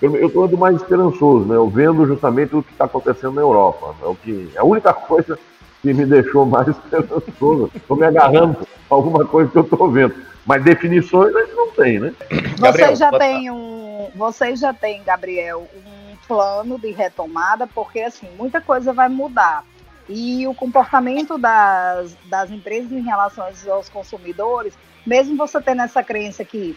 Eu 0.00 0.26
estou 0.26 0.48
mais 0.56 0.76
esperançoso, 0.76 1.46
né? 1.46 1.56
Eu 1.56 1.68
vendo 1.68 2.06
justamente 2.06 2.54
o 2.54 2.62
que 2.62 2.72
está 2.72 2.84
acontecendo 2.84 3.34
na 3.34 3.40
Europa. 3.40 3.94
É 4.02 4.06
o 4.06 4.14
que 4.14 4.50
é 4.54 4.58
a 4.58 4.64
única 4.64 4.92
coisa 4.94 5.38
que 5.86 5.94
me 5.94 6.06
deixou 6.06 6.44
mais 6.44 6.66
esperançoso. 6.68 7.70
Estou 7.74 7.96
me 7.96 8.04
agarrando 8.04 8.58
a 8.90 8.94
alguma 8.94 9.24
coisa 9.24 9.50
que 9.50 9.58
eu 9.58 9.62
estou 9.62 9.90
vendo. 9.90 10.14
Mas 10.44 10.62
definições 10.62 11.34
a 11.34 11.40
gente 11.40 11.54
não 11.54 11.70
tem, 11.72 11.98
né? 11.98 12.14
Vocês 12.58 12.98
já 12.98 13.10
têm 13.10 13.50
um. 13.50 14.10
Vocês 14.14 14.60
já 14.60 14.72
têm, 14.72 15.02
Gabriel, 15.02 15.66
um 15.74 16.16
plano 16.26 16.78
de 16.78 16.90
retomada, 16.92 17.66
porque 17.66 18.00
assim, 18.00 18.28
muita 18.36 18.60
coisa 18.60 18.92
vai 18.92 19.08
mudar. 19.08 19.64
E 20.08 20.46
o 20.46 20.54
comportamento 20.54 21.36
das, 21.36 22.16
das 22.26 22.50
empresas 22.50 22.92
em 22.92 23.02
relação 23.02 23.44
aos 23.68 23.88
consumidores, 23.88 24.74
mesmo 25.04 25.36
você 25.36 25.60
tendo 25.60 25.82
essa 25.82 26.02
crença 26.02 26.44
que 26.44 26.76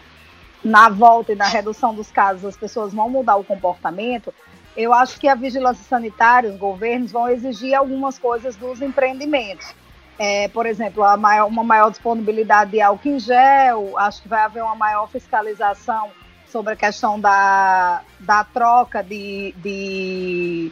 na 0.64 0.88
volta 0.88 1.32
e 1.32 1.36
na 1.36 1.46
redução 1.46 1.94
dos 1.94 2.10
casos 2.10 2.44
as 2.44 2.56
pessoas 2.56 2.92
vão 2.92 3.08
mudar 3.08 3.36
o 3.36 3.44
comportamento, 3.44 4.34
eu 4.76 4.92
acho 4.92 5.18
que 5.18 5.28
a 5.28 5.34
vigilância 5.34 5.84
sanitária, 5.84 6.50
os 6.50 6.56
governos 6.56 7.12
vão 7.12 7.28
exigir 7.28 7.74
algumas 7.74 8.18
coisas 8.18 8.56
dos 8.56 8.80
empreendimentos. 8.80 9.74
É, 10.18 10.48
por 10.48 10.66
exemplo, 10.66 11.02
maior, 11.16 11.46
uma 11.46 11.64
maior 11.64 11.90
disponibilidade 11.90 12.72
de 12.72 12.80
álcool 12.80 13.08
em 13.08 13.18
gel, 13.18 13.98
acho 13.98 14.20
que 14.20 14.28
vai 14.28 14.42
haver 14.42 14.62
uma 14.62 14.74
maior 14.74 15.08
fiscalização 15.08 16.10
sobre 16.46 16.74
a 16.74 16.76
questão 16.76 17.18
da, 17.18 18.02
da 18.18 18.44
troca 18.44 19.02
de, 19.02 19.54
de, 19.56 20.70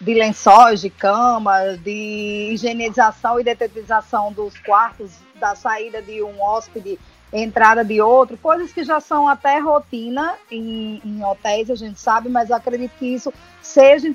de 0.00 0.14
lençóis, 0.14 0.80
de 0.80 0.90
camas, 0.90 1.78
de 1.78 2.50
higienização 2.52 3.38
e 3.38 3.44
detetização 3.44 4.32
dos 4.32 4.58
quartos, 4.58 5.12
da 5.36 5.54
saída 5.54 6.02
de 6.02 6.22
um 6.22 6.42
hóspede, 6.42 6.98
entrada 7.32 7.84
de 7.84 8.00
outro, 8.00 8.36
coisas 8.36 8.72
que 8.72 8.82
já 8.82 9.00
são 9.00 9.28
até 9.28 9.58
rotina 9.58 10.34
em, 10.50 11.00
em 11.04 11.24
hotéis, 11.24 11.70
a 11.70 11.74
gente 11.76 12.00
sabe, 12.00 12.28
mas 12.28 12.50
acredito 12.50 12.92
que 12.98 13.14
isso 13.14 13.32
seja 13.62 14.08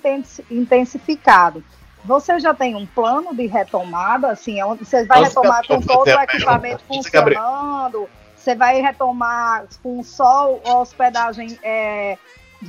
intensificado. 0.52 1.64
Você 2.04 2.40
já 2.40 2.54
tem 2.54 2.76
um 2.76 2.86
plano 2.86 3.34
de 3.34 3.48
retomada, 3.48 4.30
assim, 4.30 4.60
é 4.60 4.66
onde 4.66 4.86
você 4.86 5.06
vai 5.06 5.22
Nossa, 5.22 5.42
retomar 5.42 5.68
com 5.68 5.82
todo 5.82 6.08
o 6.08 6.22
equipamento 6.22 6.84
funcionando, 6.84 8.10
você 8.36 8.54
vai 8.54 8.80
retomar 8.80 9.66
com 9.82 10.04
só 10.04 10.60
a 10.64 10.78
hospedagem 10.78 11.58
é, 11.64 12.18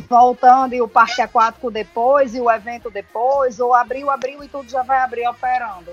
voltando 0.08 0.74
e 0.74 0.80
o 0.80 0.88
parque 0.88 1.20
aquático 1.20 1.70
depois 1.70 2.34
e 2.34 2.40
o 2.40 2.50
evento 2.50 2.90
depois, 2.90 3.60
ou 3.60 3.74
abriu, 3.74 4.10
abriu 4.10 4.42
e 4.42 4.48
tudo 4.48 4.70
já 4.70 4.82
vai 4.82 4.98
abrir 4.98 5.28
operando? 5.28 5.90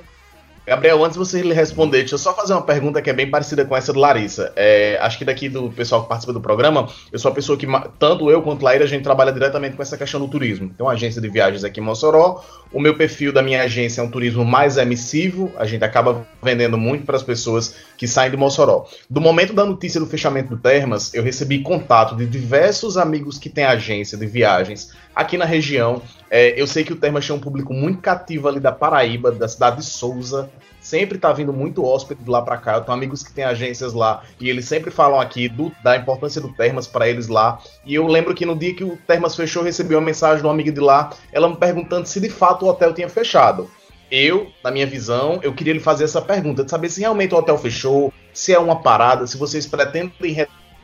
Gabriel, 0.66 1.04
antes 1.04 1.18
de 1.18 1.20
você 1.20 1.42
responder, 1.54 2.00
deixa 2.00 2.16
eu 2.16 2.20
só 2.20 2.34
fazer 2.34 2.54
uma 2.54 2.62
pergunta 2.62 3.02
que 3.02 3.10
é 3.10 3.14
bem 3.14 3.30
parecida 3.30 3.66
com 3.66 3.76
essa 3.76 3.92
do 3.92 4.00
Larissa. 4.00 4.54
É, 4.56 4.98
acho 5.02 5.18
que 5.18 5.26
daqui 5.26 5.50
do 5.50 5.70
pessoal 5.70 6.04
que 6.04 6.08
participa 6.08 6.32
do 6.32 6.40
programa, 6.40 6.88
eu 7.12 7.20
sou 7.20 7.30
a 7.30 7.34
pessoa 7.34 7.58
que, 7.58 7.68
tanto 8.00 8.32
eu 8.32 8.42
quanto 8.42 8.64
Laíra, 8.64 8.86
a 8.86 8.88
gente 8.88 9.04
trabalha 9.04 9.34
diretamente 9.34 9.76
com 9.76 9.82
essa 9.82 9.98
questão 9.98 10.22
do 10.22 10.28
turismo. 10.30 10.70
Tem 10.70 10.86
uma 10.86 10.94
agência 10.94 11.22
de 11.22 11.28
viagens 11.28 11.66
aqui 11.66 11.82
em 11.82 11.84
Mossoró. 11.84 12.42
O 12.72 12.80
meu 12.80 12.96
perfil 12.96 13.34
da 13.34 13.44
minha 13.44 13.62
agência 13.62 14.00
é 14.00 14.04
um 14.06 14.10
turismo 14.10 14.46
mais 14.46 14.78
emissivo. 14.78 15.52
A 15.58 15.66
gente 15.66 15.84
acaba 15.84 16.26
vendendo 16.42 16.78
muito 16.78 17.06
para 17.06 17.18
as 17.18 17.24
pessoas 17.24 17.76
que 17.98 18.08
saem 18.08 18.32
de 18.32 18.38
Mossoró. 18.38 18.88
Do 19.10 19.20
momento 19.20 19.52
da 19.52 19.66
notícia 19.66 20.00
do 20.00 20.08
fechamento 20.08 20.56
do 20.56 20.58
Termas, 20.58 21.14
eu 21.14 21.24
recebi 21.24 21.60
contato 21.60 22.16
de 22.16 22.26
diversos 22.26 22.96
amigos 22.96 23.38
que 23.38 23.50
têm 23.50 23.66
agência 23.66 24.18
de 24.18 24.26
viagens 24.26 24.94
aqui 25.16 25.38
na 25.38 25.46
região. 25.46 26.02
É, 26.30 26.60
eu 26.60 26.66
sei 26.66 26.84
que 26.84 26.94
o 26.94 26.96
Termas 26.96 27.26
tinha 27.26 27.36
um 27.36 27.40
público 27.40 27.74
muito 27.74 28.00
cativo 28.00 28.48
ali 28.48 28.60
da 28.60 28.72
Paraíba, 28.72 29.32
da 29.32 29.48
cidade 29.48 29.78
de 29.78 29.86
Souza 29.86 30.50
sempre 30.84 31.18
tá 31.18 31.32
vindo 31.32 31.54
muito 31.54 31.84
hóspede 31.84 32.22
de 32.24 32.30
lá 32.30 32.42
para 32.42 32.58
cá. 32.58 32.76
Eu 32.76 32.82
tenho 32.82 32.96
amigos 32.96 33.24
que 33.24 33.32
têm 33.32 33.46
agências 33.46 33.94
lá 33.94 34.22
e 34.40 34.50
eles 34.50 34.66
sempre 34.66 34.92
falam 34.92 35.20
aqui 35.20 35.48
do, 35.48 35.72
da 35.82 35.96
importância 35.96 36.42
do 36.42 36.54
Termas 36.54 36.86
para 36.86 37.08
eles 37.08 37.28
lá. 37.28 37.60
E 37.86 37.96
eu 37.96 38.06
lembro 38.06 38.36
que 38.36 38.46
no 38.46 38.56
dia 38.56 38.76
que 38.76 38.84
o 38.84 38.98
Termas 39.08 39.36
fechou, 39.36 39.62
eu 39.62 39.66
recebi 39.66 39.96
uma 39.96 40.02
mensagem 40.02 40.40
de 40.40 40.44
uma 40.44 40.52
amiga 40.52 40.72
de 40.72 40.82
lá, 40.82 41.12
ela 41.32 41.48
me 41.48 41.56
perguntando 41.56 42.06
se 42.06 42.20
de 42.20 42.30
fato 42.30 42.66
o 42.66 42.68
hotel 42.68 42.94
tinha 42.94 43.08
fechado. 43.08 43.72
Eu, 44.12 44.52
na 44.64 44.70
minha 44.70 44.86
visão, 44.86 45.40
eu 45.42 45.54
queria 45.54 45.74
lhe 45.74 45.80
fazer 45.80 46.04
essa 46.04 46.22
pergunta, 46.22 46.64
de 46.64 46.70
saber 46.70 46.90
se 46.90 47.00
realmente 47.00 47.34
o 47.34 47.38
hotel 47.38 47.58
fechou, 47.58 48.14
se 48.32 48.54
é 48.54 48.60
uma 48.60 48.80
parada, 48.80 49.26
se 49.26 49.38
vocês 49.38 49.66
pretendem 49.66 50.14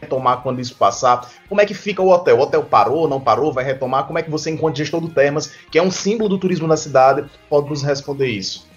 retomar 0.01 0.41
quando 0.41 0.59
isso 0.59 0.75
passar? 0.75 1.29
Como 1.47 1.61
é 1.61 1.65
que 1.65 1.73
fica 1.73 2.01
o 2.01 2.09
hotel? 2.09 2.37
O 2.37 2.41
hotel 2.41 2.63
parou, 2.63 3.07
não 3.07 3.19
parou, 3.19 3.51
vai 3.51 3.63
retomar? 3.63 4.05
Como 4.05 4.17
é 4.19 4.23
que 4.23 4.31
você, 4.31 4.49
enquanto 4.49 4.77
gestor 4.77 5.01
do 5.01 5.09
Termas, 5.09 5.53
que 5.71 5.77
é 5.77 5.83
um 5.83 5.91
símbolo 5.91 6.29
do 6.29 6.37
turismo 6.37 6.67
na 6.67 6.77
cidade, 6.77 7.29
pode 7.49 7.69
nos 7.69 7.83
responder 7.83 8.27
isso? 8.27 8.67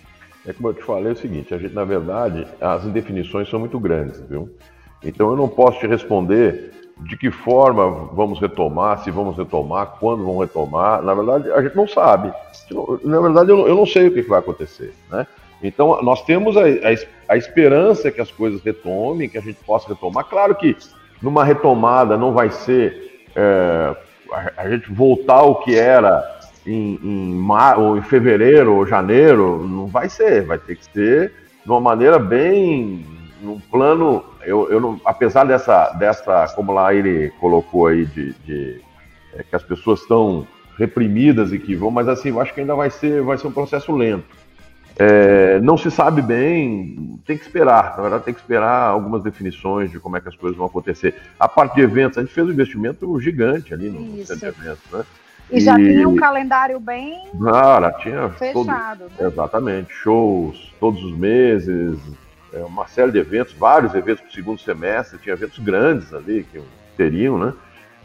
É 0.47 0.53
como 0.53 0.69
eu 0.69 0.75
te 0.75 0.83
falei 0.83 1.11
é 1.11 1.13
o 1.13 1.17
seguinte, 1.17 1.55
a 1.55 1.59
gente, 1.59 1.73
na 1.73 1.85
verdade, 1.85 2.47
as 2.61 2.85
indefinições 2.85 3.49
são 3.49 3.61
muito 3.61 3.79
grandes, 3.79 4.21
viu? 4.29 4.51
Então 5.03 5.31
eu 5.31 5.37
não 5.37 5.49
posso 5.49 5.79
te 5.79 5.87
responder 5.87 6.73
de 7.01 7.17
que 7.17 7.31
forma 7.31 8.09
vamos 8.13 8.41
retomar, 8.41 9.03
se 9.03 9.11
vamos 9.11 9.37
retomar, 9.37 9.97
quando 9.99 10.25
vamos 10.25 10.41
retomar. 10.41 11.03
Na 11.03 11.15
verdade, 11.15 11.51
a 11.51 11.63
gente 11.63 11.77
não 11.77 11.87
sabe. 11.87 12.33
Na 13.05 13.21
verdade, 13.21 13.51
eu 13.51 13.75
não 13.75 13.87
sei 13.87 14.09
o 14.09 14.15
que 14.15 14.23
vai 14.23 14.39
acontecer, 14.39 14.93
né? 15.11 15.27
Então, 15.63 16.03
nós 16.03 16.25
temos 16.25 16.57
a, 16.57 16.63
a, 16.63 17.35
a, 17.35 17.37
esperança 17.37 18.11
que 18.11 18.21
as 18.21 18.31
coisas 18.33 18.61
retomem, 18.63 19.29
que 19.29 19.39
a 19.39 19.41
gente 19.41 19.63
possa 19.65 19.89
retomar. 19.89 20.25
Claro 20.25 20.55
que 20.57 20.77
numa 21.23 21.45
retomada 21.45 22.17
não 22.17 22.33
vai 22.33 22.51
ser 22.51 23.27
é, 23.35 23.97
a, 24.57 24.69
gente 24.69 24.91
voltar 24.93 25.37
ao 25.37 25.61
que 25.61 25.77
era 25.77 26.41
em, 26.67 26.99
em, 27.03 27.35
mar, 27.35 27.79
ou 27.79 27.97
em 27.97 28.03
fevereiro 28.03 28.75
ou 28.75 28.87
janeiro, 28.87 29.67
não 29.67 29.87
vai 29.87 30.09
ser, 30.09 30.45
vai 30.45 30.59
ter 30.59 30.77
que 30.77 30.85
ser 30.87 31.33
de 31.65 31.71
uma 31.71 31.81
maneira 31.81 32.19
bem, 32.19 33.07
num 33.41 33.59
plano, 33.59 34.25
eu, 34.45 34.71
eu 34.71 34.81
não, 34.81 35.01
apesar 35.05 35.45
dessa, 35.45 35.91
dessa, 35.91 36.47
como 36.55 36.73
lá 36.73 36.93
ele 36.93 37.31
colocou 37.41 37.87
aí, 37.87 38.05
de, 38.07 38.33
de 38.45 38.81
é, 39.35 39.43
que 39.43 39.55
as 39.55 39.63
pessoas 39.63 40.01
estão 40.01 40.47
reprimidas 40.77 41.53
e 41.53 41.59
que 41.59 41.75
vão, 41.75 41.91
mas 41.91 42.09
assim, 42.09 42.31
eu 42.31 42.41
acho 42.41 42.53
que 42.53 42.61
ainda 42.61 42.75
vai 42.75 42.91
ser, 42.91 43.23
vai 43.23 43.39
ser 43.39 43.47
um 43.47 43.53
processo 43.53 43.95
lento. 43.95 44.42
É, 45.05 45.61
não 45.61 45.77
se 45.77 45.91
sabe 45.91 46.23
bem, 46.23 47.19
tem 47.27 47.37
que 47.37 47.43
esperar, 47.43 47.97
na 47.97 48.03
verdade 48.03 48.25
tem 48.25 48.33
que 48.33 48.39
esperar 48.39 48.89
algumas 48.89 49.21
definições 49.21 49.91
de 49.91 49.99
como 49.99 50.17
é 50.17 50.21
que 50.21 50.29
as 50.29 50.37
coisas 50.37 50.57
vão 50.57 50.67
acontecer. 50.67 51.17
A 51.41 51.49
parte 51.49 51.75
de 51.75 51.81
eventos, 51.81 52.19
a 52.19 52.21
gente 52.21 52.33
fez 52.33 52.47
um 52.47 52.53
investimento 52.53 53.21
gigante 53.21 53.75
ali 53.75 53.91
no, 53.91 54.25
centro 54.25 54.53
de 54.53 54.61
eventos, 54.61 54.93
né? 54.93 55.05
E, 55.51 55.57
e 55.57 55.61
já 55.61 55.75
tinha 55.75 56.09
um 56.09 56.15
calendário 56.15 56.79
bem 56.79 57.21
ah, 57.49 57.93
tinha 58.01 58.29
fechado. 58.31 59.05
Todo, 59.05 59.23
né? 59.23 59.27
Exatamente, 59.27 59.93
shows 59.93 60.73
todos 60.79 61.03
os 61.03 61.19
meses, 61.19 61.99
é, 62.53 62.59
uma 62.59 62.87
série 62.87 63.11
de 63.11 63.19
eventos, 63.19 63.55
vários 63.55 63.95
eventos 63.95 64.21
para 64.21 64.31
o 64.31 64.33
segundo 64.33 64.61
semestre, 64.61 65.19
tinha 65.19 65.33
eventos 65.33 65.59
grandes 65.59 66.15
ali 66.15 66.45
que 66.45 66.63
teriam, 66.97 67.37
né? 67.37 67.53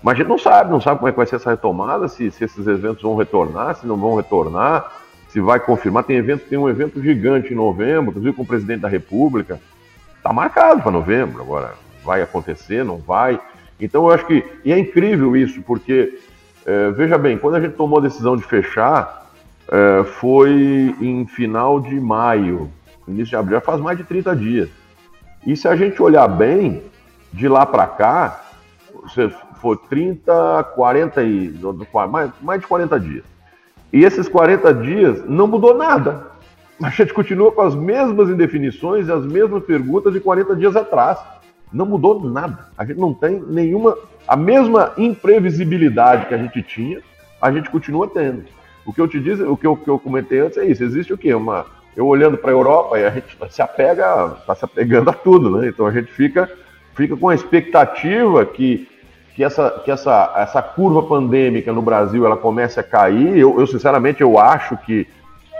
Mas 0.01 0.15
a 0.15 0.17
gente 0.17 0.29
não 0.29 0.39
sabe, 0.39 0.71
não 0.71 0.81
sabe 0.81 0.97
como 0.97 1.09
é 1.09 1.11
que 1.11 1.17
vai 1.17 1.27
ser 1.27 1.35
essa 1.35 1.51
retomada, 1.51 2.07
se, 2.07 2.31
se 2.31 2.43
esses 2.43 2.65
eventos 2.65 3.03
vão 3.03 3.15
retornar, 3.15 3.75
se 3.75 3.85
não 3.85 3.97
vão 3.97 4.15
retornar 4.15 4.96
se 5.29 5.39
vai 5.39 5.59
confirmar. 5.59 6.03
Tem 6.03 6.17
evento, 6.17 6.45
tem 6.47 6.57
um 6.57 6.69
evento 6.69 7.01
gigante 7.01 7.53
em 7.53 7.55
novembro, 7.55 8.11
inclusive 8.11 8.33
com 8.33 8.43
o 8.43 8.47
presidente 8.47 8.81
da 8.81 8.87
República. 8.87 9.59
Está 10.17 10.31
marcado 10.33 10.81
para 10.81 10.91
novembro. 10.91 11.41
Agora, 11.41 11.73
vai 12.03 12.21
acontecer, 12.21 12.83
não 12.83 12.97
vai. 12.97 13.39
Então 13.79 14.05
eu 14.05 14.11
acho 14.11 14.25
que. 14.25 14.43
E 14.63 14.71
é 14.71 14.79
incrível 14.79 15.35
isso, 15.35 15.61
porque, 15.61 16.19
é, 16.65 16.91
veja 16.91 17.17
bem, 17.17 17.37
quando 17.37 17.55
a 17.55 17.61
gente 17.61 17.75
tomou 17.75 17.99
a 17.99 18.01
decisão 18.01 18.35
de 18.35 18.43
fechar, 18.43 19.27
é, 19.69 20.03
foi 20.03 20.95
em 21.01 21.25
final 21.27 21.79
de 21.79 21.99
maio, 21.99 22.71
início 23.07 23.27
de 23.27 23.35
abril, 23.35 23.57
já 23.57 23.61
faz 23.61 23.79
mais 23.79 23.97
de 23.97 24.03
30 24.03 24.35
dias. 24.35 24.69
E 25.45 25.55
se 25.55 25.67
a 25.67 25.75
gente 25.75 26.01
olhar 26.01 26.27
bem, 26.27 26.81
de 27.31 27.47
lá 27.47 27.65
para 27.65 27.85
cá, 27.85 28.41
foi 29.61 29.77
30, 29.89 30.63
40 30.75 31.23
e. 31.23 31.59
Mais, 32.09 32.31
mais 32.41 32.61
de 32.61 32.67
40 32.67 32.99
dias. 32.99 33.23
E 33.91 34.03
esses 34.03 34.27
40 34.27 34.73
dias 34.73 35.23
não 35.27 35.47
mudou 35.47 35.75
nada. 35.75 36.27
A 36.81 36.89
gente 36.89 37.13
continua 37.13 37.51
com 37.51 37.61
as 37.61 37.73
mesmas 37.73 38.29
indefinições 38.29 39.07
e 39.07 39.11
as 39.11 39.25
mesmas 39.25 39.63
perguntas 39.63 40.13
de 40.13 40.19
40 40.19 40.55
dias 40.55 40.75
atrás. 40.75 41.17
Não 41.71 41.85
mudou 41.85 42.23
nada. 42.23 42.67
A 42.77 42.85
gente 42.85 42.99
não 42.99 43.13
tem 43.13 43.41
nenhuma. 43.47 43.97
A 44.27 44.35
mesma 44.35 44.93
imprevisibilidade 44.97 46.27
que 46.27 46.33
a 46.33 46.37
gente 46.37 46.61
tinha, 46.61 47.01
a 47.41 47.51
gente 47.51 47.69
continua 47.69 48.07
tendo. 48.07 48.43
O 48.85 48.93
que 48.93 49.01
eu 49.01 49.07
te 49.07 49.19
disse, 49.19 49.43
o 49.43 49.57
que 49.57 49.67
eu, 49.67 49.75
que 49.75 49.89
eu 49.89 49.99
comentei 49.99 50.39
antes 50.39 50.57
é 50.57 50.65
isso. 50.65 50.83
Existe 50.83 51.13
o 51.13 51.17
quê? 51.17 51.33
Uma, 51.33 51.65
eu 51.95 52.05
olhando 52.05 52.37
para 52.37 52.51
a 52.51 52.53
Europa 52.53 52.99
e 52.99 53.05
a 53.05 53.09
gente 53.09 53.37
se 53.49 53.61
apega, 53.61 54.37
está 54.39 54.53
se 54.53 54.63
apegando 54.63 55.09
a 55.09 55.13
tudo, 55.13 55.57
né? 55.57 55.67
Então 55.67 55.85
a 55.85 55.91
gente 55.91 56.11
fica, 56.11 56.49
fica 56.95 57.17
com 57.17 57.27
a 57.27 57.35
expectativa 57.35 58.45
que 58.45 58.87
que 59.37 59.43
essa, 59.43 59.69
que 59.85 59.91
essa, 59.91 60.33
essa 60.35 60.63
curva 60.63 61.03
pandêmica 61.03 61.71
no 61.71 61.83
Brasil 61.83 62.25
ela 62.25 62.35
comece 62.35 62.79
a 62.79 62.83
cair. 62.83 63.37
Eu, 63.37 63.59
eu 63.59 63.67
sinceramente 63.67 64.19
eu 64.19 64.39
acho 64.39 64.75
que 64.77 65.05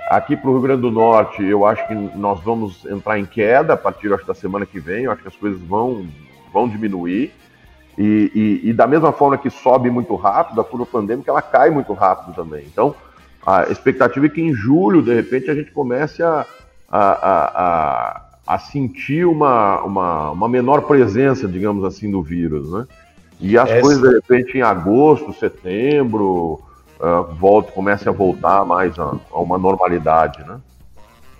aqui 0.09 0.36
para 0.36 0.49
o 0.49 0.53
Rio 0.53 0.61
Grande 0.63 0.82
do 0.82 0.89
Norte 0.89 1.43
eu 1.43 1.63
acho 1.63 1.88
que 1.88 1.93
nós 1.93 2.41
vamos 2.41 2.84
entrar 2.88 3.19
em 3.19 3.25
queda 3.25 3.73
a 3.73 3.78
partir 3.78 4.11
acho, 4.11 4.25
da 4.25 4.34
semana 4.34 4.65
que 4.65 4.80
vem. 4.80 5.03
Eu 5.03 5.11
acho 5.11 5.21
que 5.21 5.28
as 5.28 5.36
coisas 5.36 5.61
vão, 5.61 6.07
vão 6.51 6.67
diminuir. 6.67 7.32
E, 7.95 8.32
e, 8.63 8.69
e, 8.69 8.73
da 8.73 8.88
mesma 8.88 9.11
forma 9.11 9.38
que 9.38 9.49
sobe 9.51 9.91
muito 9.91 10.15
rápido, 10.15 10.59
a 10.59 10.63
curva 10.63 10.86
pandêmica 10.88 11.30
ela 11.30 11.41
cai 11.43 11.69
muito 11.69 11.93
rápido 11.93 12.34
também. 12.34 12.65
Então, 12.65 12.95
a 13.45 13.69
expectativa 13.69 14.25
é 14.25 14.30
que 14.30 14.41
em 14.41 14.55
julho, 14.55 15.03
de 15.03 15.13
repente, 15.13 15.51
a 15.51 15.53
gente 15.53 15.71
comece 15.71 16.23
a, 16.23 16.47
a, 16.89 17.11
a, 17.61 18.21
a 18.47 18.57
sentir 18.57 19.28
uma, 19.28 19.84
uma, 19.84 20.32
uma 20.32 20.49
menor 20.49 20.82
presença, 20.82 21.47
digamos 21.47 21.84
assim, 21.86 22.09
do 22.09 22.23
vírus, 22.23 22.71
né? 22.71 22.88
E 23.40 23.58
as 23.58 23.70
Essa... 23.70 23.82
coisas, 23.82 24.02
de 24.02 24.16
repente, 24.16 24.58
em 24.58 24.62
agosto, 24.62 25.34
setembro, 25.34 26.62
uh, 27.00 27.34
volta, 27.36 27.72
a 27.76 28.12
voltar 28.12 28.66
mais 28.66 28.98
a, 28.98 29.16
a 29.32 29.40
uma 29.40 29.58
normalidade, 29.58 30.40
né? 30.44 30.60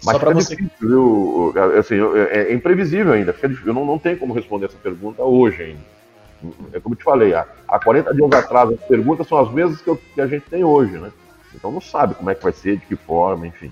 Mas 0.04 0.14
Só 0.14 0.20
para 0.20 0.34
você... 0.34 0.56
difícil, 0.56 0.88
viu? 0.88 1.54
Assim, 1.78 1.96
é, 2.32 2.52
é, 2.52 2.54
imprevisível 2.54 3.14
ainda. 3.14 3.36
Eu 3.66 3.74
não, 3.74 3.84
não 3.86 3.98
tenho 3.98 4.18
como 4.18 4.34
responder 4.34 4.68
essa 4.68 4.78
pergunta 4.78 5.24
hoje 5.24 5.64
ainda. 5.64 5.98
É 6.72 6.80
como 6.80 6.94
eu 6.94 7.00
te 7.00 7.04
falei, 7.04 7.34
há, 7.34 7.48
há 7.68 7.80
40 7.80 8.14
dias 8.14 8.32
atrás 8.32 8.70
as 8.70 8.80
perguntas 8.82 9.28
são 9.28 9.40
as 9.40 9.52
mesmas 9.52 9.82
que, 9.82 9.90
eu, 9.90 10.00
que 10.14 10.22
a 10.22 10.28
gente 10.28 10.46
tem 10.48 10.64
hoje, 10.64 10.98
né? 10.98 11.12
Então 11.56 11.72
não 11.72 11.82
sabe 11.82 12.14
como 12.14 12.30
é 12.30 12.36
que 12.36 12.44
vai 12.44 12.54
ser, 12.54 12.78
de 12.78 12.86
que 12.86 12.96
forma, 12.96 13.48
enfim. 13.48 13.72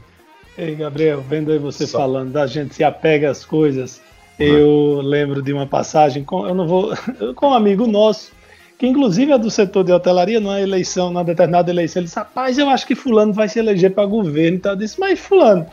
Ei, 0.58 0.74
Gabriel, 0.74 1.22
vendo 1.22 1.52
aí 1.52 1.60
você 1.60 1.86
Só... 1.86 2.00
falando 2.00 2.32
da 2.32 2.48
gente 2.48 2.74
se 2.74 2.84
apega 2.84 3.30
às 3.30 3.46
coisas, 3.46 4.02
eu 4.40 5.02
lembro 5.02 5.42
de 5.42 5.54
uma 5.54 5.66
passagem 5.66 6.24
com, 6.24 6.48
eu 6.48 6.54
não 6.54 6.68
vou, 6.68 6.94
com 7.36 7.48
um 7.48 7.54
amigo 7.54 7.88
nosso, 7.88 8.32
que 8.78 8.86
inclusive 8.86 9.32
é 9.32 9.38
do 9.38 9.50
setor 9.50 9.84
de 9.84 9.92
hotelaria, 9.92 10.40
numa 10.40 10.60
eleição, 10.60 11.08
numa 11.08 11.24
determinada 11.24 11.72
eleição, 11.72 12.02
ele 12.02 12.08
disse, 12.08 12.20
rapaz, 12.20 12.58
eu 12.58 12.70
acho 12.70 12.86
que 12.86 12.96
fulano 12.96 13.32
vai 13.32 13.48
se 13.48 13.60
eleger 13.60 13.94
para 13.94 14.06
governo. 14.06 14.58
Então 14.58 14.74
eu 14.74 14.78
disse, 14.78 15.00
mas 15.00 15.20
fulano, 15.20 15.66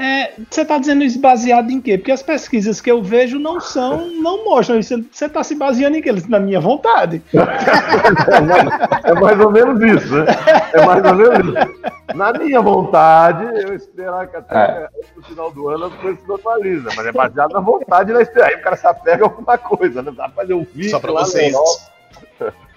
é, 0.00 0.32
você 0.50 0.62
está 0.62 0.78
dizendo 0.78 1.04
isso 1.04 1.20
baseado 1.20 1.70
em 1.70 1.78
quê? 1.78 1.98
Porque 1.98 2.10
as 2.10 2.22
pesquisas 2.22 2.80
que 2.80 2.90
eu 2.90 3.02
vejo 3.02 3.38
não 3.38 3.60
são, 3.60 4.08
não 4.08 4.46
mostram 4.46 4.78
isso. 4.78 5.04
Você 5.12 5.26
está 5.26 5.44
se 5.44 5.54
baseando 5.54 5.98
em 5.98 6.00
quê? 6.00 6.10
Na 6.26 6.40
minha 6.40 6.58
vontade. 6.58 7.20
é 9.04 9.12
mais 9.12 9.38
ou 9.38 9.50
menos 9.50 9.78
isso, 9.82 10.14
né? 10.14 10.24
É 10.72 10.86
mais 10.86 11.04
ou 11.04 11.14
menos 11.14 11.48
isso. 11.48 12.14
Na 12.14 12.32
minha 12.32 12.62
vontade, 12.62 13.44
eu 13.62 13.74
esperar 13.74 14.26
que 14.26 14.36
até 14.36 14.56
é. 14.56 14.88
no 15.14 15.22
final 15.22 15.52
do 15.52 15.68
ano 15.68 15.84
as 15.84 15.94
coisas 15.96 16.18
se 16.18 16.26
normalizam, 16.26 16.92
mas 16.96 17.06
é 17.06 17.12
baseado 17.12 17.52
na 17.52 17.60
vontade 17.60 18.10
da 18.10 18.22
esperar. 18.22 18.48
Aí 18.48 18.54
o 18.54 18.62
cara 18.62 18.76
se 18.76 18.86
apega 18.86 19.24
a 19.24 19.28
alguma 19.28 19.58
coisa, 19.58 20.00
né? 20.00 20.10
Dá 20.16 20.30
pra 20.30 20.42
fazer 20.42 20.54
um 20.54 20.64
vídeo. 20.64 20.90
Só 20.90 20.98
para 20.98 21.12
vocês. 21.12 21.54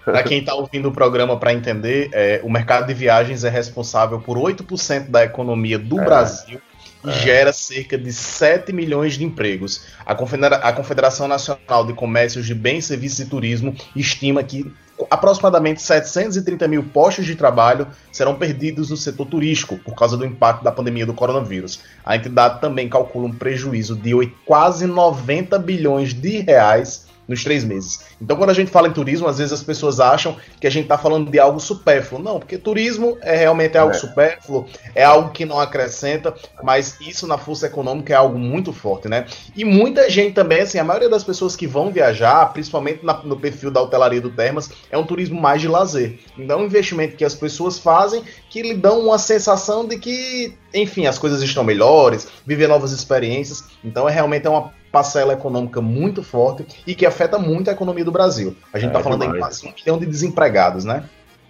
Para 0.04 0.22
quem 0.22 0.40
está 0.40 0.54
ouvindo 0.54 0.90
o 0.90 0.92
programa 0.92 1.38
para 1.38 1.54
entender, 1.54 2.10
é, 2.12 2.38
o 2.44 2.50
mercado 2.50 2.86
de 2.86 2.92
viagens 2.92 3.44
é 3.44 3.48
responsável 3.48 4.20
por 4.20 4.36
8% 4.36 5.08
da 5.08 5.24
economia 5.24 5.78
do 5.78 5.98
é. 5.98 6.04
Brasil 6.04 6.60
e 7.04 7.12
gera 7.12 7.52
cerca 7.52 7.98
de 7.98 8.12
7 8.12 8.72
milhões 8.72 9.14
de 9.14 9.24
empregos. 9.24 9.86
A, 10.04 10.14
Confedera 10.14 10.56
a 10.56 10.72
Confederação 10.72 11.28
Nacional 11.28 11.86
de 11.86 11.92
Comércios 11.92 12.46
de 12.46 12.54
Bens, 12.54 12.86
Serviços 12.86 13.20
e 13.20 13.26
Turismo 13.26 13.74
estima 13.94 14.42
que 14.42 14.72
aproximadamente 15.10 15.82
730 15.82 16.68
mil 16.68 16.84
postos 16.84 17.26
de 17.26 17.34
trabalho 17.34 17.88
serão 18.12 18.36
perdidos 18.36 18.90
no 18.90 18.96
setor 18.96 19.26
turístico 19.26 19.76
por 19.78 19.94
causa 19.94 20.16
do 20.16 20.24
impacto 20.24 20.62
da 20.62 20.70
pandemia 20.70 21.04
do 21.04 21.12
coronavírus. 21.12 21.80
A 22.04 22.16
entidade 22.16 22.60
também 22.60 22.88
calcula 22.88 23.26
um 23.26 23.32
prejuízo 23.32 23.96
de 23.96 24.14
quase 24.46 24.86
90 24.86 25.58
bilhões 25.58 26.14
de 26.14 26.38
reais 26.38 27.06
nos 27.26 27.42
três 27.42 27.64
meses. 27.64 28.04
Então, 28.20 28.36
quando 28.36 28.50
a 28.50 28.54
gente 28.54 28.70
fala 28.70 28.88
em 28.88 28.92
turismo, 28.92 29.26
às 29.26 29.38
vezes 29.38 29.52
as 29.52 29.62
pessoas 29.62 30.00
acham 30.00 30.36
que 30.60 30.66
a 30.66 30.70
gente 30.70 30.84
está 30.84 30.98
falando 30.98 31.30
de 31.30 31.38
algo 31.38 31.58
supérfluo. 31.60 32.22
Não, 32.22 32.38
porque 32.38 32.58
turismo 32.58 33.16
é 33.22 33.36
realmente 33.36 33.76
algo 33.76 33.94
é. 33.94 33.98
supérfluo, 33.98 34.66
é 34.94 35.04
algo 35.04 35.30
que 35.30 35.44
não 35.44 35.58
acrescenta, 35.58 36.34
mas 36.62 37.00
isso 37.00 37.26
na 37.26 37.38
força 37.38 37.66
econômica 37.66 38.12
é 38.12 38.16
algo 38.16 38.38
muito 38.38 38.72
forte, 38.72 39.08
né? 39.08 39.26
E 39.56 39.64
muita 39.64 40.08
gente 40.10 40.34
também, 40.34 40.60
assim, 40.60 40.78
a 40.78 40.84
maioria 40.84 41.08
das 41.08 41.24
pessoas 41.24 41.56
que 41.56 41.66
vão 41.66 41.90
viajar, 41.90 42.52
principalmente 42.52 43.04
na, 43.04 43.14
no 43.22 43.38
perfil 43.38 43.70
da 43.70 43.82
hotelaria 43.82 44.20
do 44.20 44.30
Termas, 44.30 44.70
é 44.90 44.98
um 44.98 45.04
turismo 45.04 45.40
mais 45.40 45.60
de 45.60 45.68
lazer. 45.68 46.18
Então, 46.38 46.58
é 46.58 46.62
um 46.62 46.66
investimento 46.66 47.16
que 47.16 47.24
as 47.24 47.34
pessoas 47.34 47.78
fazem 47.78 48.22
que 48.50 48.62
lhe 48.62 48.74
dão 48.74 49.00
uma 49.00 49.18
sensação 49.18 49.86
de 49.86 49.98
que, 49.98 50.54
enfim, 50.72 51.06
as 51.06 51.18
coisas 51.18 51.42
estão 51.42 51.64
melhores, 51.64 52.28
viver 52.46 52.68
novas 52.68 52.92
experiências. 52.92 53.64
Então, 53.82 54.08
é 54.08 54.12
realmente 54.12 54.46
é 54.46 54.50
uma 54.50 54.72
parcela 54.94 55.32
econômica 55.32 55.80
muito 55.80 56.22
forte 56.22 56.64
e 56.86 56.94
que 56.94 57.04
afeta 57.04 57.36
muito 57.36 57.68
a 57.68 57.72
economia 57.72 58.04
do 58.04 58.12
Brasil. 58.12 58.56
A 58.72 58.78
gente 58.78 58.90
está 58.90 59.00
é, 59.00 59.02
falando 59.02 59.22
demais. 59.22 59.36
em 59.36 59.40
quase 59.40 59.66
um 59.66 59.72
milhão 59.76 59.98
de 59.98 60.06
desempregados, 60.06 60.84
né? 60.84 61.02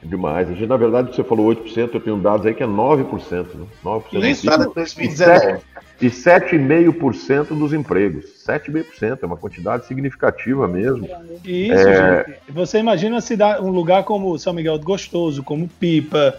Demais. 0.03 0.49
A 0.49 0.53
gente, 0.53 0.67
na 0.67 0.79
verdade, 0.79 1.15
você 1.15 1.23
falou 1.23 1.55
8%, 1.55 1.91
eu 1.93 2.01
tenho 2.01 2.17
dados 2.17 2.47
aí 2.47 2.55
que 2.55 2.63
é 2.63 2.67
9%. 2.67 3.55
Né? 3.55 3.67
9% 3.85 4.25
Isso, 4.25 4.51
é 4.51 4.57
2019. 4.57 5.61
E 6.01 6.07
7,5% 6.07 7.49
dos 7.57 7.73
empregos. 7.75 8.25
7,5% 8.47 9.19
é 9.23 9.27
uma 9.27 9.37
quantidade 9.37 9.87
significativa 9.87 10.67
mesmo. 10.67 11.07
Isso, 11.45 11.89
é... 11.89 12.25
gente. 12.27 12.39
Você 12.49 12.79
imagina 12.79 13.21
cidade, 13.21 13.63
um 13.63 13.71
lugar 13.71 14.05
como 14.05 14.39
São 14.39 14.55
Miguel 14.55 14.79
do 14.79 14.85
Gostoso, 14.85 15.43
como 15.43 15.69
Pipa, 15.69 16.35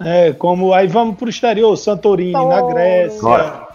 é, 0.00 0.32
como 0.32 0.72
aí 0.72 0.86
vamos 0.86 1.16
para 1.16 1.26
o 1.26 1.30
exterior, 1.30 1.76
Santorini, 1.76 2.36
oh. 2.36 2.48
na 2.48 2.62
Grécia. 2.62 3.18
Agora, 3.18 3.67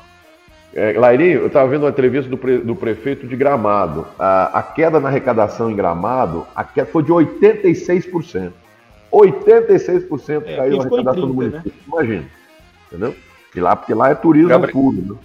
é, 0.76 0.93
Lairinho, 0.97 1.41
eu 1.41 1.47
estava 1.47 1.69
vendo 1.69 1.84
uma 1.84 1.89
entrevista 1.89 2.30
do, 2.30 2.38
pre, 2.38 2.57
do 2.57 2.76
prefeito 2.76 3.28
de 3.28 3.36
Gramado. 3.36 4.07
A, 4.17 4.59
a, 4.59 4.63
queda 4.63 4.99
na 4.99 5.07
arrecadação 5.07 5.69
em 5.69 5.76
Gramado 5.76 6.47
a 6.55 6.63
queda 6.63 6.89
foi 6.89 7.03
de 7.03 7.11
86%. 7.11 8.51
86% 9.11 10.43
é, 10.45 10.55
caiu 10.55 10.82
a 10.82 10.82
arrecadação 10.82 11.13
30, 11.13 11.13
do 11.13 11.34
município. 11.34 11.71
Né? 11.71 11.84
Imagina. 11.88 12.26
Entendeu? 12.88 13.15
E 13.55 13.59
lá, 13.59 13.76
porque 13.76 13.93
lá 13.93 14.09
é 14.09 14.15
turismo 14.15 14.49
Gabriel, 14.49 14.74
puro. 14.74 14.97
Né? 14.97 15.17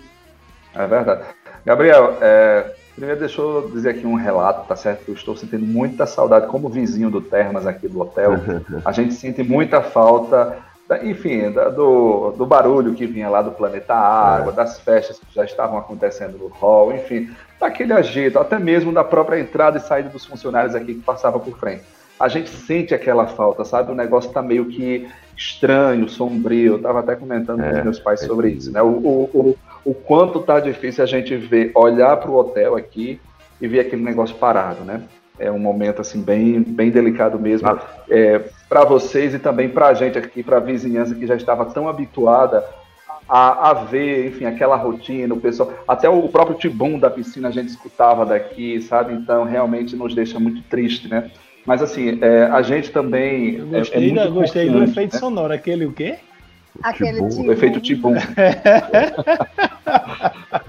É 0.75 0.87
verdade. 0.87 1.23
Gabriel, 1.65 2.19
é, 2.21 2.75
primeiro 2.95 3.19
deixa 3.19 3.41
eu 3.41 3.71
dizer 3.73 3.91
aqui 3.91 4.07
um 4.07 4.17
relato, 4.17 4.69
tá 4.69 4.77
certo? 4.77 5.09
Eu 5.09 5.15
estou 5.15 5.35
sentindo 5.35 5.65
muita 5.65 6.05
saudade, 6.05 6.47
como 6.49 6.69
vizinho 6.69 7.11
do 7.11 7.23
Termas 7.23 7.67
aqui 7.67 7.89
do 7.89 8.01
hotel. 8.01 8.35
a 8.85 8.93
gente 8.93 9.15
sente 9.15 9.43
muita 9.43 9.81
falta 9.81 10.59
enfim, 11.03 11.51
do, 11.51 12.33
do 12.33 12.47
barulho 12.47 12.95
que 12.95 13.07
vinha 13.07 13.29
lá 13.29 13.43
do 13.43 13.51
planeta 13.51 13.95
Água, 13.95 14.53
é. 14.53 14.57
das 14.57 14.81
festas 14.81 15.19
que 15.19 15.35
já 15.35 15.45
estavam 15.45 15.79
acontecendo 15.79 16.39
no 16.39 16.49
hall, 16.49 16.95
enfim, 16.95 17.31
daquele 17.61 17.93
agito, 17.93 18.39
até 18.39 18.59
mesmo 18.59 18.93
da 18.93 19.05
própria 19.05 19.39
entrada 19.39 19.79
e 19.79 19.81
saída 19.81 20.09
dos 20.09 20.25
funcionários 20.25 20.75
aqui 20.75 20.95
que 20.95 21.03
passava 21.03 21.39
por 21.39 21.59
frente 21.59 21.85
a 22.19 22.29
gente 22.29 22.51
sente 22.51 22.93
aquela 22.93 23.27
falta, 23.27 23.65
sabe? 23.65 23.93
O 23.93 23.95
negócio 23.95 24.33
tá 24.33 24.43
meio 24.43 24.67
que 24.67 25.09
estranho, 25.37 26.09
sombrio. 26.09 26.75
Eu 26.75 26.83
tava 26.83 27.01
até 27.01 27.15
comentando 27.15 27.63
é, 27.63 27.79
com 27.79 27.85
meus 27.85 28.01
pais 28.01 28.21
sobre 28.21 28.51
isso, 28.51 28.73
né? 28.73 28.83
O, 28.83 28.87
o, 28.87 29.31
o, 29.33 29.57
o, 29.85 29.95
quanto 29.95 30.41
tá 30.41 30.59
difícil 30.59 31.05
a 31.05 31.07
gente 31.07 31.37
ver, 31.37 31.71
olhar 31.75 32.17
para 32.17 32.31
o 32.31 32.37
hotel 32.37 32.75
aqui 32.75 33.21
e 33.61 33.69
ver 33.69 33.81
aquele 33.81 34.03
negócio 34.03 34.35
parado, 34.37 34.85
né? 34.85 35.03
É 35.39 35.51
um 35.53 35.59
momento 35.59 36.01
assim 36.01 36.21
bem, 36.21 36.61
bem 36.61 36.91
delicado 36.91 37.39
mesmo 37.39 37.69
ah. 37.69 37.81
é, 38.11 38.43
para 38.69 38.85
vocês 38.85 39.35
e 39.35 39.39
também 39.39 39.69
para 39.69 39.89
a 39.89 39.95
gente 39.95 40.19
aqui, 40.19 40.43
para 40.43 40.59
a 40.59 40.61
vizinhança 40.61 41.15
que 41.15 41.27
já 41.27 41.35
estava 41.35 41.65
tão 41.65 41.89
habituada 41.89 42.65
a, 43.29 43.71
a, 43.71 43.75
ver, 43.75 44.29
enfim, 44.29 44.47
aquela 44.47 44.77
rotina, 44.77 45.35
o 45.35 45.41
pessoal, 45.41 45.73
até 45.87 46.09
o 46.09 46.29
próprio 46.29 46.57
tibum 46.57 46.99
da 46.99 47.11
piscina 47.11 47.49
a 47.49 47.51
gente 47.51 47.69
escutava 47.69 48.25
daqui, 48.25 48.81
sabe? 48.81 49.13
Então 49.13 49.45
realmente 49.45 49.95
nos 49.95 50.15
deixa 50.15 50.41
muito 50.41 50.63
triste, 50.63 51.09
né? 51.09 51.31
Mas 51.67 51.83
assim, 51.83 52.19
é, 52.23 52.45
a 52.45 52.63
gente 52.63 52.91
também. 52.91 53.57
Eu 53.57 53.67
gostei, 53.67 54.11
é, 54.19 54.23
é 54.23 54.29
gostei 54.29 54.71
do 54.71 54.83
efeito 54.83 55.13
né? 55.13 55.19
sonoro, 55.21 55.53
aquele 55.53 55.85
o 55.85 55.93
quê? 55.93 56.17
Aquele 56.83 57.21
O 57.21 57.53
efeito 57.53 57.81
tibum. 57.81 58.15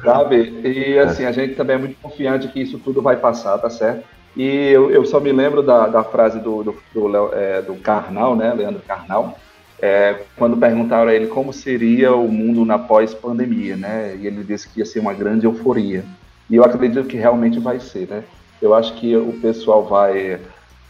Sabe? 0.03 0.59
E 0.63 0.99
assim, 0.99 1.23
a 1.25 1.31
gente 1.31 1.55
também 1.55 1.75
é 1.77 1.79
muito 1.79 1.95
confiante 2.01 2.49
que 2.49 2.59
isso 2.61 2.77
tudo 2.79 3.01
vai 3.01 3.15
passar, 3.15 3.57
tá 3.59 3.69
certo? 3.69 4.03
E 4.39 4.69
eu, 4.71 4.89
eu 4.89 5.05
só 5.05 5.19
me 5.19 5.33
lembro 5.33 5.61
da, 5.61 5.85
da 5.87 6.01
frase 6.01 6.39
do, 6.39 6.63
do, 6.63 6.81
do, 6.93 7.33
é, 7.33 7.61
do 7.61 7.75
Carnal, 7.75 8.37
né? 8.37 8.53
Leandro 8.53 8.81
Carnal, 8.87 9.37
é, 9.81 10.21
quando 10.37 10.55
perguntaram 10.55 11.09
a 11.09 11.13
ele 11.13 11.27
como 11.27 11.51
seria 11.51 12.15
o 12.15 12.31
mundo 12.31 12.63
na 12.63 12.79
pós-pandemia, 12.79 13.75
né? 13.75 14.15
E 14.17 14.25
ele 14.25 14.45
disse 14.45 14.69
que 14.69 14.79
ia 14.79 14.85
ser 14.85 15.01
uma 15.01 15.13
grande 15.13 15.45
euforia. 15.45 16.05
E 16.49 16.55
eu 16.55 16.63
acredito 16.63 17.03
que 17.03 17.17
realmente 17.17 17.59
vai 17.59 17.81
ser, 17.81 18.07
né? 18.07 18.23
Eu 18.61 18.73
acho 18.73 18.93
que 18.93 19.13
o 19.13 19.33
pessoal 19.41 19.83
vai 19.83 20.39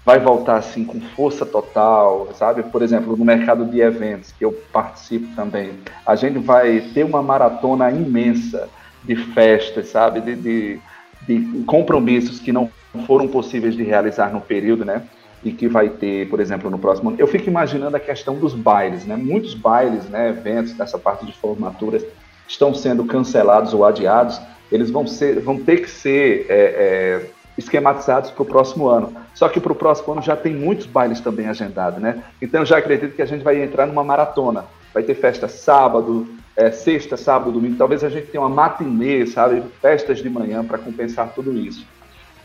vai 0.05 0.19
voltar 0.19 0.57
assim 0.57 0.85
com 0.85 1.01
força 1.01 1.43
total, 1.43 2.29
sabe? 2.35 2.61
Por 2.61 2.83
exemplo, 2.83 3.17
no 3.17 3.25
mercado 3.25 3.65
de 3.65 3.81
eventos, 3.81 4.31
que 4.31 4.45
eu 4.45 4.51
participo 4.71 5.35
também, 5.35 5.71
a 6.05 6.15
gente 6.15 6.37
vai 6.37 6.81
ter 6.93 7.03
uma 7.03 7.23
maratona 7.23 7.89
imensa 7.89 8.69
de 9.03 9.15
festas, 9.15 9.87
sabe? 9.87 10.21
De, 10.21 10.35
de, 10.35 10.79
de 11.27 11.63
compromissos 11.63 12.39
que 12.39 12.51
não 12.51 12.69
foram 13.05 13.27
possíveis 13.27 13.75
de 13.75 13.83
realizar 13.83 14.31
no 14.31 14.41
período, 14.41 14.85
né? 14.85 15.03
E 15.43 15.51
que 15.51 15.67
vai 15.67 15.89
ter, 15.89 16.29
por 16.29 16.39
exemplo, 16.39 16.69
no 16.69 16.77
próximo 16.77 17.09
ano. 17.09 17.19
Eu 17.19 17.27
fico 17.27 17.47
imaginando 17.47 17.95
a 17.95 17.99
questão 17.99 18.35
dos 18.35 18.53
bailes, 18.53 19.05
né? 19.05 19.15
Muitos 19.15 19.53
bailes, 19.53 20.05
né? 20.09 20.29
Eventos 20.29 20.73
dessa 20.73 20.97
parte 20.97 21.25
de 21.25 21.33
formaturas 21.33 22.05
estão 22.47 22.73
sendo 22.73 23.05
cancelados 23.05 23.73
ou 23.73 23.85
adiados. 23.85 24.39
Eles 24.71 24.89
vão 24.89 25.07
ser, 25.07 25.39
vão 25.39 25.57
ter 25.57 25.77
que 25.77 25.89
ser 25.89 26.45
é, 26.49 26.53
é, 26.53 27.29
esquematizados 27.57 28.31
para 28.31 28.43
o 28.43 28.45
próximo 28.45 28.87
ano. 28.87 29.13
Só 29.33 29.47
que 29.47 29.59
para 29.59 29.71
o 29.71 29.75
próximo 29.75 30.13
ano 30.13 30.21
já 30.21 30.35
tem 30.35 30.53
muitos 30.53 30.85
bailes 30.85 31.21
também 31.21 31.47
agendados, 31.47 32.01
né? 32.01 32.23
Então 32.41 32.61
eu 32.61 32.65
já 32.65 32.77
acredito 32.77 33.15
que 33.15 33.21
a 33.21 33.25
gente 33.25 33.43
vai 33.43 33.61
entrar 33.63 33.85
numa 33.85 34.03
maratona. 34.03 34.65
Vai 34.93 35.03
ter 35.03 35.13
festa 35.13 35.47
sábado, 35.47 36.27
é, 36.55 36.71
sexta, 36.71 37.15
sábado, 37.15 37.51
domingo. 37.51 37.77
Talvez 37.77 38.03
a 38.03 38.09
gente 38.09 38.27
tenha 38.27 38.41
uma 38.41 38.49
matinê, 38.49 39.25
sabe? 39.25 39.63
Festas 39.81 40.17
de 40.17 40.29
manhã 40.29 40.65
para 40.65 40.77
compensar 40.77 41.31
tudo 41.33 41.57
isso. 41.57 41.85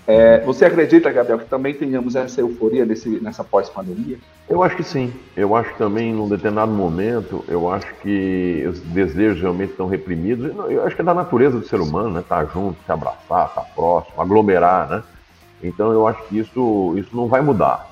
É, 0.06 0.40
você 0.40 0.66
acredita, 0.66 1.10
Gabriel, 1.10 1.38
que 1.38 1.46
também 1.46 1.72
tenhamos 1.72 2.14
essa 2.14 2.40
euforia 2.40 2.84
nesse, 2.84 3.08
nessa 3.20 3.42
pós-pandemia? 3.42 4.18
Eu 4.48 4.62
acho 4.62 4.76
que 4.76 4.82
sim. 4.82 5.12
Eu 5.34 5.56
acho 5.56 5.70
que 5.72 5.78
também, 5.78 6.12
num 6.12 6.28
determinado 6.28 6.70
momento, 6.70 7.42
eu 7.48 7.70
acho 7.70 7.86
que 8.02 8.64
os 8.68 8.80
desejos 8.80 9.40
realmente 9.40 9.70
estão 9.70 9.86
reprimidos. 9.86 10.54
Eu 10.68 10.84
acho 10.84 10.94
que 10.94 11.00
é 11.00 11.04
da 11.04 11.14
natureza 11.14 11.58
do 11.58 11.66
ser 11.66 11.80
humano, 11.80 12.10
né? 12.10 12.20
Estar 12.20 12.44
tá 12.44 12.52
junto, 12.52 12.76
se 12.84 12.92
abraçar, 12.92 13.48
estar 13.48 13.62
tá 13.62 13.66
próximo, 13.74 14.20
aglomerar, 14.20 14.88
né? 14.88 15.02
Então 15.62 15.90
eu 15.90 16.06
acho 16.06 16.22
que 16.24 16.38
isso, 16.38 16.94
isso 16.98 17.16
não 17.16 17.26
vai 17.26 17.40
mudar. 17.40 17.88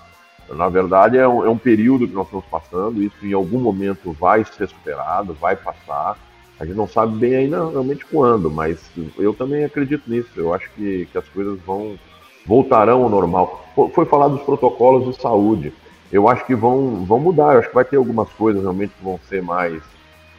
Na 0.50 0.68
verdade, 0.68 1.16
é 1.16 1.26
um, 1.26 1.46
é 1.46 1.48
um 1.48 1.56
período 1.56 2.06
que 2.06 2.12
nós 2.12 2.26
estamos 2.26 2.44
passando, 2.46 3.02
isso 3.02 3.16
em 3.24 3.32
algum 3.32 3.58
momento 3.58 4.12
vai 4.12 4.44
ser 4.44 4.68
superado, 4.68 5.32
vai 5.32 5.56
passar. 5.56 6.18
A 6.62 6.64
gente 6.64 6.76
não 6.76 6.86
sabe 6.86 7.18
bem 7.18 7.34
ainda 7.34 7.68
realmente 7.68 8.06
quando, 8.06 8.48
mas 8.48 8.78
eu 9.18 9.34
também 9.34 9.64
acredito 9.64 10.08
nisso. 10.08 10.30
Eu 10.36 10.54
acho 10.54 10.70
que, 10.76 11.08
que 11.10 11.18
as 11.18 11.28
coisas 11.28 11.58
vão 11.66 11.98
voltarão 12.46 13.02
ao 13.02 13.08
normal. 13.08 13.66
Foi 13.92 14.04
falar 14.04 14.28
dos 14.28 14.42
protocolos 14.42 15.12
de 15.12 15.20
saúde. 15.20 15.72
Eu 16.12 16.28
acho 16.28 16.46
que 16.46 16.54
vão, 16.54 17.04
vão 17.04 17.18
mudar. 17.18 17.54
Eu 17.54 17.58
acho 17.58 17.68
que 17.68 17.74
vai 17.74 17.84
ter 17.84 17.96
algumas 17.96 18.28
coisas 18.34 18.62
realmente 18.62 18.92
que 18.96 19.02
vão 19.02 19.18
ser 19.28 19.42
mais 19.42 19.82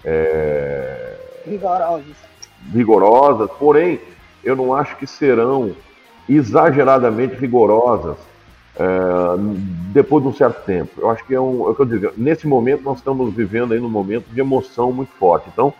é... 0.05 1.17
rigorosas. 1.45 2.15
rigorosas. 2.73 3.49
Porém, 3.59 3.99
eu 4.45 4.55
não 4.55 4.73
acho 4.73 4.95
que 4.95 5.05
serão 5.05 5.75
exageradamente 6.29 7.35
rigorosas 7.35 8.15
é, 8.77 8.85
depois 9.91 10.23
de 10.23 10.29
um 10.29 10.33
certo 10.33 10.63
tempo. 10.63 11.01
Eu 11.01 11.09
acho 11.09 11.25
que 11.25 11.35
é 11.35 11.41
um, 11.41 11.67
é 11.67 11.71
o 11.71 11.75
que 11.75 11.81
eu 11.81 11.85
digo, 11.85 12.13
nesse 12.15 12.47
momento 12.47 12.81
nós 12.81 12.99
estamos 12.99 13.33
vivendo 13.33 13.73
aí 13.73 13.79
num 13.81 13.89
momento 13.89 14.27
de 14.29 14.39
emoção 14.39 14.93
muito 14.93 15.11
forte. 15.19 15.49
Então, 15.51 15.73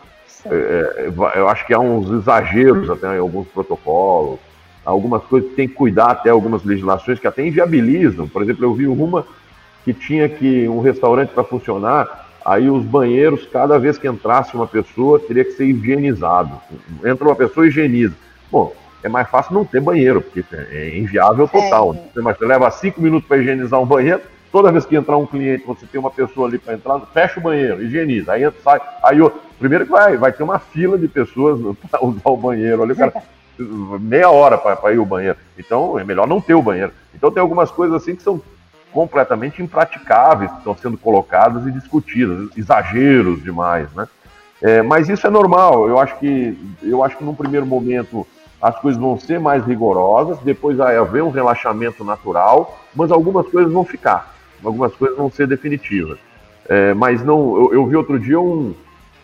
é, 0.45 1.05
é, 1.07 1.39
eu 1.39 1.47
acho 1.47 1.65
que 1.65 1.73
há 1.73 1.79
uns 1.79 2.09
exageros 2.11 2.89
até 2.89 3.15
em 3.15 3.19
alguns 3.19 3.47
protocolos, 3.47 4.39
algumas 4.85 5.23
coisas 5.23 5.49
que 5.49 5.55
tem 5.55 5.67
que 5.67 5.73
cuidar 5.73 6.11
até 6.11 6.29
algumas 6.29 6.63
legislações 6.63 7.19
que 7.19 7.27
até 7.27 7.45
inviabilizam. 7.45 8.27
Por 8.27 8.41
exemplo, 8.41 8.65
eu 8.65 8.73
vi 8.73 8.87
uma 8.87 9.25
que 9.83 9.93
tinha 9.93 10.27
que 10.27 10.67
um 10.67 10.81
restaurante 10.81 11.29
para 11.29 11.43
funcionar, 11.43 12.29
aí 12.43 12.69
os 12.69 12.83
banheiros, 12.83 13.45
cada 13.45 13.77
vez 13.77 13.97
que 13.97 14.07
entrasse 14.07 14.55
uma 14.55 14.67
pessoa, 14.67 15.19
teria 15.19 15.45
que 15.45 15.51
ser 15.51 15.65
higienizado. 15.65 16.59
Entra 17.05 17.25
uma 17.25 17.35
pessoa, 17.35 17.67
higieniza. 17.67 18.13
Bom, 18.51 18.73
é 19.01 19.09
mais 19.09 19.29
fácil 19.29 19.53
não 19.53 19.65
ter 19.65 19.81
banheiro, 19.81 20.21
porque 20.21 20.43
é 20.53 20.97
inviável 20.97 21.47
total. 21.47 21.95
É. 22.15 22.21
Você 22.21 22.45
leva 22.45 22.71
cinco 22.71 23.01
minutos 23.01 23.27
para 23.27 23.37
higienizar 23.37 23.79
um 23.81 23.85
banheiro, 23.85 24.21
toda 24.53 24.71
vez 24.71 24.85
que 24.85 24.95
entrar 24.95 25.17
um 25.17 25.25
cliente, 25.25 25.65
você 25.65 25.87
tem 25.87 25.99
uma 25.99 26.11
pessoa 26.11 26.47
ali 26.47 26.59
para 26.59 26.75
entrar, 26.75 26.99
fecha 27.11 27.39
o 27.39 27.43
banheiro, 27.43 27.81
higieniza, 27.81 28.33
aí 28.33 28.43
entra, 28.43 28.61
sai, 28.63 28.79
aí 29.01 29.19
o 29.19 29.31
primeiro 29.57 29.83
que 29.83 29.91
vai, 29.91 30.15
vai 30.15 30.31
ter 30.31 30.43
uma 30.43 30.59
fila 30.59 30.95
de 30.95 31.07
pessoas 31.07 31.59
para 31.89 32.05
usar 32.05 32.29
o 32.29 32.37
banheiro 32.37 32.83
ali, 32.83 32.93
o 32.93 32.95
cara 32.95 33.11
meia 33.57 34.29
hora 34.29 34.57
para 34.57 34.93
ir 34.93 34.99
ao 34.99 35.05
banheiro. 35.05 35.37
Então 35.57 35.97
é 35.97 36.03
melhor 36.03 36.27
não 36.27 36.39
ter 36.39 36.53
o 36.53 36.61
banheiro. 36.61 36.91
Então 37.15 37.31
tem 37.31 37.41
algumas 37.41 37.71
coisas 37.71 37.99
assim 37.99 38.15
que 38.15 38.21
são 38.21 38.39
completamente 38.91 39.61
impraticáveis, 39.61 40.51
que 40.51 40.57
estão 40.59 40.77
sendo 40.77 40.97
colocadas 40.97 41.65
e 41.65 41.71
discutidas, 41.71 42.55
exageros 42.55 43.43
demais, 43.43 43.91
né? 43.93 44.07
É, 44.61 44.81
mas 44.83 45.09
isso 45.09 45.25
é 45.25 45.29
normal. 45.31 45.87
Eu 45.87 45.99
acho 45.99 46.17
que 46.19 46.57
eu 46.81 47.03
acho 47.03 47.17
que 47.17 47.23
num 47.23 47.33
primeiro 47.33 47.65
momento 47.65 48.25
as 48.61 48.79
coisas 48.79 49.01
vão 49.01 49.19
ser 49.19 49.39
mais 49.39 49.65
rigorosas, 49.65 50.37
depois 50.39 50.77
vai 50.77 50.95
haver 50.95 51.21
um 51.21 51.31
relaxamento 51.31 52.03
natural, 52.03 52.79
mas 52.95 53.11
algumas 53.11 53.47
coisas 53.47 53.71
vão 53.73 53.83
ficar, 53.83 54.32
algumas 54.63 54.93
coisas 54.93 55.17
vão 55.17 55.29
ser 55.29 55.47
definitivas. 55.47 56.17
É, 56.67 56.93
mas 56.93 57.23
não, 57.23 57.57
eu, 57.57 57.73
eu, 57.73 57.85
vi 57.85 57.95
outro 57.95 58.19
dia 58.19 58.39
um, 58.39 58.73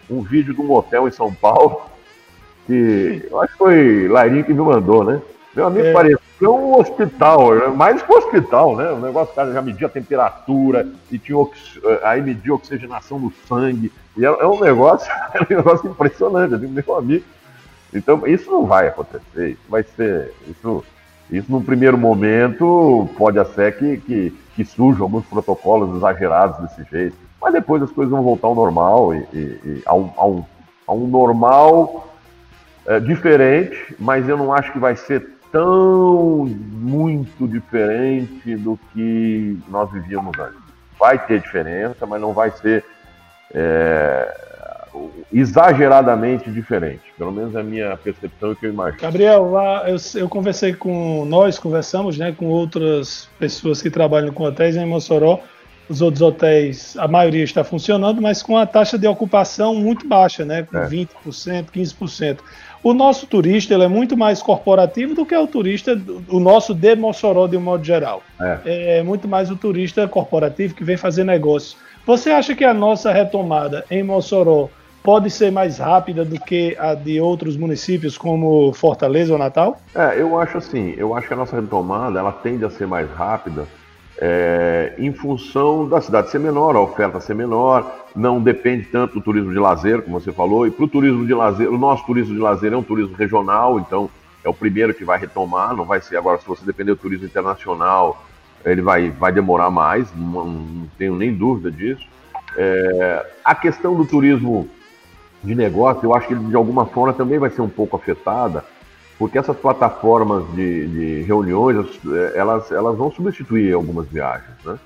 um 0.10 0.22
vídeo 0.22 0.54
de 0.54 0.62
um 0.62 0.72
hotel 0.72 1.08
em 1.08 1.12
São 1.12 1.34
Paulo, 1.34 1.82
que 2.66 3.28
eu 3.30 3.42
acho 3.42 3.54
que 3.54 3.58
foi 3.58 4.08
Lairinho 4.08 4.44
que 4.44 4.54
me 4.54 4.62
mandou, 4.62 5.04
né? 5.04 5.22
Meu 5.56 5.68
amigo, 5.68 5.88
é. 5.88 5.94
parecia 5.94 6.20
é 6.42 6.50
um 6.50 6.78
hospital, 6.78 7.58
é 7.58 7.68
mais 7.68 8.02
que 8.02 8.12
um 8.12 8.16
hospital, 8.16 8.78
né? 8.78 8.92
O 8.92 9.00
negócio, 9.00 9.36
cara, 9.36 9.52
já 9.52 9.62
media 9.62 9.88
a 9.88 9.90
temperatura, 9.90 10.88
e 11.12 11.18
tinha 11.20 11.38
aí 12.04 12.22
media 12.22 12.54
a 12.54 12.56
oxigenação 12.56 13.20
do 13.20 13.34
sangue. 13.48 13.92
E 14.16 14.24
é, 14.24 14.46
um 14.46 14.60
negócio, 14.60 15.12
é 15.34 15.42
um 15.42 15.58
negócio 15.58 15.90
impressionante, 15.90 16.54
eu 16.54 16.60
digo, 16.60 16.72
meu 16.72 16.96
amigo. 16.96 17.26
Então, 17.94 18.26
isso 18.26 18.50
não 18.50 18.66
vai 18.66 18.88
acontecer, 18.88 19.50
isso 19.50 19.62
vai 19.68 19.84
ser. 19.84 20.32
Isso, 20.48 20.84
isso 21.32 21.52
num 21.52 21.64
primeiro 21.64 21.98
momento 21.98 23.08
pode 23.18 23.44
ser 23.54 23.78
que, 23.78 23.98
que, 23.98 24.38
que 24.56 24.66
surjam 24.66 25.04
alguns 25.04 25.26
protocolos 25.26 25.96
exagerados 25.96 26.58
desse 26.60 26.90
jeito. 26.90 27.16
Mas 27.42 27.54
depois 27.54 27.82
as 27.82 27.92
coisas 27.92 28.12
vão 28.12 28.24
voltar 28.24 28.48
ao 28.48 28.56
normal 28.56 29.14
e, 29.14 29.20
e, 29.34 29.38
e 29.38 29.84
a, 29.86 29.94
um, 29.94 30.12
a, 30.18 30.26
um, 30.26 30.46
a 30.88 30.94
um 30.94 31.08
normal 31.08 32.14
é, 32.86 33.00
diferente, 33.00 33.96
mas 34.00 34.28
eu 34.28 34.36
não 34.38 34.52
acho 34.52 34.72
que 34.74 34.80
vai 34.80 34.96
ser 34.96 35.40
tão 35.52 36.46
muito 36.48 37.48
diferente 37.48 38.56
do 38.56 38.80
que 38.92 39.60
nós 39.68 39.92
vivíamos 39.92 40.38
antes. 40.38 40.60
Vai 41.00 41.18
ter 41.18 41.40
diferença, 41.40 42.06
mas 42.06 42.20
não 42.20 42.34
vai 42.34 42.52
ser 42.52 42.84
é, 43.54 44.49
exageradamente 45.32 46.50
diferente. 46.50 47.02
Pelo 47.18 47.32
menos 47.32 47.56
é 47.56 47.60
a 47.60 47.64
minha 47.64 47.98
percepção 47.98 48.52
e 48.52 48.56
que 48.56 48.66
eu 48.66 48.72
imagino. 48.72 49.02
Gabriel, 49.02 49.52
eu, 49.88 49.98
eu, 50.16 50.30
conversei 50.30 50.74
com 50.74 51.26
nós, 51.26 51.60
conversamos 51.60 52.18
né, 52.18 52.32
com 52.32 52.46
outras 52.48 53.30
pessoas 53.38 53.82
que 53.82 53.90
trabalham 53.90 54.34
com 54.34 54.44
hotéis 54.44 54.76
em 54.76 54.86
Mossoró. 54.86 55.40
Os 55.90 56.02
outros 56.02 56.22
hotéis, 56.22 56.96
a 56.98 57.08
maioria 57.08 57.44
está 57.44 57.64
funcionando, 57.64 58.22
mas 58.22 58.44
com 58.44 58.56
a 58.56 58.66
taxa 58.66 58.96
de 58.96 59.08
ocupação 59.08 59.74
muito 59.74 60.08
baixa, 60.08 60.46
né? 60.46 60.62
Com 60.62 60.78
é. 60.78 60.88
20%, 60.88 61.66
15%. 61.74 62.38
O 62.84 62.94
nosso 62.94 63.26
turista 63.26 63.74
ele 63.74 63.84
é 63.84 63.88
muito 63.88 64.16
mais 64.16 64.42
corporativo 64.42 65.16
do 65.16 65.26
que 65.26 65.36
o 65.36 65.48
turista, 65.48 66.00
o 66.30 66.40
nosso 66.40 66.76
de 66.76 66.96
Mossoró 66.96 67.48
de 67.48 67.58
um 67.58 67.62
modo 67.62 67.84
geral. 67.84 68.22
É. 68.40 68.98
é 69.00 69.04
muito 69.04 69.28
mais 69.28 69.50
o 69.50 69.56
turista 69.56 70.08
corporativo 70.08 70.76
que 70.76 70.84
vem 70.84 70.96
fazer 70.96 71.24
negócio. 71.24 71.76
Você 72.06 72.30
acha 72.30 72.56
que 72.56 72.64
a 72.64 72.74
nossa 72.74 73.12
retomada 73.12 73.84
em 73.92 74.02
Mossoró 74.02 74.70
pode 75.04 75.30
ser 75.30 75.52
mais 75.52 75.78
rápida 75.78 76.24
do 76.26 76.40
que 76.40 76.76
a 76.80 76.94
de 76.94 77.20
outros 77.20 77.58
municípios 77.58 78.18
como 78.18 78.74
Fortaleza 78.74 79.34
ou 79.34 79.40
Natal? 79.40 79.80
É, 79.96 80.20
eu 80.20 80.40
acho 80.40 80.58
assim, 80.58 80.94
eu 80.98 81.16
acho 81.16 81.28
que 81.28 81.34
a 81.34 81.38
nossa 81.38 81.60
retomada 81.60 82.20
ela 82.20 82.32
tende 82.32 82.66
a 82.66 82.70
ser 82.70 82.88
mais 82.88 83.10
rápida 83.12 83.68
é, 84.22 84.94
em 84.98 85.14
função 85.14 85.88
da 85.88 86.02
cidade 86.02 86.30
ser 86.30 86.40
menor, 86.40 86.76
a 86.76 86.82
oferta 86.82 87.22
ser 87.22 87.34
menor, 87.34 88.06
não 88.16 88.42
depende 88.42 88.86
tanto 88.86 89.16
do 89.16 89.22
turismo 89.22 89.52
de 89.52 89.60
lazer, 89.60 90.02
como 90.02 90.20
você 90.20 90.32
falou, 90.32 90.68
e 90.68 90.72
para 90.72 90.84
o 90.84 90.88
turismo 90.88 91.26
de 91.26 91.34
lazer, 91.34 91.70
o 91.70 91.78
nosso 91.78 92.06
turismo 92.06 92.36
de 92.36 92.42
lazer 92.42 92.74
é 92.74 92.78
um 92.78 92.84
turismo 92.84 93.16
regional, 93.16 93.80
então 93.80 94.10
é 94.44 94.50
o 94.50 94.54
primeiro 94.54 94.94
que 94.94 95.06
vai 95.06 95.18
retomar, 95.18 95.76
não 95.76 95.86
vai 95.86 96.02
ser 96.02 96.18
agora, 96.18 96.38
se 96.38 96.46
você 96.46 96.66
depender 96.66 96.92
do 96.92 96.98
turismo 96.98 97.26
internacional, 97.26 98.26
ele 98.66 98.82
vai, 98.82 99.10
vai 99.10 99.32
demorar 99.32 99.70
mais, 99.70 100.14
não, 100.14 100.46
não 100.46 100.88
tenho 100.98 101.16
nem 101.16 101.34
dúvida 101.34 101.72
disso. 101.72 102.06
É, 102.58 103.26
a 103.44 103.56
questão 103.56 103.96
do 103.96 104.06
turismo 104.06 104.68
de 105.44 105.56
negócio, 105.56 106.06
eu 106.06 106.14
acho 106.14 106.28
que 106.28 106.36
de 106.36 106.56
alguma 106.56 106.86
forma 106.86 107.14
também 107.14 107.40
vai 107.40 107.50
ser 107.50 107.62
um 107.62 107.70
pouco 107.70 107.96
afetada, 107.96 108.64
porque 109.18 109.38
essas 109.38 109.58
plataformas 109.58 110.46
de, 110.54 110.88
de 110.88 111.22
reuniões, 111.24 112.00
elas, 112.34 112.72
elas 112.72 112.98
vão 112.98 113.12
substituir 113.12 113.74
algumas 113.74 114.08
viagens, 114.08 114.56
né? 114.66 114.78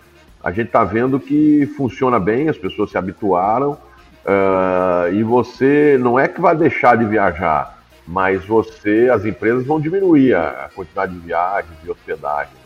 A 0.44 0.52
gente 0.52 0.68
está 0.68 0.84
vendo 0.84 1.20
que 1.20 1.66
funciona 1.78 2.20
bem, 2.20 2.50
as 2.50 2.58
pessoas 2.58 2.92
se 2.92 2.98
habituaram, 2.98 3.72
uh, 3.72 5.14
e 5.14 5.24
você 5.24 5.98
não 6.00 6.20
é 6.20 6.28
que 6.28 6.42
vai 6.42 6.56
deixar 6.56 6.98
de 6.98 7.06
viajar, 7.06 7.80
mas 8.06 8.44
você, 8.46 9.10
as 9.14 9.24
empresas 9.24 9.66
vão 9.66 9.80
diminuir 9.80 10.36
a 10.36 10.70
quantidade 10.76 11.14
de 11.14 11.20
viagens 11.20 11.78
e 11.86 11.90
hospedagens. 11.90 12.58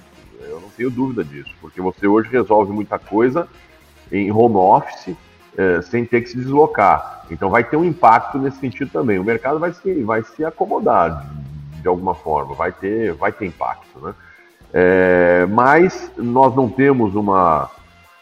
Eu 0.41 0.59
não 0.59 0.69
tenho 0.69 0.89
dúvida 0.89 1.23
disso, 1.23 1.53
porque 1.61 1.79
você 1.79 2.07
hoje 2.07 2.29
resolve 2.31 2.71
muita 2.71 2.97
coisa 2.97 3.47
em 4.11 4.31
home 4.31 4.55
office, 4.55 5.15
uh, 5.57 5.81
sem 5.83 6.05
ter 6.05 6.21
que 6.21 6.29
se 6.29 6.37
deslocar. 6.37 7.25
Então 7.29 7.49
vai 7.49 7.63
ter 7.63 7.77
um 7.77 7.85
impacto 7.85 8.37
nesse 8.37 8.59
sentido 8.59 8.91
também. 8.91 9.19
O 9.19 9.23
mercado 9.23 9.59
vai 9.59 9.73
se, 9.73 10.03
vai 10.03 10.23
se 10.23 10.45
acomodar 10.45 11.29
de 11.81 11.87
alguma 11.87 12.15
forma, 12.15 12.53
vai 12.55 12.71
ter, 12.71 13.13
vai 13.13 13.31
ter 13.31 13.45
impacto, 13.45 13.99
né? 13.99 14.13
É, 14.73 15.45
mas 15.49 16.11
nós 16.17 16.53
não 16.55 16.67
temos 16.69 17.15
uma, 17.15 17.69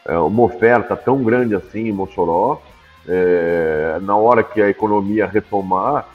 é, 0.05 0.17
uma 0.17 0.43
oferta 0.43 0.95
tão 0.95 1.23
grande 1.23 1.55
assim 1.55 1.87
em 1.87 1.91
Mossoró. 1.91 2.61
É, 3.07 3.99
na 4.01 4.15
hora 4.15 4.43
que 4.43 4.61
a 4.61 4.69
economia 4.69 5.27
retomar, 5.27 6.07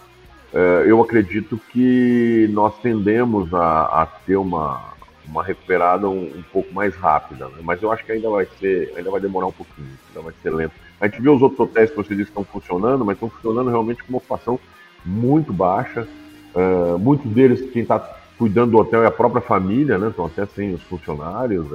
é, 0.52 0.84
eu 0.86 1.00
acredito 1.00 1.58
que 1.70 2.48
nós 2.52 2.76
tendemos 2.80 3.52
a, 3.54 4.02
a 4.02 4.06
ter 4.06 4.36
uma, 4.36 4.80
uma 5.26 5.42
recuperada 5.42 6.08
um, 6.08 6.22
um 6.22 6.44
pouco 6.52 6.72
mais 6.74 6.94
rápida, 6.96 7.46
né? 7.48 7.58
mas 7.62 7.82
eu 7.82 7.92
acho 7.92 8.04
que 8.04 8.12
ainda 8.12 8.28
vai 8.28 8.46
ser, 8.58 8.92
ainda 8.96 9.10
vai 9.10 9.20
demorar 9.20 9.46
um 9.46 9.52
pouquinho, 9.52 9.88
ainda 10.08 10.22
vai 10.22 10.34
ser 10.42 10.50
lento. 10.50 10.74
A 11.00 11.06
gente 11.06 11.22
viu 11.22 11.34
os 11.34 11.40
outros 11.40 11.60
hotéis 11.60 11.90
que 11.90 11.96
você 11.96 12.14
disse 12.14 12.30
que 12.30 12.38
estão 12.38 12.44
funcionando, 12.44 13.04
mas 13.04 13.16
estão 13.16 13.30
funcionando 13.30 13.70
realmente 13.70 14.02
com 14.02 14.10
uma 14.10 14.18
ocupação 14.18 14.60
muito 15.04 15.52
baixa. 15.52 16.06
Uh, 16.54 16.98
muitos 16.98 17.30
deles, 17.30 17.70
quem 17.72 17.82
está 17.82 17.98
cuidando 18.36 18.72
do 18.72 18.78
hotel 18.78 19.02
é 19.02 19.06
a 19.06 19.10
própria 19.10 19.40
família, 19.40 19.96
né? 19.96 20.08
Estão 20.08 20.26
até 20.26 20.44
sem 20.46 20.74
os 20.74 20.82
funcionários. 20.82 21.66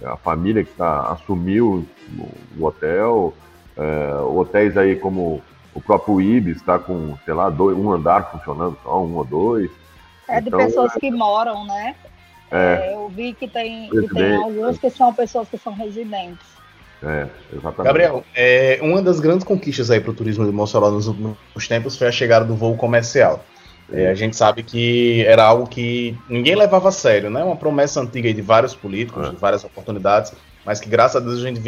É 0.00 0.06
a 0.06 0.16
família 0.16 0.64
que 0.64 0.72
tá, 0.72 1.12
assumiu 1.12 1.86
o, 2.18 2.28
o 2.58 2.64
hotel. 2.64 3.34
Uh, 3.76 4.38
hotéis 4.38 4.76
aí 4.76 4.96
como 4.96 5.42
o 5.74 5.80
próprio 5.80 6.20
Ibis 6.22 6.56
está 6.56 6.78
com, 6.78 7.14
sei 7.26 7.34
lá, 7.34 7.50
dois, 7.50 7.76
um 7.76 7.92
andar 7.92 8.30
funcionando 8.30 8.78
só, 8.82 9.02
um 9.02 9.14
ou 9.16 9.24
dois. 9.24 9.70
É 10.26 10.40
de 10.40 10.48
então, 10.48 10.58
pessoas 10.58 10.94
que 10.94 11.10
moram, 11.10 11.66
né? 11.66 11.94
É 12.50 12.94
eu 12.94 13.08
vi 13.08 13.34
que 13.34 13.46
tem, 13.46 13.90
que 13.90 14.08
tem 14.08 14.36
alguns 14.36 14.78
que 14.78 14.88
são 14.88 15.12
pessoas 15.12 15.48
que 15.48 15.58
são 15.58 15.74
residentes. 15.74 16.55
É, 17.02 17.26
exatamente. 17.52 17.84
Gabriel, 17.84 18.24
é, 18.34 18.78
uma 18.82 19.02
das 19.02 19.20
grandes 19.20 19.44
conquistas 19.44 19.90
aí 19.90 20.00
para 20.00 20.10
o 20.10 20.14
turismo 20.14 20.44
de 20.44 20.52
Mossoró 20.52 20.90
nos 20.90 21.06
últimos 21.08 21.36
tempos 21.68 21.96
foi 21.96 22.08
a 22.08 22.12
chegada 22.12 22.44
do 22.44 22.54
voo 22.54 22.76
comercial. 22.76 23.44
É, 23.92 24.08
a 24.08 24.14
gente 24.14 24.34
sabe 24.34 24.62
que 24.62 25.24
era 25.26 25.44
algo 25.44 25.66
que 25.66 26.16
ninguém 26.28 26.56
levava 26.56 26.88
a 26.88 26.92
sério, 26.92 27.30
né? 27.30 27.44
Uma 27.44 27.54
promessa 27.54 28.00
antiga 28.00 28.32
de 28.32 28.42
vários 28.42 28.74
políticos, 28.74 29.28
é. 29.28 29.30
de 29.30 29.36
várias 29.36 29.62
oportunidades, 29.62 30.32
mas 30.64 30.80
que 30.80 30.88
graças 30.88 31.22
a 31.22 31.24
Deus 31.24 31.38
a 31.38 31.46
gente 31.46 31.60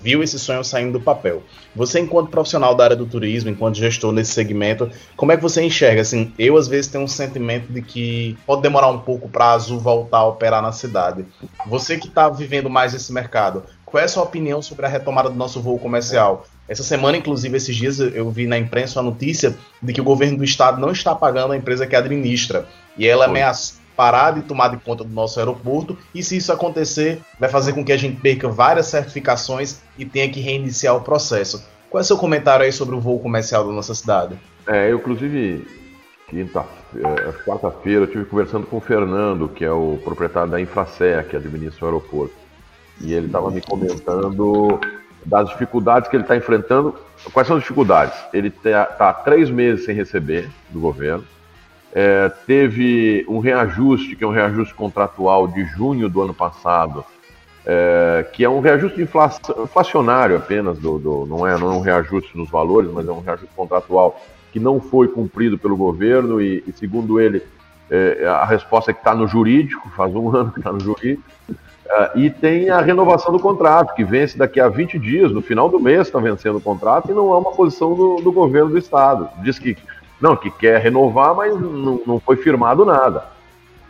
viu 0.00 0.22
esse 0.22 0.38
sonho 0.38 0.62
saindo 0.62 0.92
do 0.92 1.00
papel. 1.00 1.42
Você, 1.74 1.98
enquanto 1.98 2.30
profissional 2.30 2.76
da 2.76 2.84
área 2.84 2.96
do 2.96 3.06
turismo, 3.06 3.50
enquanto 3.50 3.76
gestor 3.76 4.12
nesse 4.12 4.30
segmento, 4.30 4.88
como 5.16 5.32
é 5.32 5.36
que 5.36 5.42
você 5.42 5.64
enxerga? 5.64 6.02
Assim, 6.02 6.32
eu 6.38 6.56
às 6.56 6.68
vezes 6.68 6.88
tenho 6.88 7.02
um 7.02 7.08
sentimento 7.08 7.72
de 7.72 7.82
que 7.82 8.38
pode 8.46 8.62
demorar 8.62 8.88
um 8.88 9.00
pouco 9.00 9.28
para 9.28 9.46
a 9.46 9.52
Azul 9.54 9.80
voltar 9.80 10.18
a 10.18 10.26
operar 10.26 10.62
na 10.62 10.70
cidade. 10.70 11.26
Você 11.66 11.98
que 11.98 12.06
está 12.06 12.28
vivendo 12.28 12.70
mais 12.70 12.94
esse 12.94 13.12
mercado, 13.12 13.64
qual 13.94 14.02
é 14.02 14.06
a 14.06 14.08
sua 14.08 14.24
opinião 14.24 14.60
sobre 14.60 14.84
a 14.86 14.88
retomada 14.88 15.30
do 15.30 15.36
nosso 15.36 15.62
voo 15.62 15.78
comercial? 15.78 16.48
Essa 16.68 16.82
semana, 16.82 17.16
inclusive, 17.16 17.56
esses 17.56 17.76
dias 17.76 18.00
eu 18.00 18.28
vi 18.28 18.44
na 18.44 18.58
imprensa 18.58 18.98
a 18.98 19.02
notícia 19.04 19.54
de 19.80 19.92
que 19.92 20.00
o 20.00 20.04
governo 20.04 20.38
do 20.38 20.42
estado 20.42 20.80
não 20.80 20.90
está 20.90 21.14
pagando 21.14 21.52
a 21.52 21.56
empresa 21.56 21.86
que 21.86 21.94
administra. 21.94 22.66
E 22.98 23.06
ela 23.06 23.26
ameaça 23.26 23.74
parar 23.96 24.32
de 24.32 24.42
tomar 24.42 24.66
de 24.66 24.78
conta 24.78 25.04
do 25.04 25.14
nosso 25.14 25.38
aeroporto. 25.38 25.96
E 26.12 26.24
se 26.24 26.36
isso 26.36 26.52
acontecer, 26.52 27.20
vai 27.38 27.48
fazer 27.48 27.72
com 27.72 27.84
que 27.84 27.92
a 27.92 27.96
gente 27.96 28.20
perca 28.20 28.48
várias 28.48 28.86
certificações 28.86 29.80
e 29.96 30.04
tenha 30.04 30.28
que 30.28 30.40
reiniciar 30.40 30.96
o 30.96 31.00
processo. 31.00 31.64
Qual 31.88 32.00
é 32.00 32.02
o 32.02 32.04
seu 32.04 32.16
comentário 32.16 32.64
aí 32.64 32.72
sobre 32.72 32.96
o 32.96 33.00
voo 33.00 33.20
comercial 33.20 33.64
da 33.64 33.72
nossa 33.72 33.94
cidade? 33.94 34.36
É, 34.66 34.90
eu, 34.90 34.96
inclusive, 34.96 35.68
quinta, 36.28 36.64
é, 36.96 37.32
quarta-feira, 37.48 38.00
eu 38.00 38.04
estive 38.06 38.24
conversando 38.24 38.66
com 38.66 38.78
o 38.78 38.80
Fernando, 38.80 39.48
que 39.48 39.64
é 39.64 39.70
o 39.70 40.00
proprietário 40.02 40.50
da 40.50 40.60
Infracé, 40.60 41.22
que 41.22 41.36
administra 41.36 41.84
o 41.84 41.86
aeroporto. 41.86 42.43
E 43.00 43.12
ele 43.12 43.26
estava 43.26 43.50
me 43.50 43.60
comentando 43.60 44.80
das 45.24 45.48
dificuldades 45.48 46.08
que 46.08 46.16
ele 46.16 46.24
está 46.24 46.36
enfrentando. 46.36 46.94
Quais 47.32 47.48
são 47.48 47.56
as 47.56 47.62
dificuldades? 47.62 48.18
Ele 48.32 48.48
está 48.48 48.84
tá 48.84 49.12
três 49.12 49.50
meses 49.50 49.84
sem 49.84 49.94
receber 49.94 50.48
do 50.70 50.80
governo. 50.80 51.24
É, 51.92 52.28
teve 52.46 53.24
um 53.28 53.38
reajuste, 53.38 54.16
que 54.16 54.24
é 54.24 54.26
um 54.26 54.32
reajuste 54.32 54.74
contratual 54.74 55.46
de 55.46 55.64
junho 55.64 56.08
do 56.08 56.22
ano 56.22 56.34
passado, 56.34 57.04
é, 57.64 58.26
que 58.32 58.44
é 58.44 58.48
um 58.48 58.60
reajuste 58.60 59.00
inflacionário 59.00 60.36
apenas, 60.36 60.78
do, 60.78 60.98
do, 60.98 61.26
não, 61.26 61.46
é, 61.46 61.56
não 61.56 61.72
é 61.72 61.76
um 61.76 61.80
reajuste 61.80 62.36
nos 62.36 62.50
valores, 62.50 62.90
mas 62.92 63.06
é 63.06 63.12
um 63.12 63.20
reajuste 63.20 63.54
contratual 63.54 64.20
que 64.52 64.58
não 64.58 64.80
foi 64.80 65.08
cumprido 65.08 65.56
pelo 65.56 65.76
governo 65.76 66.40
e, 66.40 66.62
e 66.66 66.72
segundo 66.72 67.20
ele, 67.20 67.42
é, 67.90 68.26
a 68.26 68.44
resposta 68.44 68.90
é 68.90 68.94
que 68.94 69.00
está 69.00 69.14
no 69.14 69.26
jurídico, 69.26 69.88
faz 69.96 70.14
um 70.14 70.28
ano 70.34 70.52
que 70.52 70.58
está 70.58 70.72
no 70.72 70.80
jurídico. 70.80 71.22
Uh, 71.84 72.18
e 72.18 72.30
tem 72.30 72.70
a 72.70 72.80
renovação 72.80 73.30
do 73.30 73.38
contrato, 73.38 73.94
que 73.94 74.02
vence 74.02 74.38
daqui 74.38 74.58
a 74.58 74.68
20 74.68 74.98
dias, 74.98 75.30
no 75.30 75.42
final 75.42 75.68
do 75.68 75.78
mês 75.78 76.06
está 76.06 76.18
vencendo 76.18 76.56
o 76.56 76.60
contrato, 76.60 77.10
e 77.10 77.14
não 77.14 77.32
é 77.32 77.36
uma 77.36 77.52
posição 77.52 77.94
do, 77.94 78.16
do, 78.16 78.32
governo 78.32 78.70
do 78.70 78.78
Estado. 78.78 79.28
Diz 79.42 79.58
que 79.58 79.76
não, 80.18 80.34
que 80.34 80.50
quer 80.50 80.80
renovar, 80.80 81.34
mas 81.34 81.52
não, 81.60 82.00
não 82.06 82.18
foi 82.18 82.36
firmado 82.36 82.86
nada. 82.86 83.24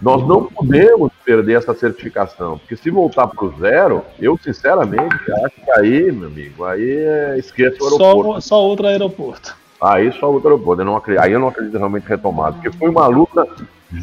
Nós 0.03 0.26
não 0.26 0.45
podemos 0.45 1.12
perder 1.24 1.59
essa 1.59 1.72
certificação, 1.72 2.59
porque 2.59 2.74
se 2.74 2.90
voltar 2.90 3.28
para 3.28 3.45
o 3.45 3.55
zero, 3.59 4.03
eu 4.18 4.36
sinceramente 4.42 5.14
acho 5.45 5.55
que 5.64 5.70
aí, 5.78 6.11
meu 6.11 6.28
amigo, 6.28 6.64
aí 6.64 6.97
é, 6.97 7.38
esquece 7.38 7.80
o 7.80 7.84
aeroporto. 7.84 8.32
Só, 8.32 8.40
só 8.40 8.62
outro 8.62 8.88
aeroporto. 8.88 9.57
Aí 9.80 10.12
só 10.12 10.30
outro 10.32 10.49
aeroporto. 10.49 10.82
Eu 10.82 10.86
não 10.86 10.97
acredito, 10.97 11.22
aí 11.22 11.32
eu 11.32 11.38
não 11.38 11.49
acredito 11.49 11.78
realmente 11.78 12.09
retomado, 12.09 12.57
porque 12.57 12.76
foi 12.76 12.88
uma 12.88 13.07
luta 13.07 13.47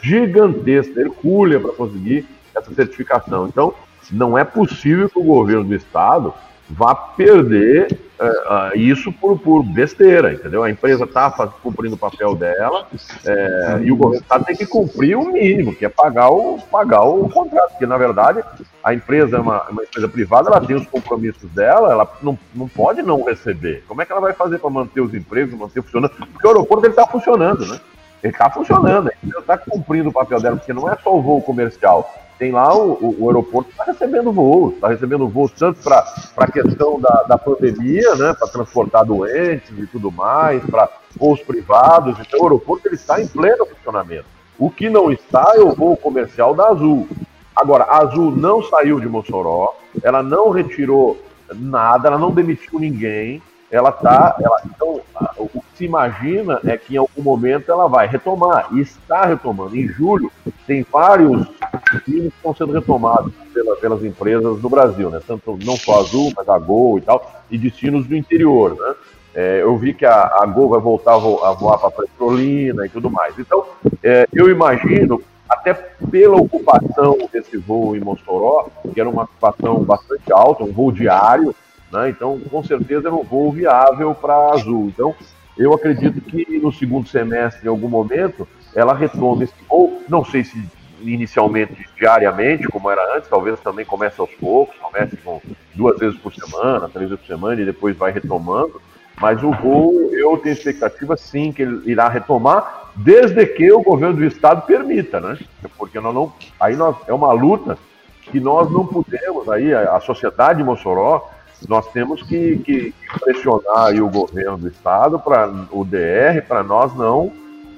gigantesca, 0.01 1.01
hercúlea 1.01 1.59
para 1.59 1.73
conseguir 1.73 2.25
essa 2.55 2.73
certificação. 2.73 3.47
Então, 3.47 3.73
não 4.11 4.37
é 4.37 4.43
possível 4.43 5.09
que 5.09 5.19
o 5.19 5.23
governo 5.23 5.63
do 5.63 5.75
estado 5.75 6.33
vá 6.69 6.95
perder 6.95 7.99
uh, 8.19 8.77
isso 8.77 9.11
por, 9.11 9.37
por 9.39 9.63
besteira, 9.63 10.33
entendeu? 10.33 10.63
A 10.63 10.69
empresa 10.69 11.03
está 11.03 11.29
cumprindo 11.61 11.95
o 11.95 11.99
papel 11.99 12.35
dela 12.35 12.87
é, 13.25 13.81
e 13.83 13.91
o 13.91 13.95
governo 13.95 14.25
tá, 14.27 14.39
tem 14.39 14.55
que 14.55 14.65
cumprir 14.65 15.17
o 15.17 15.31
mínimo, 15.31 15.75
que 15.75 15.85
é 15.85 15.89
pagar 15.89 16.29
o, 16.29 16.59
pagar 16.71 17.01
o 17.01 17.27
contrato, 17.29 17.71
porque 17.71 17.85
na 17.85 17.97
verdade 17.97 18.43
a 18.83 18.93
empresa 18.93 19.37
é 19.37 19.39
uma, 19.39 19.63
uma 19.69 19.83
empresa 19.83 20.07
privada, 20.07 20.49
ela 20.49 20.61
tem 20.61 20.75
os 20.75 20.87
compromissos 20.87 21.49
dela, 21.51 21.91
ela 21.91 22.11
não, 22.21 22.37
não 22.55 22.67
pode 22.67 23.01
não 23.01 23.23
receber. 23.23 23.83
Como 23.87 24.01
é 24.01 24.05
que 24.05 24.11
ela 24.11 24.21
vai 24.21 24.33
fazer 24.33 24.59
para 24.59 24.69
manter 24.69 25.01
os 25.01 25.13
empregos, 25.13 25.57
manter 25.57 25.81
funcionando? 25.81 26.11
Porque 26.11 26.47
o 26.47 26.49
aeroporto 26.49 26.87
está 26.87 27.05
funcionando, 27.05 27.65
né? 27.65 27.79
Ele 28.23 28.31
está 28.31 28.49
funcionando, 28.51 29.11
ele 29.23 29.31
está 29.37 29.57
cumprindo 29.57 30.09
o 30.09 30.13
papel 30.13 30.39
dela, 30.39 30.55
porque 30.55 30.71
não 30.71 30.87
é 30.87 30.95
só 31.03 31.15
o 31.15 31.21
voo 31.21 31.41
comercial, 31.41 32.13
tem 32.41 32.51
lá 32.51 32.75
o, 32.75 32.93
o, 32.93 33.15
o 33.19 33.27
aeroporto 33.27 33.69
está 33.69 33.83
recebendo 33.83 34.31
voos, 34.31 34.73
está 34.73 34.87
recebendo 34.87 35.27
voos 35.27 35.51
tanto 35.51 35.79
para 35.83 36.03
a 36.37 36.51
questão 36.51 36.99
da, 36.99 37.21
da 37.29 37.37
pandemia, 37.37 38.15
né, 38.15 38.33
para 38.33 38.47
transportar 38.47 39.05
doentes 39.05 39.69
e 39.77 39.85
tudo 39.85 40.11
mais, 40.11 40.65
para 40.65 40.89
voos 41.15 41.39
privados. 41.43 42.17
Então 42.19 42.39
o 42.39 42.43
aeroporto 42.45 42.87
ele 42.87 42.95
está 42.95 43.21
em 43.21 43.27
pleno 43.27 43.63
funcionamento. 43.67 44.25
O 44.57 44.71
que 44.71 44.89
não 44.89 45.11
está 45.11 45.53
é 45.55 45.59
o 45.59 45.75
voo 45.75 45.95
comercial 45.95 46.55
da 46.55 46.69
Azul. 46.69 47.07
Agora, 47.55 47.83
a 47.83 47.99
Azul 47.99 48.31
não 48.31 48.63
saiu 48.63 48.99
de 48.99 49.07
Mossoró, 49.07 49.75
ela 50.01 50.23
não 50.23 50.49
retirou 50.49 51.21
nada, 51.53 52.07
ela 52.07 52.17
não 52.17 52.31
demitiu 52.31 52.79
ninguém, 52.79 53.39
ela 53.71 53.89
está. 53.89 54.35
Ela, 54.39 54.61
então, 54.65 55.01
o 55.37 55.47
que 55.47 55.61
se 55.75 55.85
imagina 55.85 56.59
é 56.65 56.77
que 56.77 56.95
em 56.95 56.97
algum 56.97 57.21
momento 57.21 57.71
ela 57.71 57.87
vai 57.87 58.05
retomar, 58.07 58.67
e 58.71 58.81
está 58.81 59.25
retomando. 59.25 59.75
Em 59.75 59.87
julho, 59.87 60.31
tem 60.67 60.85
vários 60.91 61.47
destinos 61.91 62.31
que 62.31 62.35
estão 62.37 62.53
sendo 62.53 62.73
retomados 62.73 63.33
pela, 63.53 63.75
pelas 63.77 64.03
empresas 64.03 64.59
do 64.59 64.69
Brasil, 64.69 65.09
né? 65.09 65.21
Tanto 65.25 65.57
não 65.63 65.77
só 65.77 66.01
Azul, 66.01 66.31
mas 66.35 66.47
a 66.49 66.59
Gol 66.59 66.97
e 66.97 67.01
tal, 67.01 67.31
e 67.49 67.57
destinos 67.57 68.05
do 68.05 68.15
interior, 68.15 68.75
né? 68.75 68.95
É, 69.33 69.61
eu 69.61 69.77
vi 69.77 69.93
que 69.93 70.05
a, 70.05 70.39
a 70.41 70.45
Gol 70.45 70.69
vai 70.69 70.79
voltar 70.81 71.15
a, 71.15 71.17
vo, 71.17 71.43
a 71.43 71.53
voar 71.53 71.77
para 71.77 71.91
Petrolina 71.91 72.85
e 72.85 72.89
tudo 72.89 73.09
mais. 73.09 73.39
Então, 73.39 73.65
é, 74.03 74.27
eu 74.33 74.49
imagino, 74.49 75.23
até 75.47 75.73
pela 75.73 76.35
ocupação 76.35 77.17
desse 77.31 77.57
voo 77.57 77.95
em 77.95 78.01
Mossoró, 78.01 78.67
que 78.93 78.99
era 78.99 79.09
uma 79.09 79.23
ocupação 79.23 79.83
bastante 79.83 80.31
alta, 80.31 80.63
um 80.63 80.71
voo 80.71 80.91
diário, 80.91 81.55
né? 81.91 82.09
Então, 82.09 82.39
com 82.39 82.63
certeza, 82.63 83.07
era 83.07 83.15
um 83.15 83.23
voo 83.23 83.51
viável 83.51 84.15
para 84.15 84.33
a 84.33 84.53
Azul. 84.53 84.87
Então, 84.87 85.15
eu 85.57 85.73
acredito 85.73 86.21
que 86.21 86.59
no 86.59 86.71
segundo 86.71 87.07
semestre, 87.07 87.65
em 87.65 87.69
algum 87.69 87.89
momento, 87.89 88.47
ela 88.75 88.93
retome 88.93 89.43
esse 89.43 89.53
voo. 89.69 90.01
Não 90.07 90.23
sei 90.23 90.43
se 90.43 90.63
inicialmente 91.01 91.87
diariamente, 91.97 92.67
como 92.67 92.89
era 92.89 93.17
antes, 93.17 93.29
talvez 93.29 93.59
também 93.59 93.85
comece 93.85 94.19
aos 94.21 94.31
poucos, 94.35 94.75
comece 94.77 95.17
com 95.17 95.41
duas 95.73 95.97
vezes 95.97 96.17
por 96.19 96.33
semana, 96.33 96.87
três 96.89 97.09
vezes 97.09 97.25
por 97.25 97.33
semana 97.33 97.61
e 97.61 97.65
depois 97.65 97.97
vai 97.97 98.11
retomando. 98.11 98.81
Mas 99.19 99.43
o 99.43 99.51
voo, 99.51 100.09
eu 100.13 100.37
tenho 100.37 100.53
expectativa 100.53 101.15
sim 101.17 101.51
que 101.51 101.61
ele 101.61 101.91
irá 101.91 102.07
retomar, 102.07 102.91
desde 102.95 103.45
que 103.45 103.71
o 103.71 103.81
governo 103.81 104.15
do 104.15 104.25
estado 104.25 104.65
permita, 104.65 105.19
né? 105.19 105.37
Porque 105.77 105.99
nós 105.99 106.13
não, 106.13 106.33
aí 106.59 106.75
nós, 106.75 106.95
é 107.07 107.13
uma 107.13 107.31
luta 107.31 107.77
que 108.23 108.39
nós 108.39 108.71
não 108.71 108.85
podemos, 108.85 109.47
aí 109.49 109.73
a, 109.73 109.95
a 109.95 109.99
sociedade 109.99 110.59
de 110.59 110.63
Mossoró, 110.63 111.29
nós 111.67 111.87
temos 111.91 112.23
que, 112.23 112.57
que 112.59 112.93
pressionar 113.23 113.93
o 113.95 114.09
governo 114.09 114.57
do 114.57 114.67
estado, 114.67 115.19
para 115.19 115.47
o 115.71 115.85
DR, 115.85 116.41
para 116.47 116.63
nós 116.63 116.95
não 116.95 117.31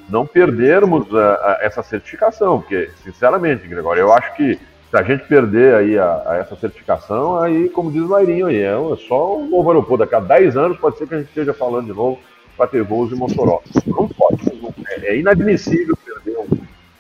não 0.09 0.25
perdermos 0.25 1.07
uh, 1.11 1.37
essa 1.61 1.81
certificação, 1.81 2.59
porque, 2.59 2.89
sinceramente, 3.03 3.67
Gregório, 3.67 4.01
eu 4.01 4.13
acho 4.13 4.35
que 4.35 4.59
se 4.93 4.97
a 4.97 5.01
gente 5.01 5.27
perder 5.27 5.73
aí 5.73 5.97
a, 5.97 6.23
a 6.25 6.37
essa 6.37 6.55
certificação, 6.55 7.39
aí, 7.39 7.67
como 7.69 7.91
diz 7.91 8.03
o 8.03 8.09
Lairinho 8.09 8.45
aí, 8.45 8.61
é, 8.61 8.75
só 9.07 9.39
um 9.39 9.49
novo 9.49 9.71
aeroporto. 9.71 10.05
Daqui 10.05 10.13
a 10.13 10.19
10 10.19 10.55
anos 10.55 10.77
pode 10.77 10.99
ser 10.99 11.07
que 11.07 11.15
a 11.15 11.17
gente 11.17 11.29
esteja 11.29 11.51
falando 11.51 11.87
de 11.87 11.93
novo 11.93 12.19
para 12.55 12.67
ter 12.67 12.83
voos 12.83 13.11
em 13.11 13.15
Mossoró. 13.15 13.63
Não 13.87 14.07
pode. 14.07 14.43
É, 14.89 15.13
é 15.13 15.17
inadmissível 15.17 15.97
perder, 15.97 16.37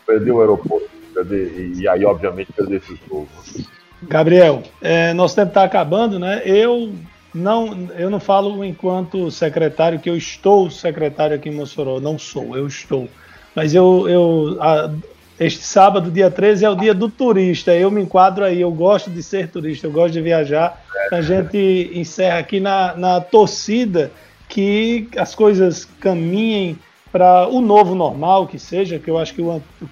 perder 0.07 0.31
o 0.31 0.39
aeroporto. 0.39 0.89
Perder, 1.13 1.75
e 1.77 1.87
aí, 1.87 2.03
obviamente, 2.03 2.51
perder 2.51 2.77
esses 2.77 2.99
voos. 3.07 3.69
Gabriel, 4.07 4.63
é, 4.81 5.13
nosso 5.13 5.35
tempo 5.35 5.49
está 5.49 5.63
acabando, 5.63 6.19
né? 6.19 6.41
Eu 6.45 6.93
não, 7.33 7.89
eu 7.97 8.09
não 8.09 8.19
falo 8.19 8.63
enquanto 8.63 9.31
secretário 9.31 9.99
que 9.99 10.09
eu 10.09 10.15
estou 10.15 10.69
secretário 10.69 11.35
aqui 11.35 11.49
em 11.49 11.55
Mossoró, 11.55 11.99
não 11.99 12.19
sou, 12.19 12.55
eu 12.55 12.67
estou. 12.67 13.09
Mas 13.55 13.73
eu, 13.73 14.07
eu 14.07 14.57
a, 14.61 14.91
este 15.39 15.63
sábado, 15.63 16.11
dia 16.11 16.29
13, 16.29 16.65
é 16.65 16.69
o 16.69 16.75
dia 16.75 16.93
do 16.93 17.09
turista. 17.09 17.73
Eu 17.73 17.89
me 17.89 18.01
enquadro 18.01 18.43
aí, 18.43 18.61
eu 18.61 18.71
gosto 18.71 19.09
de 19.09 19.23
ser 19.23 19.49
turista, 19.49 19.87
eu 19.87 19.91
gosto 19.91 20.13
de 20.13 20.21
viajar. 20.21 20.81
A 21.11 21.21
gente 21.21 21.91
encerra 21.93 22.39
aqui 22.39 22.59
na, 22.59 22.95
na 22.95 23.21
torcida 23.21 24.11
que 24.47 25.07
as 25.17 25.33
coisas 25.33 25.85
caminhem 25.99 26.77
para 27.11 27.47
o 27.47 27.61
novo 27.61 27.95
normal, 27.95 28.47
que 28.47 28.57
seja, 28.57 28.97
que 28.97 29.09
eu 29.09 29.17
acho 29.17 29.33
que 29.33 29.41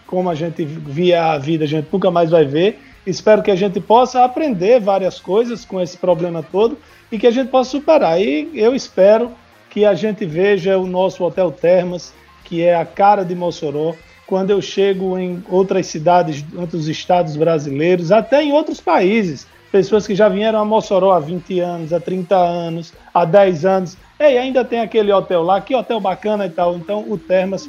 como 0.07 0.29
a 0.29 0.35
gente 0.35 0.63
via 0.63 1.25
a 1.25 1.37
vida, 1.37 1.65
a 1.65 1.67
gente 1.67 1.87
nunca 1.91 2.09
mais 2.09 2.31
vai 2.31 2.45
ver 2.45 2.79
Espero 3.05 3.41
que 3.41 3.49
a 3.49 3.55
gente 3.55 3.79
possa 3.79 4.23
aprender 4.23 4.79
várias 4.79 5.19
coisas 5.19 5.65
com 5.65 5.81
esse 5.81 5.97
problema 5.97 6.43
todo 6.43 6.77
e 7.11 7.17
que 7.17 7.25
a 7.25 7.31
gente 7.31 7.49
possa 7.49 7.71
superar. 7.71 8.21
E 8.21 8.49
eu 8.53 8.75
espero 8.75 9.31
que 9.69 9.85
a 9.85 9.93
gente 9.93 10.25
veja 10.25 10.77
o 10.77 10.85
nosso 10.85 11.23
Hotel 11.23 11.51
Termas, 11.51 12.13
que 12.43 12.61
é 12.61 12.75
a 12.75 12.85
cara 12.85 13.23
de 13.23 13.33
Mossoró, 13.33 13.95
quando 14.27 14.51
eu 14.51 14.61
chego 14.61 15.17
em 15.17 15.43
outras 15.49 15.87
cidades, 15.87 16.45
outros 16.55 16.87
estados 16.87 17.35
brasileiros, 17.35 18.11
até 18.11 18.43
em 18.43 18.53
outros 18.53 18.79
países. 18.79 19.47
Pessoas 19.71 20.05
que 20.05 20.13
já 20.13 20.29
vieram 20.29 20.59
a 20.59 20.65
Mossoró 20.65 21.11
há 21.13 21.19
20 21.19 21.59
anos, 21.59 21.93
há 21.93 21.99
30 21.99 22.35
anos, 22.35 22.93
há 23.13 23.25
10 23.25 23.65
anos. 23.65 23.97
Ei, 24.19 24.37
ainda 24.37 24.63
tem 24.63 24.81
aquele 24.81 25.11
hotel 25.11 25.41
lá, 25.41 25.59
que 25.59 25.73
hotel 25.73 25.99
bacana 25.99 26.45
e 26.45 26.49
tal. 26.49 26.75
Então, 26.75 27.05
o 27.09 27.17
Termas, 27.17 27.67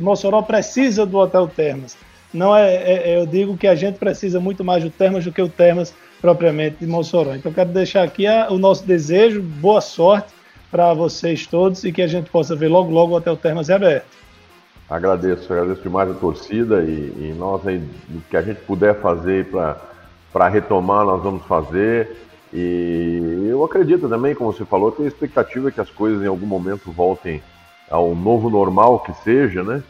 Mossoró 0.00 0.40
precisa 0.40 1.04
do 1.04 1.18
Hotel 1.18 1.46
Termas. 1.48 1.96
Não 2.32 2.56
é, 2.56 2.74
é, 2.74 3.10
é, 3.10 3.18
eu 3.18 3.26
digo 3.26 3.56
que 3.56 3.66
a 3.66 3.74
gente 3.74 3.98
precisa 3.98 4.40
muito 4.40 4.64
mais 4.64 4.82
do 4.82 4.90
Termas 4.90 5.24
do 5.24 5.32
que 5.32 5.42
o 5.42 5.48
Termas 5.48 5.94
propriamente 6.20 6.76
de 6.80 6.86
Mossoró. 6.86 7.34
Então 7.34 7.52
quero 7.52 7.70
deixar 7.70 8.02
aqui 8.02 8.26
a, 8.26 8.48
o 8.50 8.58
nosso 8.58 8.86
desejo, 8.86 9.42
boa 9.42 9.80
sorte 9.80 10.32
para 10.70 10.94
vocês 10.94 11.46
todos 11.46 11.84
e 11.84 11.92
que 11.92 12.00
a 12.00 12.06
gente 12.06 12.30
possa 12.30 12.56
ver 12.56 12.68
logo 12.68 12.90
logo 12.90 13.12
o 13.12 13.16
Hotel 13.16 13.36
Termas 13.36 13.68
aberto. 13.68 14.06
Agradeço, 14.88 15.52
agradeço 15.52 15.82
demais 15.82 16.10
a 16.10 16.14
torcida 16.14 16.82
e, 16.82 17.12
e 17.18 17.34
nós 17.38 17.66
aí, 17.66 17.82
o 18.10 18.20
que 18.30 18.36
a 18.36 18.42
gente 18.42 18.60
puder 18.60 19.00
fazer 19.00 19.46
para 19.46 20.48
retomar, 20.48 21.04
nós 21.04 21.22
vamos 21.22 21.44
fazer. 21.44 22.16
E 22.52 23.46
eu 23.48 23.64
acredito 23.64 24.08
também, 24.08 24.34
como 24.34 24.52
você 24.52 24.64
falou, 24.64 24.92
tenho 24.92 25.08
expectativa 25.08 25.70
que 25.70 25.80
as 25.80 25.88
coisas 25.90 26.22
em 26.22 26.26
algum 26.26 26.46
momento 26.46 26.92
voltem 26.92 27.42
ao 27.90 28.14
novo 28.14 28.50
normal 28.50 29.00
que 29.00 29.12
seja, 29.22 29.62
né? 29.62 29.82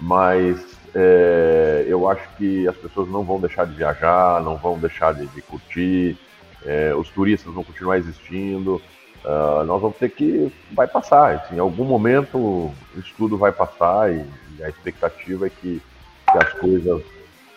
Mas 0.00 0.67
é, 0.94 1.84
eu 1.86 2.08
acho 2.08 2.28
que 2.36 2.66
as 2.68 2.76
pessoas 2.76 3.08
não 3.08 3.22
vão 3.22 3.40
deixar 3.40 3.66
de 3.66 3.74
viajar, 3.74 4.42
não 4.42 4.56
vão 4.56 4.78
deixar 4.78 5.14
de, 5.14 5.26
de 5.26 5.42
curtir, 5.42 6.18
é, 6.64 6.94
os 6.94 7.08
turistas 7.10 7.52
vão 7.52 7.64
continuar 7.64 7.98
existindo. 7.98 8.80
Uh, 9.24 9.64
nós 9.64 9.82
vamos 9.82 9.96
ter 9.96 10.10
que. 10.10 10.52
Vai 10.72 10.86
passar, 10.86 11.34
assim, 11.34 11.56
em 11.56 11.58
algum 11.58 11.84
momento 11.84 12.70
isso 12.96 13.12
tudo 13.16 13.36
vai 13.36 13.50
passar 13.50 14.12
e, 14.12 14.24
e 14.56 14.62
a 14.62 14.68
expectativa 14.68 15.46
é 15.46 15.50
que, 15.50 15.82
que, 16.30 16.38
as 16.38 16.52
coisas 16.54 17.02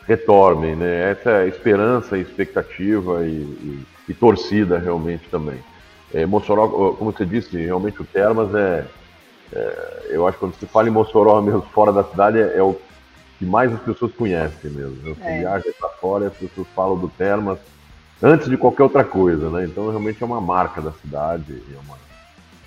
retornem, 0.08 0.76
né? 0.76 1.12
Essa 1.12 1.44
é 1.44 1.48
esperança 1.48 2.18
expectativa 2.18 3.26
e, 3.26 3.30
e, 3.30 3.86
e 4.10 4.14
torcida 4.14 4.80
realmente 4.80 5.30
também. 5.30 5.60
É, 6.14 6.26
Mossoró, 6.26 6.68
como 6.68 7.12
você 7.12 7.26
disse, 7.26 7.56
realmente 7.58 8.02
o 8.02 8.06
Termas 8.06 8.54
é, 8.56 8.86
é, 9.54 10.08
eu 10.10 10.28
acho 10.28 10.38
que 10.38 10.46
quando 10.46 10.56
se 10.56 10.66
fala 10.66 10.88
em 10.88 10.92
Mossoró 10.92 11.42
mesmo 11.42 11.62
fora 11.62 11.94
da 11.94 12.04
cidade 12.04 12.40
é, 12.40 12.58
é 12.58 12.64
o 12.64 12.78
que 13.42 13.46
mais 13.48 13.74
as 13.74 13.80
pessoas 13.80 14.14
conhecem 14.14 14.70
mesmo. 14.70 14.98
Você 15.02 15.24
é. 15.24 15.40
viaja 15.40 15.74
para 15.80 15.90
fora 15.90 16.26
e 16.26 16.28
as 16.28 16.34
pessoas 16.36 16.68
falam 16.76 16.96
do 16.96 17.10
Termas 17.10 17.58
antes 18.22 18.48
de 18.48 18.56
qualquer 18.56 18.84
outra 18.84 19.04
coisa, 19.04 19.50
né? 19.50 19.66
Então 19.66 19.90
realmente 19.90 20.22
é 20.22 20.26
uma 20.28 20.40
marca 20.40 20.80
da 20.80 20.92
cidade. 20.92 21.52
É 21.74 21.80
uma, 21.84 21.98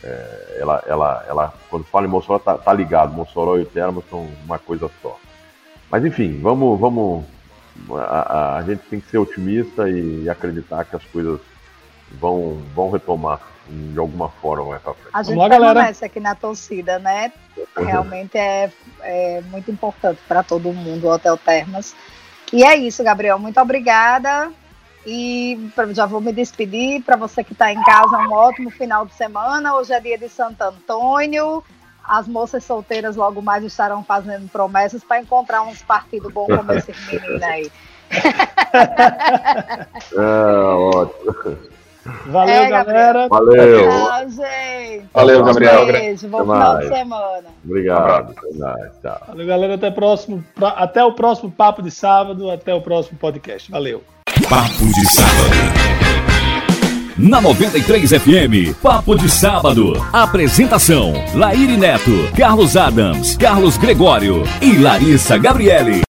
é, 0.02 0.58
ela, 0.60 0.82
ela, 0.84 1.24
ela, 1.28 1.54
quando 1.70 1.84
fala 1.84 2.08
em 2.08 2.10
Mossoró, 2.10 2.40
tá, 2.40 2.58
tá 2.58 2.72
ligado. 2.72 3.14
Mossoró 3.14 3.56
e 3.56 3.64
Termas 3.64 4.02
são 4.10 4.28
uma 4.44 4.58
coisa 4.58 4.90
só. 5.00 5.16
Mas 5.88 6.04
enfim, 6.04 6.40
vamos, 6.42 6.80
vamos. 6.80 7.24
A, 7.92 8.02
a, 8.02 8.56
a 8.56 8.62
gente 8.62 8.80
tem 8.90 8.98
que 8.98 9.08
ser 9.08 9.18
otimista 9.18 9.88
e, 9.88 10.24
e 10.24 10.28
acreditar 10.28 10.84
que 10.84 10.96
as 10.96 11.04
coisas 11.04 11.38
vão, 12.20 12.60
vão 12.74 12.90
retomar 12.90 13.40
de 13.68 13.98
alguma 13.98 14.28
forma 14.28 14.66
mais 14.70 14.82
pra 14.82 14.94
frente. 14.94 15.10
A 15.12 15.22
gente 15.22 15.36
Vamos 15.36 15.50
lá, 15.50 15.58
permanece 15.58 16.04
aqui 16.04 16.20
na 16.20 16.34
torcida, 16.34 16.98
né? 16.98 17.32
Realmente 17.76 18.36
é, 18.36 18.70
é 19.00 19.40
muito 19.50 19.70
importante 19.70 20.20
para 20.28 20.42
todo 20.42 20.72
mundo 20.72 21.06
o 21.06 21.10
Hotel 21.10 21.36
Termas. 21.36 21.94
E 22.52 22.62
é 22.62 22.76
isso, 22.76 23.02
Gabriel. 23.02 23.38
Muito 23.38 23.60
obrigada. 23.60 24.50
E 25.06 25.70
já 25.92 26.06
vou 26.06 26.20
me 26.20 26.32
despedir. 26.32 27.02
Para 27.02 27.16
você 27.16 27.42
que 27.44 27.52
está 27.52 27.72
em 27.72 27.82
casa, 27.82 28.18
um 28.18 28.32
ótimo 28.32 28.70
final 28.70 29.04
de 29.06 29.14
semana. 29.14 29.74
Hoje 29.74 29.92
é 29.92 30.00
dia 30.00 30.18
de 30.18 30.28
Santo 30.28 30.62
Antônio. 30.62 31.62
as 32.06 32.28
moças 32.28 32.64
solteiras 32.64 33.16
logo 33.16 33.40
mais 33.40 33.64
estarão 33.64 34.04
fazendo 34.04 34.48
promessas 34.48 35.02
para 35.02 35.20
encontrar 35.20 35.62
uns 35.62 35.82
partidos 35.82 36.32
bons 36.32 36.54
como 36.54 36.72
esse 36.74 36.92
menino 37.10 37.44
aí. 37.44 37.72
é, 40.12 40.56
ótimo. 40.62 41.58
Valeu, 42.26 42.54
é, 42.54 42.68
galera. 42.68 43.28
Valeu. 43.28 43.88
Tchau, 43.88 44.30
gente. 44.30 45.04
Valeu, 45.12 45.44
Gabriel. 45.44 45.86
Beijo. 45.86 46.28
Bom 46.28 46.40
final 46.40 46.78
de 46.78 46.88
semana. 46.88 47.44
Obrigado. 47.64 48.34
Tchau. 49.02 49.20
Valeu, 49.28 49.46
galera. 49.46 49.74
Até, 49.74 49.90
próximo, 49.90 50.44
até 50.60 51.04
o 51.04 51.12
próximo 51.12 51.50
Papo 51.50 51.82
de 51.82 51.90
Sábado. 51.90 52.50
Até 52.50 52.74
o 52.74 52.80
próximo 52.80 53.18
podcast. 53.18 53.70
Valeu. 53.70 54.02
Papo 54.48 54.84
de 54.86 55.06
Sábado. 55.12 55.94
Na 57.16 57.40
93 57.40 58.10
FM, 58.10 58.74
Papo 58.82 59.16
de 59.16 59.30
Sábado. 59.30 59.92
Apresentação: 60.12 61.12
Laíri 61.34 61.76
Neto, 61.76 62.10
Carlos 62.36 62.76
Adams, 62.76 63.36
Carlos 63.36 63.78
Gregório 63.78 64.42
e 64.60 64.76
Larissa 64.76 65.38
Gabriele. 65.38 66.03